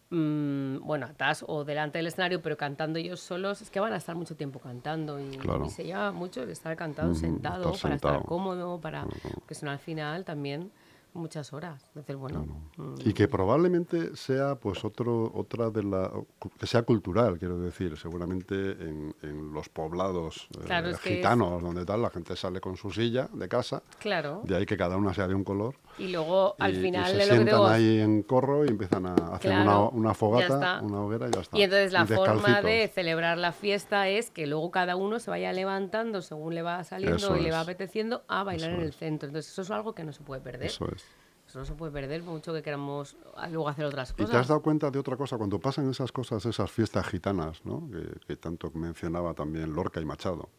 mm, 0.08 0.78
bueno, 0.80 1.06
atrás 1.06 1.44
o 1.46 1.64
delante 1.64 1.98
del 1.98 2.06
escenario, 2.06 2.40
pero 2.40 2.56
cantando 2.56 2.98
ellos 2.98 3.20
solos, 3.20 3.60
es 3.60 3.70
que 3.70 3.80
van 3.80 3.92
a 3.92 3.96
estar 3.96 4.14
mucho 4.16 4.34
tiempo 4.34 4.60
cantando 4.60 5.20
y, 5.20 5.30
Claro. 5.36 5.66
y 5.66 5.68
se 5.68 5.84
lleva 5.84 6.12
mucho 6.12 6.42
el 6.42 6.50
estar 6.50 6.74
cantado 6.76 7.10
Ujú, 7.10 7.20
sentado 7.20 7.74
estar 7.74 7.82
para 7.82 7.94
estar 7.96 8.24
cómodo, 8.24 8.80
para 8.80 9.04
que 9.46 9.54
si 9.54 9.64
no 9.66 9.70
al 9.72 9.78
final 9.78 10.24
también 10.24 10.72
muchas 11.16 11.52
horas. 11.52 11.82
Entonces, 11.88 12.16
bueno, 12.16 12.46
mm, 12.76 12.94
Y 13.04 13.12
que 13.12 13.28
probablemente 13.28 14.16
sea 14.16 14.54
pues 14.54 14.84
otro, 14.84 15.30
otra 15.34 15.70
de 15.70 15.82
la 15.82 16.10
que 16.58 16.66
sea 16.66 16.82
cultural, 16.82 17.38
quiero 17.38 17.58
decir, 17.58 17.96
seguramente 17.96 18.54
en, 18.54 19.14
en 19.22 19.52
los 19.52 19.68
poblados 19.68 20.48
eh, 20.58 20.64
Claro, 20.66 20.96
gitanos, 20.98 21.62
donde 21.62 21.84
tal, 21.84 22.02
la 22.02 22.10
gente 22.10 22.36
sale 22.36 22.60
con 22.60 22.76
su 22.76 22.90
silla 22.90 23.28
de 23.32 23.48
casa, 23.48 23.82
claro. 23.98 24.42
de 24.44 24.56
ahí 24.56 24.66
que 24.66 24.76
cada 24.76 24.96
una 24.96 25.12
sea 25.14 25.26
de 25.28 25.34
un 25.34 25.44
color. 25.44 25.74
Y 25.98 26.08
luego 26.08 26.54
al 26.58 26.74
y, 26.74 26.78
y 26.78 26.82
final 26.82 27.10
se 27.10 27.16
de 27.16 27.26
lo 27.26 27.32
que 27.32 27.44
digo, 27.50 27.66
ahí 27.66 28.00
en 28.00 28.22
corro 28.22 28.64
y 28.64 28.68
empiezan 28.68 29.06
a 29.06 29.14
hacer 29.34 29.52
Claro, 29.52 29.90
una, 29.90 30.12
fogata, 30.14 30.80
una 30.82 31.00
hoguera 31.00 31.28
y 31.28 31.32
ya 31.32 31.40
está. 31.40 31.58
Y 31.58 31.62
entonces 31.62 31.92
la 31.92 32.04
forma 32.06 32.60
de 32.60 32.88
celebrar 32.88 33.38
la 33.38 33.52
fiesta 33.52 34.08
es 34.08 34.30
que 34.30 34.46
luego 34.46 34.70
cada 34.70 34.96
uno 34.96 35.18
se 35.18 35.30
vaya 35.30 35.52
levantando 35.52 36.20
según 36.20 36.54
le 36.54 36.62
va 36.62 36.84
saliendo 36.84 37.16
Eso 37.16 37.36
y 37.36 37.42
le 37.42 37.50
va 37.50 37.60
apeteciendo 37.60 38.22
a 38.28 38.44
bailar 38.44 38.70
Eso 38.70 38.76
en 38.78 38.82
el 38.84 38.88
es. 38.90 38.96
centro. 38.96 39.28
Entonces 39.28 39.50
eso 39.52 39.62
es 39.62 39.70
algo 39.70 39.94
que 39.94 40.04
no 40.04 40.12
se 40.12 40.22
puede 40.22 40.40
perder. 40.42 40.66
Eso, 40.66 40.84
Eso 40.84 40.94
es. 40.94 41.56
no 41.56 41.64
se 41.64 41.72
puede 41.74 41.92
perder 41.92 42.22
por 42.22 42.34
mucho 42.34 42.52
que 42.52 42.62
queramos 42.62 43.16
ah, 43.34 43.48
luego 43.48 43.68
hacer 43.70 43.86
otras 43.86 44.10
¿Y 44.10 44.14
cosas. 44.14 44.30
te 44.30 44.36
has 44.36 44.48
dado 44.48 44.60
cuenta 44.60 44.90
de 44.90 44.98
otra 44.98 45.16
cosa? 45.16 45.38
Cuando 45.38 45.58
pasan 45.58 45.88
esas 45.88 46.12
cosas, 46.12 46.44
esas 46.44 46.70
fiestas 46.70 47.06
gitanas, 47.08 47.64
¿no? 47.64 47.88
que, 47.90 48.20
que 48.26 48.36
tanto 48.36 48.70
mencionaba 48.74 49.32
también 49.32 49.72
Lorca 49.72 49.98
y 50.00 50.04
Machado. 50.04 50.50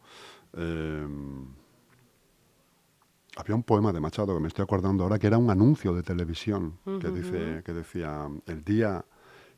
eh, 0.54 1.06
había 3.38 3.54
un 3.54 3.62
poema 3.62 3.92
de 3.92 4.00
Machado 4.00 4.34
que 4.34 4.40
me 4.40 4.48
estoy 4.48 4.64
acordando 4.64 5.04
ahora, 5.04 5.18
que 5.18 5.28
era 5.28 5.38
un 5.38 5.48
anuncio 5.48 5.94
de 5.94 6.02
televisión, 6.02 6.78
que, 7.00 7.10
dice, 7.10 7.62
que 7.64 7.72
decía, 7.72 8.28
el 8.46 8.64
día 8.64 9.04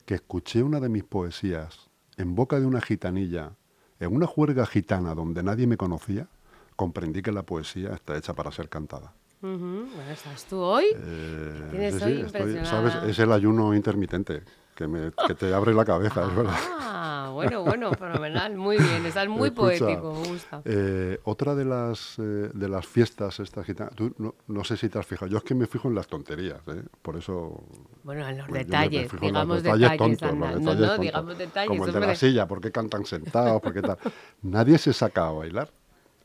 que 0.05 0.13
escuché 0.15 0.61
una 0.61 0.79
de 0.79 0.87
mis 0.87 1.03
poesías 1.03 1.89
en 2.17 2.35
boca 2.35 2.59
de 2.59 2.67
una 2.67 2.79
gitanilla, 2.79 3.53
en 3.99 4.15
una 4.15 4.27
juerga 4.27 4.65
gitana 4.67 5.15
donde 5.15 5.41
nadie 5.41 5.65
me 5.65 5.77
conocía, 5.77 6.27
comprendí 6.75 7.21
que 7.23 7.31
la 7.31 7.43
poesía 7.43 7.93
está 7.93 8.15
hecha 8.15 8.33
para 8.33 8.51
ser 8.51 8.69
cantada. 8.69 9.13
Bueno, 9.41 9.87
estás 10.11 10.45
tú 10.45 10.57
hoy. 10.57 10.85
Eh, 10.95 11.69
sí, 11.71 11.77
hoy 11.77 11.81
sí, 11.91 12.21
estoy- 12.21 12.21
impresionada. 12.21 12.65
¿sabes? 12.91 13.09
Es 13.09 13.17
el 13.19 13.31
ayuno 13.31 13.73
intermitente 13.73 14.43
que, 14.81 14.87
me, 14.87 15.11
que 15.27 15.35
te 15.35 15.53
abre 15.53 15.73
la 15.73 15.85
cabeza, 15.85 16.25
es 16.27 16.35
verdad. 16.35 16.55
Ah, 17.03 17.29
bueno, 17.33 17.63
bueno, 17.63 17.91
fenomenal. 17.93 18.55
Muy 18.57 18.77
bien, 18.77 19.05
estás 19.05 19.27
muy 19.27 19.49
Escucha, 19.49 19.85
poético, 19.85 20.13
me 20.13 20.27
gusta. 20.27 20.61
Eh, 20.65 21.19
otra 21.23 21.55
de 21.55 21.65
las, 21.65 22.17
eh, 22.19 22.49
de 22.53 22.69
las 22.69 22.85
fiestas 22.87 23.39
estas 23.39 23.65
gitanas, 23.65 23.95
tú 23.95 24.13
no, 24.17 24.35
no 24.47 24.63
sé 24.63 24.77
si 24.77 24.89
te 24.89 24.97
has 24.97 25.05
fijado, 25.05 25.29
yo 25.31 25.37
es 25.37 25.43
que 25.43 25.53
me 25.53 25.67
fijo 25.67 25.87
en 25.87 25.95
las 25.95 26.07
tonterías, 26.07 26.59
¿eh? 26.67 26.83
por 27.01 27.15
eso... 27.15 27.63
Bueno, 28.03 28.27
en 28.27 28.39
los 28.39 28.47
pues, 28.47 28.65
detalles, 28.65 29.11
digamos 29.19 29.61
detalles 29.61 29.91
detalles, 29.91 30.19
tontos, 30.19 30.21
los 30.21 30.31
anda. 30.31 30.47
detalles 30.47 30.63
no, 30.63 30.73
no, 30.73 30.79
tontos, 30.79 30.99
digamos 30.99 31.37
detalles. 31.37 31.69
Como 31.69 31.85
el 31.85 31.93
de 31.93 31.99
la 31.99 32.15
silla, 32.15 32.47
¿por 32.47 32.61
qué 32.61 32.71
cantan 32.71 33.05
sentados? 33.05 33.61
¿Por 33.61 33.73
qué 33.73 33.81
tal? 33.81 33.97
Nadie 34.41 34.77
se 34.77 34.93
saca 34.93 35.27
a 35.27 35.31
bailar. 35.31 35.69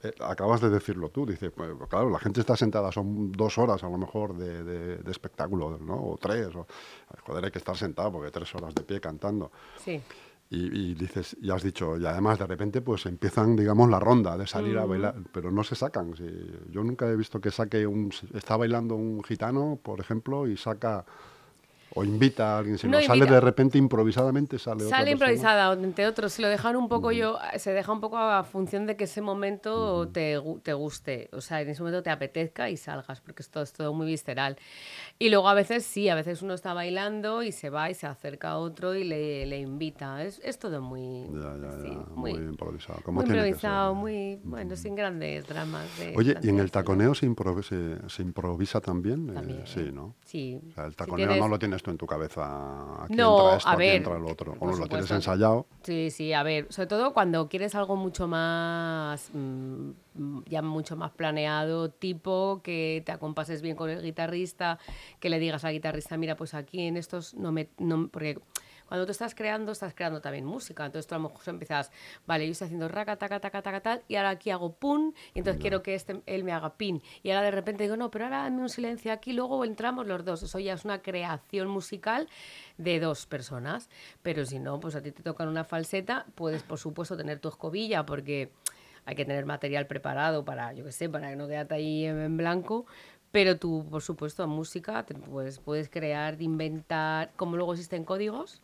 Eh, 0.09 0.15
acabas 0.21 0.61
de 0.61 0.71
decirlo 0.71 1.09
tú, 1.11 1.27
dices, 1.27 1.51
pues, 1.55 1.71
claro, 1.89 2.11
la 2.11 2.19
gente 2.19 2.41
está 2.41 2.57
sentada, 2.57 2.91
son 2.93 3.33
dos 3.33 3.59
horas 3.59 3.83
a 3.85 3.89
lo 3.89 3.99
mejor 3.99 4.37
de, 4.37 4.63
de- 4.65 4.97
de 4.99 5.11
espectáculo, 5.11 5.79
¿no? 5.79 5.95
O 6.13 6.19
tres, 6.19 6.55
o, 6.55 6.67
joder, 7.27 7.45
hay 7.47 7.51
que 7.51 7.59
estar 7.59 7.77
sentado 7.77 8.13
porque 8.13 8.31
tres 8.31 8.55
horas 8.55 8.75
de 8.75 8.83
pie 8.83 9.01
cantando. 9.01 9.51
Sí. 9.85 10.01
Y, 10.49 10.91
y 10.91 10.95
dices, 10.95 11.37
ya 11.43 11.55
has 11.55 11.63
dicho, 11.65 11.97
y 11.99 12.07
además 12.07 12.39
de 12.39 12.47
repente 12.47 12.81
pues 12.81 13.05
empiezan, 13.07 13.57
digamos, 13.57 13.91
la 13.91 13.99
ronda 13.99 14.37
de 14.39 14.47
salir 14.47 14.79
a 14.79 14.85
bailar, 14.85 15.17
pero 15.33 15.51
no 15.51 15.65
se 15.65 15.75
sacan. 15.75 16.15
si- 16.17 16.71
yo 16.71 16.85
nunca 16.85 17.09
he 17.09 17.17
visto 17.17 17.41
que 17.41 17.51
saque 17.51 17.85
un, 17.87 18.13
está 18.33 18.57
bailando 18.57 18.95
un 18.95 19.25
gitano, 19.25 19.79
por 19.83 19.99
ejemplo, 19.99 20.47
y 20.47 20.57
saca 20.57 21.05
o 21.97 22.05
invita 22.05 22.55
a 22.55 22.59
alguien, 22.59 22.79
sino 22.79 22.99
No 22.99 23.05
sale 23.05 23.27
de 23.27 23.41
repente 23.41 23.79
improvisadamente, 23.79 24.59
sale 24.59 24.85
otra 24.85 24.99
Sale 24.99 25.11
persona. 25.17 25.33
improvisada, 25.33 25.73
entre 25.73 26.07
otros, 26.07 26.33
se 26.33 26.43
lo 26.43 26.49
dejan 26.49 26.77
un 26.77 26.89
poco 26.89 27.11
yo, 27.11 27.39
se 27.57 27.73
deja 27.73 27.91
un 27.91 28.01
poco 28.01 28.19
a 28.19 28.45
función 28.45 28.87
de 28.87 28.97
que 28.97 29.05
ese 29.05 29.21
momento 29.23 30.07
te, 30.09 30.39
gu- 30.39 30.61
te 30.63 30.75
guste, 30.75 31.29
o 31.33 31.41
sea, 31.41 31.63
en 31.63 31.71
ese 31.71 31.83
momento 31.83 32.03
te 32.03 32.11
apetezca 32.11 32.69
y 32.71 32.77
salgas, 32.77 33.21
porque 33.21 33.43
esto 33.43 33.63
es 33.63 33.73
todo 33.73 33.93
muy 33.95 34.07
visceral. 34.07 34.57
Y 35.19 35.31
luego 35.31 35.49
a 35.49 35.55
veces 35.55 35.85
sí, 35.85 36.09
a 36.11 36.15
veces 36.15 36.43
uno 36.43 36.53
está 36.55 36.75
bailando 36.75 37.43
y 37.43 37.51
se 37.53 37.71
va 37.71 37.89
y 37.91 37.95
se 37.95 38.07
acerca 38.07 38.51
a 38.51 38.59
otro 38.59 38.95
y 38.95 39.03
le, 39.05 39.47
le 39.47 39.59
invita. 39.61 40.23
Es, 40.23 40.41
es 40.45 40.59
todo 40.59 40.83
muy, 40.83 41.25
Ya, 41.33 41.57
ya, 41.57 41.77
muy, 42.15 42.33
muy, 42.35 42.43
improvisado. 42.43 43.01
Como 43.03 43.17
muy 43.21 43.25
tiene 43.25 43.39
que 43.39 43.45
ser. 43.45 43.55
improvisado, 43.55 43.95
muy, 43.95 44.39
bueno, 44.45 44.77
sin 44.77 44.95
grandes 44.95 45.47
dramas. 45.47 45.87
de 45.99 46.13
Oye, 46.17 46.37
¿y 46.43 46.49
en 46.51 46.59
el 46.59 46.71
taconeo 46.71 47.15
se, 47.15 47.27
improvi- 47.27 47.63
se, 47.63 48.09
se 48.11 48.23
improvisa 48.23 48.81
también? 48.83 49.31
Eh, 49.31 49.33
También. 49.33 49.63
sí, 49.67 49.91
¿no? 49.93 50.15
Sí. 50.25 50.61
O 50.71 50.75
sea, 50.75 50.85
el 50.85 50.91
Si 50.91 50.97
taconeo 50.97 51.27
tienes- 51.29 51.41
no 51.41 51.49
lo 51.49 51.59
tienes 51.59 51.83
en 51.91 51.99
tu 51.99 52.07
cabeza, 52.07 53.05
aquí 53.05 53.15
No, 53.15 53.39
entra 53.39 53.57
esto, 53.57 53.69
a 53.69 53.73
aquí 53.73 53.79
ver, 53.79 53.97
entra 53.97 54.19
lo 54.19 54.29
otro. 54.31 54.55
O 54.59 54.67
no 54.67 54.77
lo 54.77 54.87
tienes 54.87 55.11
ensayado. 55.11 55.67
Sí, 55.83 56.11
sí, 56.11 56.33
a 56.33 56.43
ver, 56.43 56.67
sobre 56.71 56.87
todo 56.87 57.13
cuando 57.13 57.49
quieres 57.49 57.75
algo 57.75 57.97
mucho 57.97 58.29
más, 58.29 59.31
mm, 59.33 59.91
ya 60.47 60.63
mucho 60.63 60.97
más 60.97 61.13
planeado, 61.13 61.91
tipo 61.91 62.61
que 62.63 63.03
te 63.05 63.13
acompases 63.13 63.63
bien 63.63 63.77
con 63.77 63.91
el 63.91 64.03
guitarrista, 64.03 64.79
que 65.21 65.31
le 65.31 65.39
digas 65.39 65.65
al 65.65 65.73
guitarrista, 65.73 66.17
mira, 66.17 66.37
pues 66.37 66.55
aquí 66.55 66.87
en 66.87 66.97
estos 66.97 67.35
no 67.35 67.53
me, 67.53 67.69
no, 67.79 68.09
porque 68.09 68.39
cuando 68.87 69.07
tú 69.07 69.13
estás 69.13 69.35
creando, 69.35 69.73
estás 69.73 69.95
creando 69.95 70.21
también 70.21 70.45
música, 70.45 70.87
entonces 70.87 71.07
tú 71.07 71.15
a 71.15 71.19
lo 71.19 71.29
mejor 71.29 71.43
empiezas, 71.47 71.91
vale, 72.27 72.47
yo 72.47 72.53
estoy 72.53 72.67
haciendo 72.67 72.89
raca, 72.89 73.17
taca, 73.17 73.41
taca, 73.41 73.63
taca, 73.63 73.81
tal, 73.81 74.03
y 74.09 74.17
ahora 74.17 74.31
aquí 74.31 74.51
hago 74.51 74.75
pum, 74.75 75.13
y 75.35 75.41
entonces 75.41 75.61
quiero 75.61 75.83
que 75.83 75.95
este, 75.95 76.23
él 76.27 76.45
me 76.45 76.53
haga 76.53 76.77
pin, 76.77 77.03
y 77.23 77.31
ahora 77.31 77.43
de 77.43 77.51
repente 77.51 77.83
digo, 77.85 77.97
no, 77.97 78.11
pero 78.11 78.27
ahora 78.27 78.45
dame 78.45 78.61
un 78.61 78.69
silencio 78.69 79.13
aquí, 79.13 79.33
luego 79.33 79.65
entramos 79.65 80.07
los 80.07 80.25
dos, 80.25 80.43
eso 80.43 80.59
ya 80.59 80.75
es 80.75 80.85
una 80.85 81.03
creación 81.03 81.69
musical 81.69 82.29
de 82.79 83.01
dos 83.01 83.27
personas, 83.27 83.91
pero 84.23 84.45
si 84.45 84.59
no, 84.59 84.81
pues 84.81 84.95
a 84.95 85.03
ti 85.03 85.13
te 85.13 85.23
tocan 85.23 85.49
una 85.49 85.65
falseta, 85.65 86.27
puedes 86.35 86.63
por 86.63 86.79
supuesto 86.79 87.17
tener 87.17 87.41
tu 87.41 87.49
escobilla, 87.49 88.07
porque 88.07 88.53
hay 89.05 89.15
que 89.15 89.25
tener 89.25 89.47
material 89.47 89.87
preparado 89.87 90.45
para, 90.45 90.73
yo 90.73 90.85
qué 90.85 90.93
sé, 90.93 91.09
para 91.09 91.31
que 91.31 91.37
no 91.37 91.47
quedarte 91.47 91.75
ahí 91.75 92.07
en, 92.07 92.21
en 92.21 92.37
blanco, 92.37 92.87
pero 93.31 93.59
tú, 93.59 93.87
por 93.91 94.03
supuesto, 94.03 94.47
música, 94.47 95.05
te, 95.05 95.15
pues 95.15 95.59
puedes 95.59 95.89
crear, 95.89 96.41
inventar, 96.41 97.33
como 97.37 97.57
luego 97.57 97.73
existen 97.73 98.05
códigos, 98.05 98.63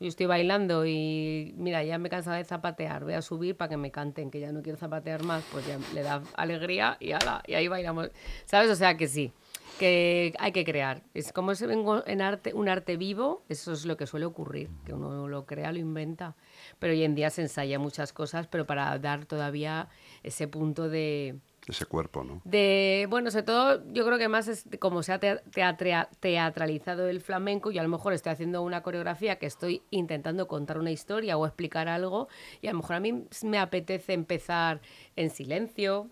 yo 0.00 0.08
estoy 0.08 0.24
bailando 0.24 0.86
y 0.86 1.54
mira, 1.58 1.84
ya 1.84 1.98
me 1.98 2.08
he 2.08 2.10
cansado 2.10 2.36
de 2.36 2.44
zapatear, 2.44 3.04
voy 3.04 3.12
a 3.12 3.20
subir 3.22 3.56
para 3.56 3.68
que 3.68 3.76
me 3.76 3.90
canten, 3.90 4.30
que 4.30 4.40
ya 4.40 4.50
no 4.50 4.62
quiero 4.62 4.78
zapatear 4.78 5.22
más, 5.24 5.44
pues 5.52 5.66
ya 5.66 5.78
le 5.94 6.02
da 6.02 6.22
alegría 6.36 6.96
y, 7.00 7.12
ala, 7.12 7.42
y 7.46 7.52
ahí 7.52 7.68
bailamos. 7.68 8.10
¿Sabes? 8.46 8.70
O 8.70 8.76
sea 8.76 8.96
que 8.96 9.08
sí, 9.08 9.32
que 9.78 10.34
hay 10.38 10.52
que 10.52 10.64
crear. 10.64 11.02
Es 11.14 11.32
como 11.32 11.52
es 11.52 11.62
en 11.62 11.84
en 12.06 12.22
arte, 12.22 12.54
un 12.54 12.68
arte 12.68 12.96
vivo, 12.96 13.42
eso 13.48 13.72
es 13.72 13.84
lo 13.86 13.96
que 13.96 14.06
suele 14.06 14.26
ocurrir, 14.26 14.70
que 14.84 14.92
uno 14.92 15.28
lo 15.28 15.46
crea, 15.46 15.72
lo 15.72 15.78
inventa. 15.78 16.36
Pero 16.78 16.92
hoy 16.92 17.02
en 17.02 17.14
día 17.14 17.30
se 17.30 17.42
ensaya 17.42 17.78
muchas 17.78 18.12
cosas, 18.12 18.46
pero 18.46 18.66
para 18.66 18.98
dar 18.98 19.26
todavía 19.26 19.88
ese 20.22 20.48
punto 20.48 20.88
de, 20.88 21.38
Ese 21.66 21.86
cuerpo, 21.86 22.24
¿no? 22.24 22.40
de, 22.44 23.06
bueno, 23.10 23.30
sobre 23.30 23.44
todo 23.44 23.82
yo 23.92 24.04
creo 24.04 24.18
que 24.18 24.28
más 24.28 24.48
es 24.48 24.66
como 24.78 25.02
se 25.02 25.12
ha 25.12 25.18
teatralizado 25.18 27.08
el 27.08 27.20
flamenco 27.20 27.70
y 27.70 27.78
a 27.78 27.82
lo 27.82 27.88
mejor 27.88 28.12
estoy 28.12 28.32
haciendo 28.32 28.62
una 28.62 28.82
coreografía 28.82 29.38
que 29.38 29.46
estoy 29.46 29.82
intentando 29.90 30.48
contar 30.48 30.78
una 30.78 30.90
historia 30.90 31.36
o 31.36 31.46
explicar 31.46 31.88
algo 31.88 32.28
y 32.60 32.68
a 32.68 32.72
lo 32.72 32.78
mejor 32.78 32.96
a 32.96 33.00
mí 33.00 33.24
me 33.42 33.58
apetece 33.58 34.12
empezar 34.12 34.80
en 35.16 35.30
silencio. 35.30 36.10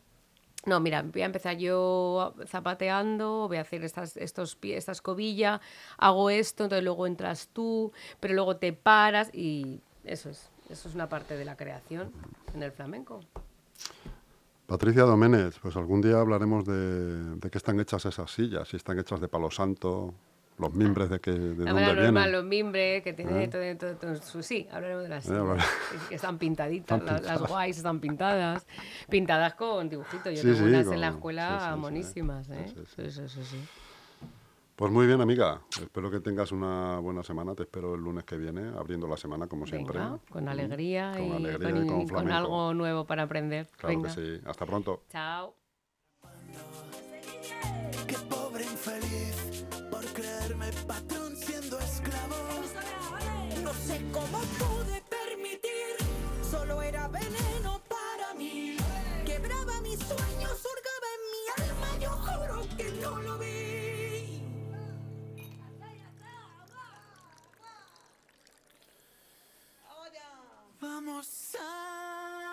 No, 0.67 0.81
mira, 0.81 1.03
voy 1.03 1.23
a 1.23 1.27
empezar 1.27 1.57
yo 1.57 2.35
zapateando, 2.47 3.47
voy 3.49 3.57
a 3.59 3.63
hacer 3.63 3.85
estas, 3.85 4.17
estos, 4.17 4.61
pie- 4.61 4.77
esta 4.77 4.93
escobilla, 4.93 5.61
hago 5.97 6.31
esto, 6.31 6.65
entonces 6.65 6.85
luego 6.85 7.07
entras 7.07 7.49
tú, 7.53 7.93
pero 8.21 8.35
luego 8.35 8.57
te 8.57 8.73
paras 8.73 9.31
y 9.33 9.81
eso 10.05 10.31
es, 10.31 10.51
eso 10.69 10.89
es 10.89 10.95
una 10.95 11.09
parte 11.09 11.37
de 11.37 11.45
la 11.45 11.57
creación 11.57 12.11
en 12.55 12.63
el 12.63 12.73
flamenco. 12.73 13.21
Patricia 14.67 15.05
Doménez, 15.05 15.59
pues 15.63 15.77
algún 15.77 16.03
día 16.03 16.21
hablaremos 16.21 16.67
de, 16.67 17.37
de 17.37 17.51
qué 17.51 17.57
están 17.57 17.81
hechas 17.81 18.05
esas 18.05 18.31
sillas, 18.31 18.69
si 18.69 18.77
están 18.77 18.99
hechas 18.99 19.21
de 19.21 19.29
palo 19.29 19.51
santo, 19.51 20.13
los 20.59 20.75
mimbres 20.75 21.09
de, 21.11 21.21
que, 21.21 21.31
de 21.31 21.65
La 21.65 21.73
dónde 21.73 21.87
normal, 21.87 22.13
vienen. 22.13 22.33
los 22.33 22.45
mimbres, 22.45 23.03
que 23.03 23.13
tiene 23.13 23.45
¿Eh? 23.45 23.49
todo, 23.77 23.95
todo. 23.97 24.43
Sí, 24.43 24.67
hablaremos 24.71 25.05
de 25.05 25.09
las 25.09 25.29
Eh, 25.29 25.35
hablar- 25.37 25.59
que 26.09 26.15
están 26.17 26.39
pintaditas, 26.39 26.99
Están 27.01 27.23
las 27.25 27.43
guays 27.43 27.77
están 27.77 28.01
pintadas, 28.01 28.67
pintadas 29.09 29.55
con 29.55 29.89
dibujitos. 29.89 30.33
Yo 30.35 30.43
Sí, 30.43 30.43
tengo 30.43 30.57
sí, 30.59 30.63
unas 30.65 30.87
en 30.89 31.01
la 31.01 31.09
escuela 31.09 31.77
monísimas, 31.77 32.49
¿eh? 32.51 32.67
sí, 32.97 33.11
Sí. 33.11 33.65
Pues 34.77 34.93
muy 34.93 35.09
bien, 35.09 35.21
amiga. 35.21 35.61
Espero 35.83 36.09
que 36.09 36.21
tengas 36.21 36.53
una 36.53 37.01
buena 37.01 37.25
semana. 37.25 37.53
Te 37.57 37.65
espero 37.65 37.97
el 37.97 38.01
lunes 38.01 38.23
que 38.23 38.37
viene, 38.37 38.69
abriendo 38.79 39.09
la 39.09 39.17
semana 39.17 39.49
como 39.49 39.67
siempre. 39.67 39.99
Venga, 39.99 40.21
con 40.31 40.49
alegría, 40.49 41.13
con 41.17 41.25
y, 41.27 41.33
alegría 41.47 41.71
con, 41.73 41.85
y 41.85 41.89
con 41.89 42.01
y 42.03 42.07
con 42.07 42.31
algo 42.31 42.75
nuevo 42.75 43.05
para 43.05 43.25
aprender. 43.25 43.67
Claro 43.77 43.89
Venga, 43.97 44.15
que 44.15 44.39
sí. 44.39 44.41
Hasta 44.47 44.67
pronto. 44.67 45.03
chao. 45.11 45.55
Era 56.89 57.07
veneno 57.09 57.82
para 57.89 58.34
mí. 58.34 58.76
Quebraba 59.24 59.80
mis 59.82 59.99
sueños, 59.99 60.53
surgaba 60.66 61.09
en 61.16 61.22
mi 61.34 61.43
alma, 61.62 61.99
yo 62.01 62.11
juro 62.11 62.76
que 62.76 62.91
no 63.03 63.18
lo 63.20 63.39
vi. 63.39 64.43
Vamos 70.80 71.57
a 71.61 72.47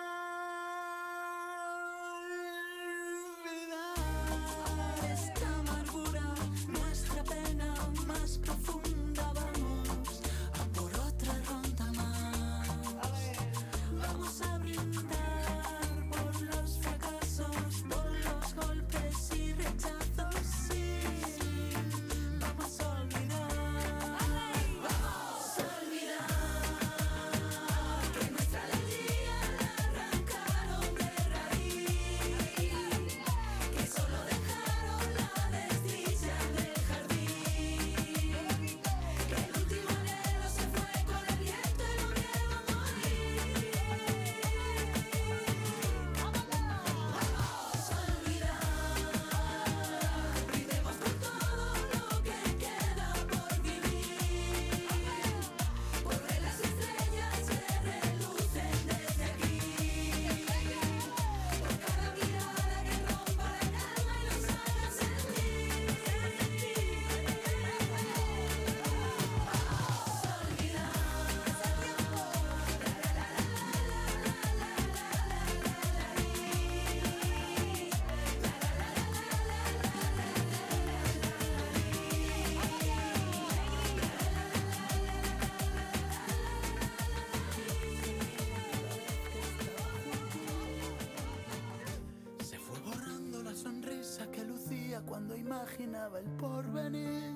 cuando 95.05 95.35
imaginaba 95.35 96.19
el 96.19 96.25
porvenir. 96.31 97.35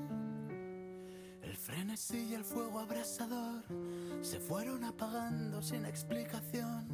El 1.42 1.56
frenesí 1.56 2.28
y 2.30 2.34
el 2.36 2.44
fuego 2.44 2.80
abrasador 2.80 3.64
se 4.22 4.40
fueron 4.40 4.84
apagando 4.84 5.62
sin 5.62 5.86
explicación. 5.86 6.88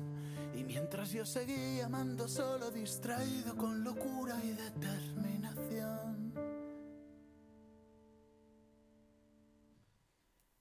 Y 0.53 0.63
mientras 0.63 1.11
yo 1.11 1.25
seguía 1.25 1.87
amando 1.87 2.27
solo 2.27 2.71
distraído 2.71 3.55
con 3.57 3.83
locura 3.83 4.39
y 4.43 4.51
determinación. 4.51 6.33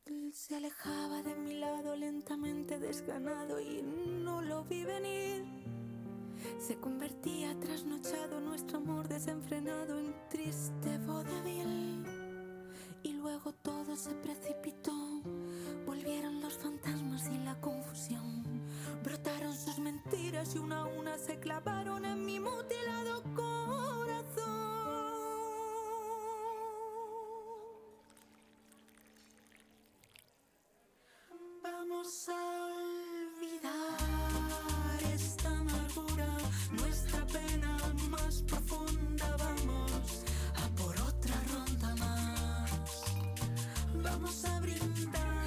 Él 0.07 0.33
se 0.35 0.57
alejaba 0.57 1.23
de 1.23 1.37
mi 1.37 1.55
lado 1.55 1.95
lentamente 1.95 2.79
desganado 2.79 3.61
y 3.61 3.83
no 3.83 4.43
lo 4.43 4.65
vi 4.65 4.85
venir. 4.85 5.64
Se 6.59 6.76
convertía 6.76 7.59
trasnochado 7.61 8.40
nuestro 8.40 8.78
amor 8.78 9.09
desenfrenado 9.09 9.99
en 9.99 10.14
triste 10.28 10.99
vodevil. 11.07 12.05
Y 13.03 13.12
luego 13.12 13.53
todo 13.53 13.97
se 13.97 14.14
precipitó. 14.14 14.92
Volvieron 15.86 16.40
los 16.40 16.55
fantasmas 16.55 17.28
y 17.28 17.38
la 17.45 17.61
confusión. 17.61 18.45
Brotaron 19.03 19.55
sus 19.55 19.78
mentiras 19.78 20.55
y 20.55 20.59
una 20.59 20.82
a 20.82 20.86
una 20.86 21.18
se 21.18 21.38
clavaron 21.38 22.05
en 22.05 22.24
mi 22.24 22.40
mutilado 22.40 23.22
corazón. 23.34 24.24
Vamos 31.62 32.28
a 32.28 32.66
olvidar 32.72 34.05
nuestra 36.72 37.26
pena 37.26 37.76
más 38.11 38.42
profunda. 38.42 39.36
Vamos 39.38 40.24
a 40.57 40.68
por 40.76 40.95
otra 41.01 41.34
ronda 41.53 41.95
más. 41.97 42.70
Vamos 44.03 44.45
a 44.45 44.61
brindar 44.61 45.43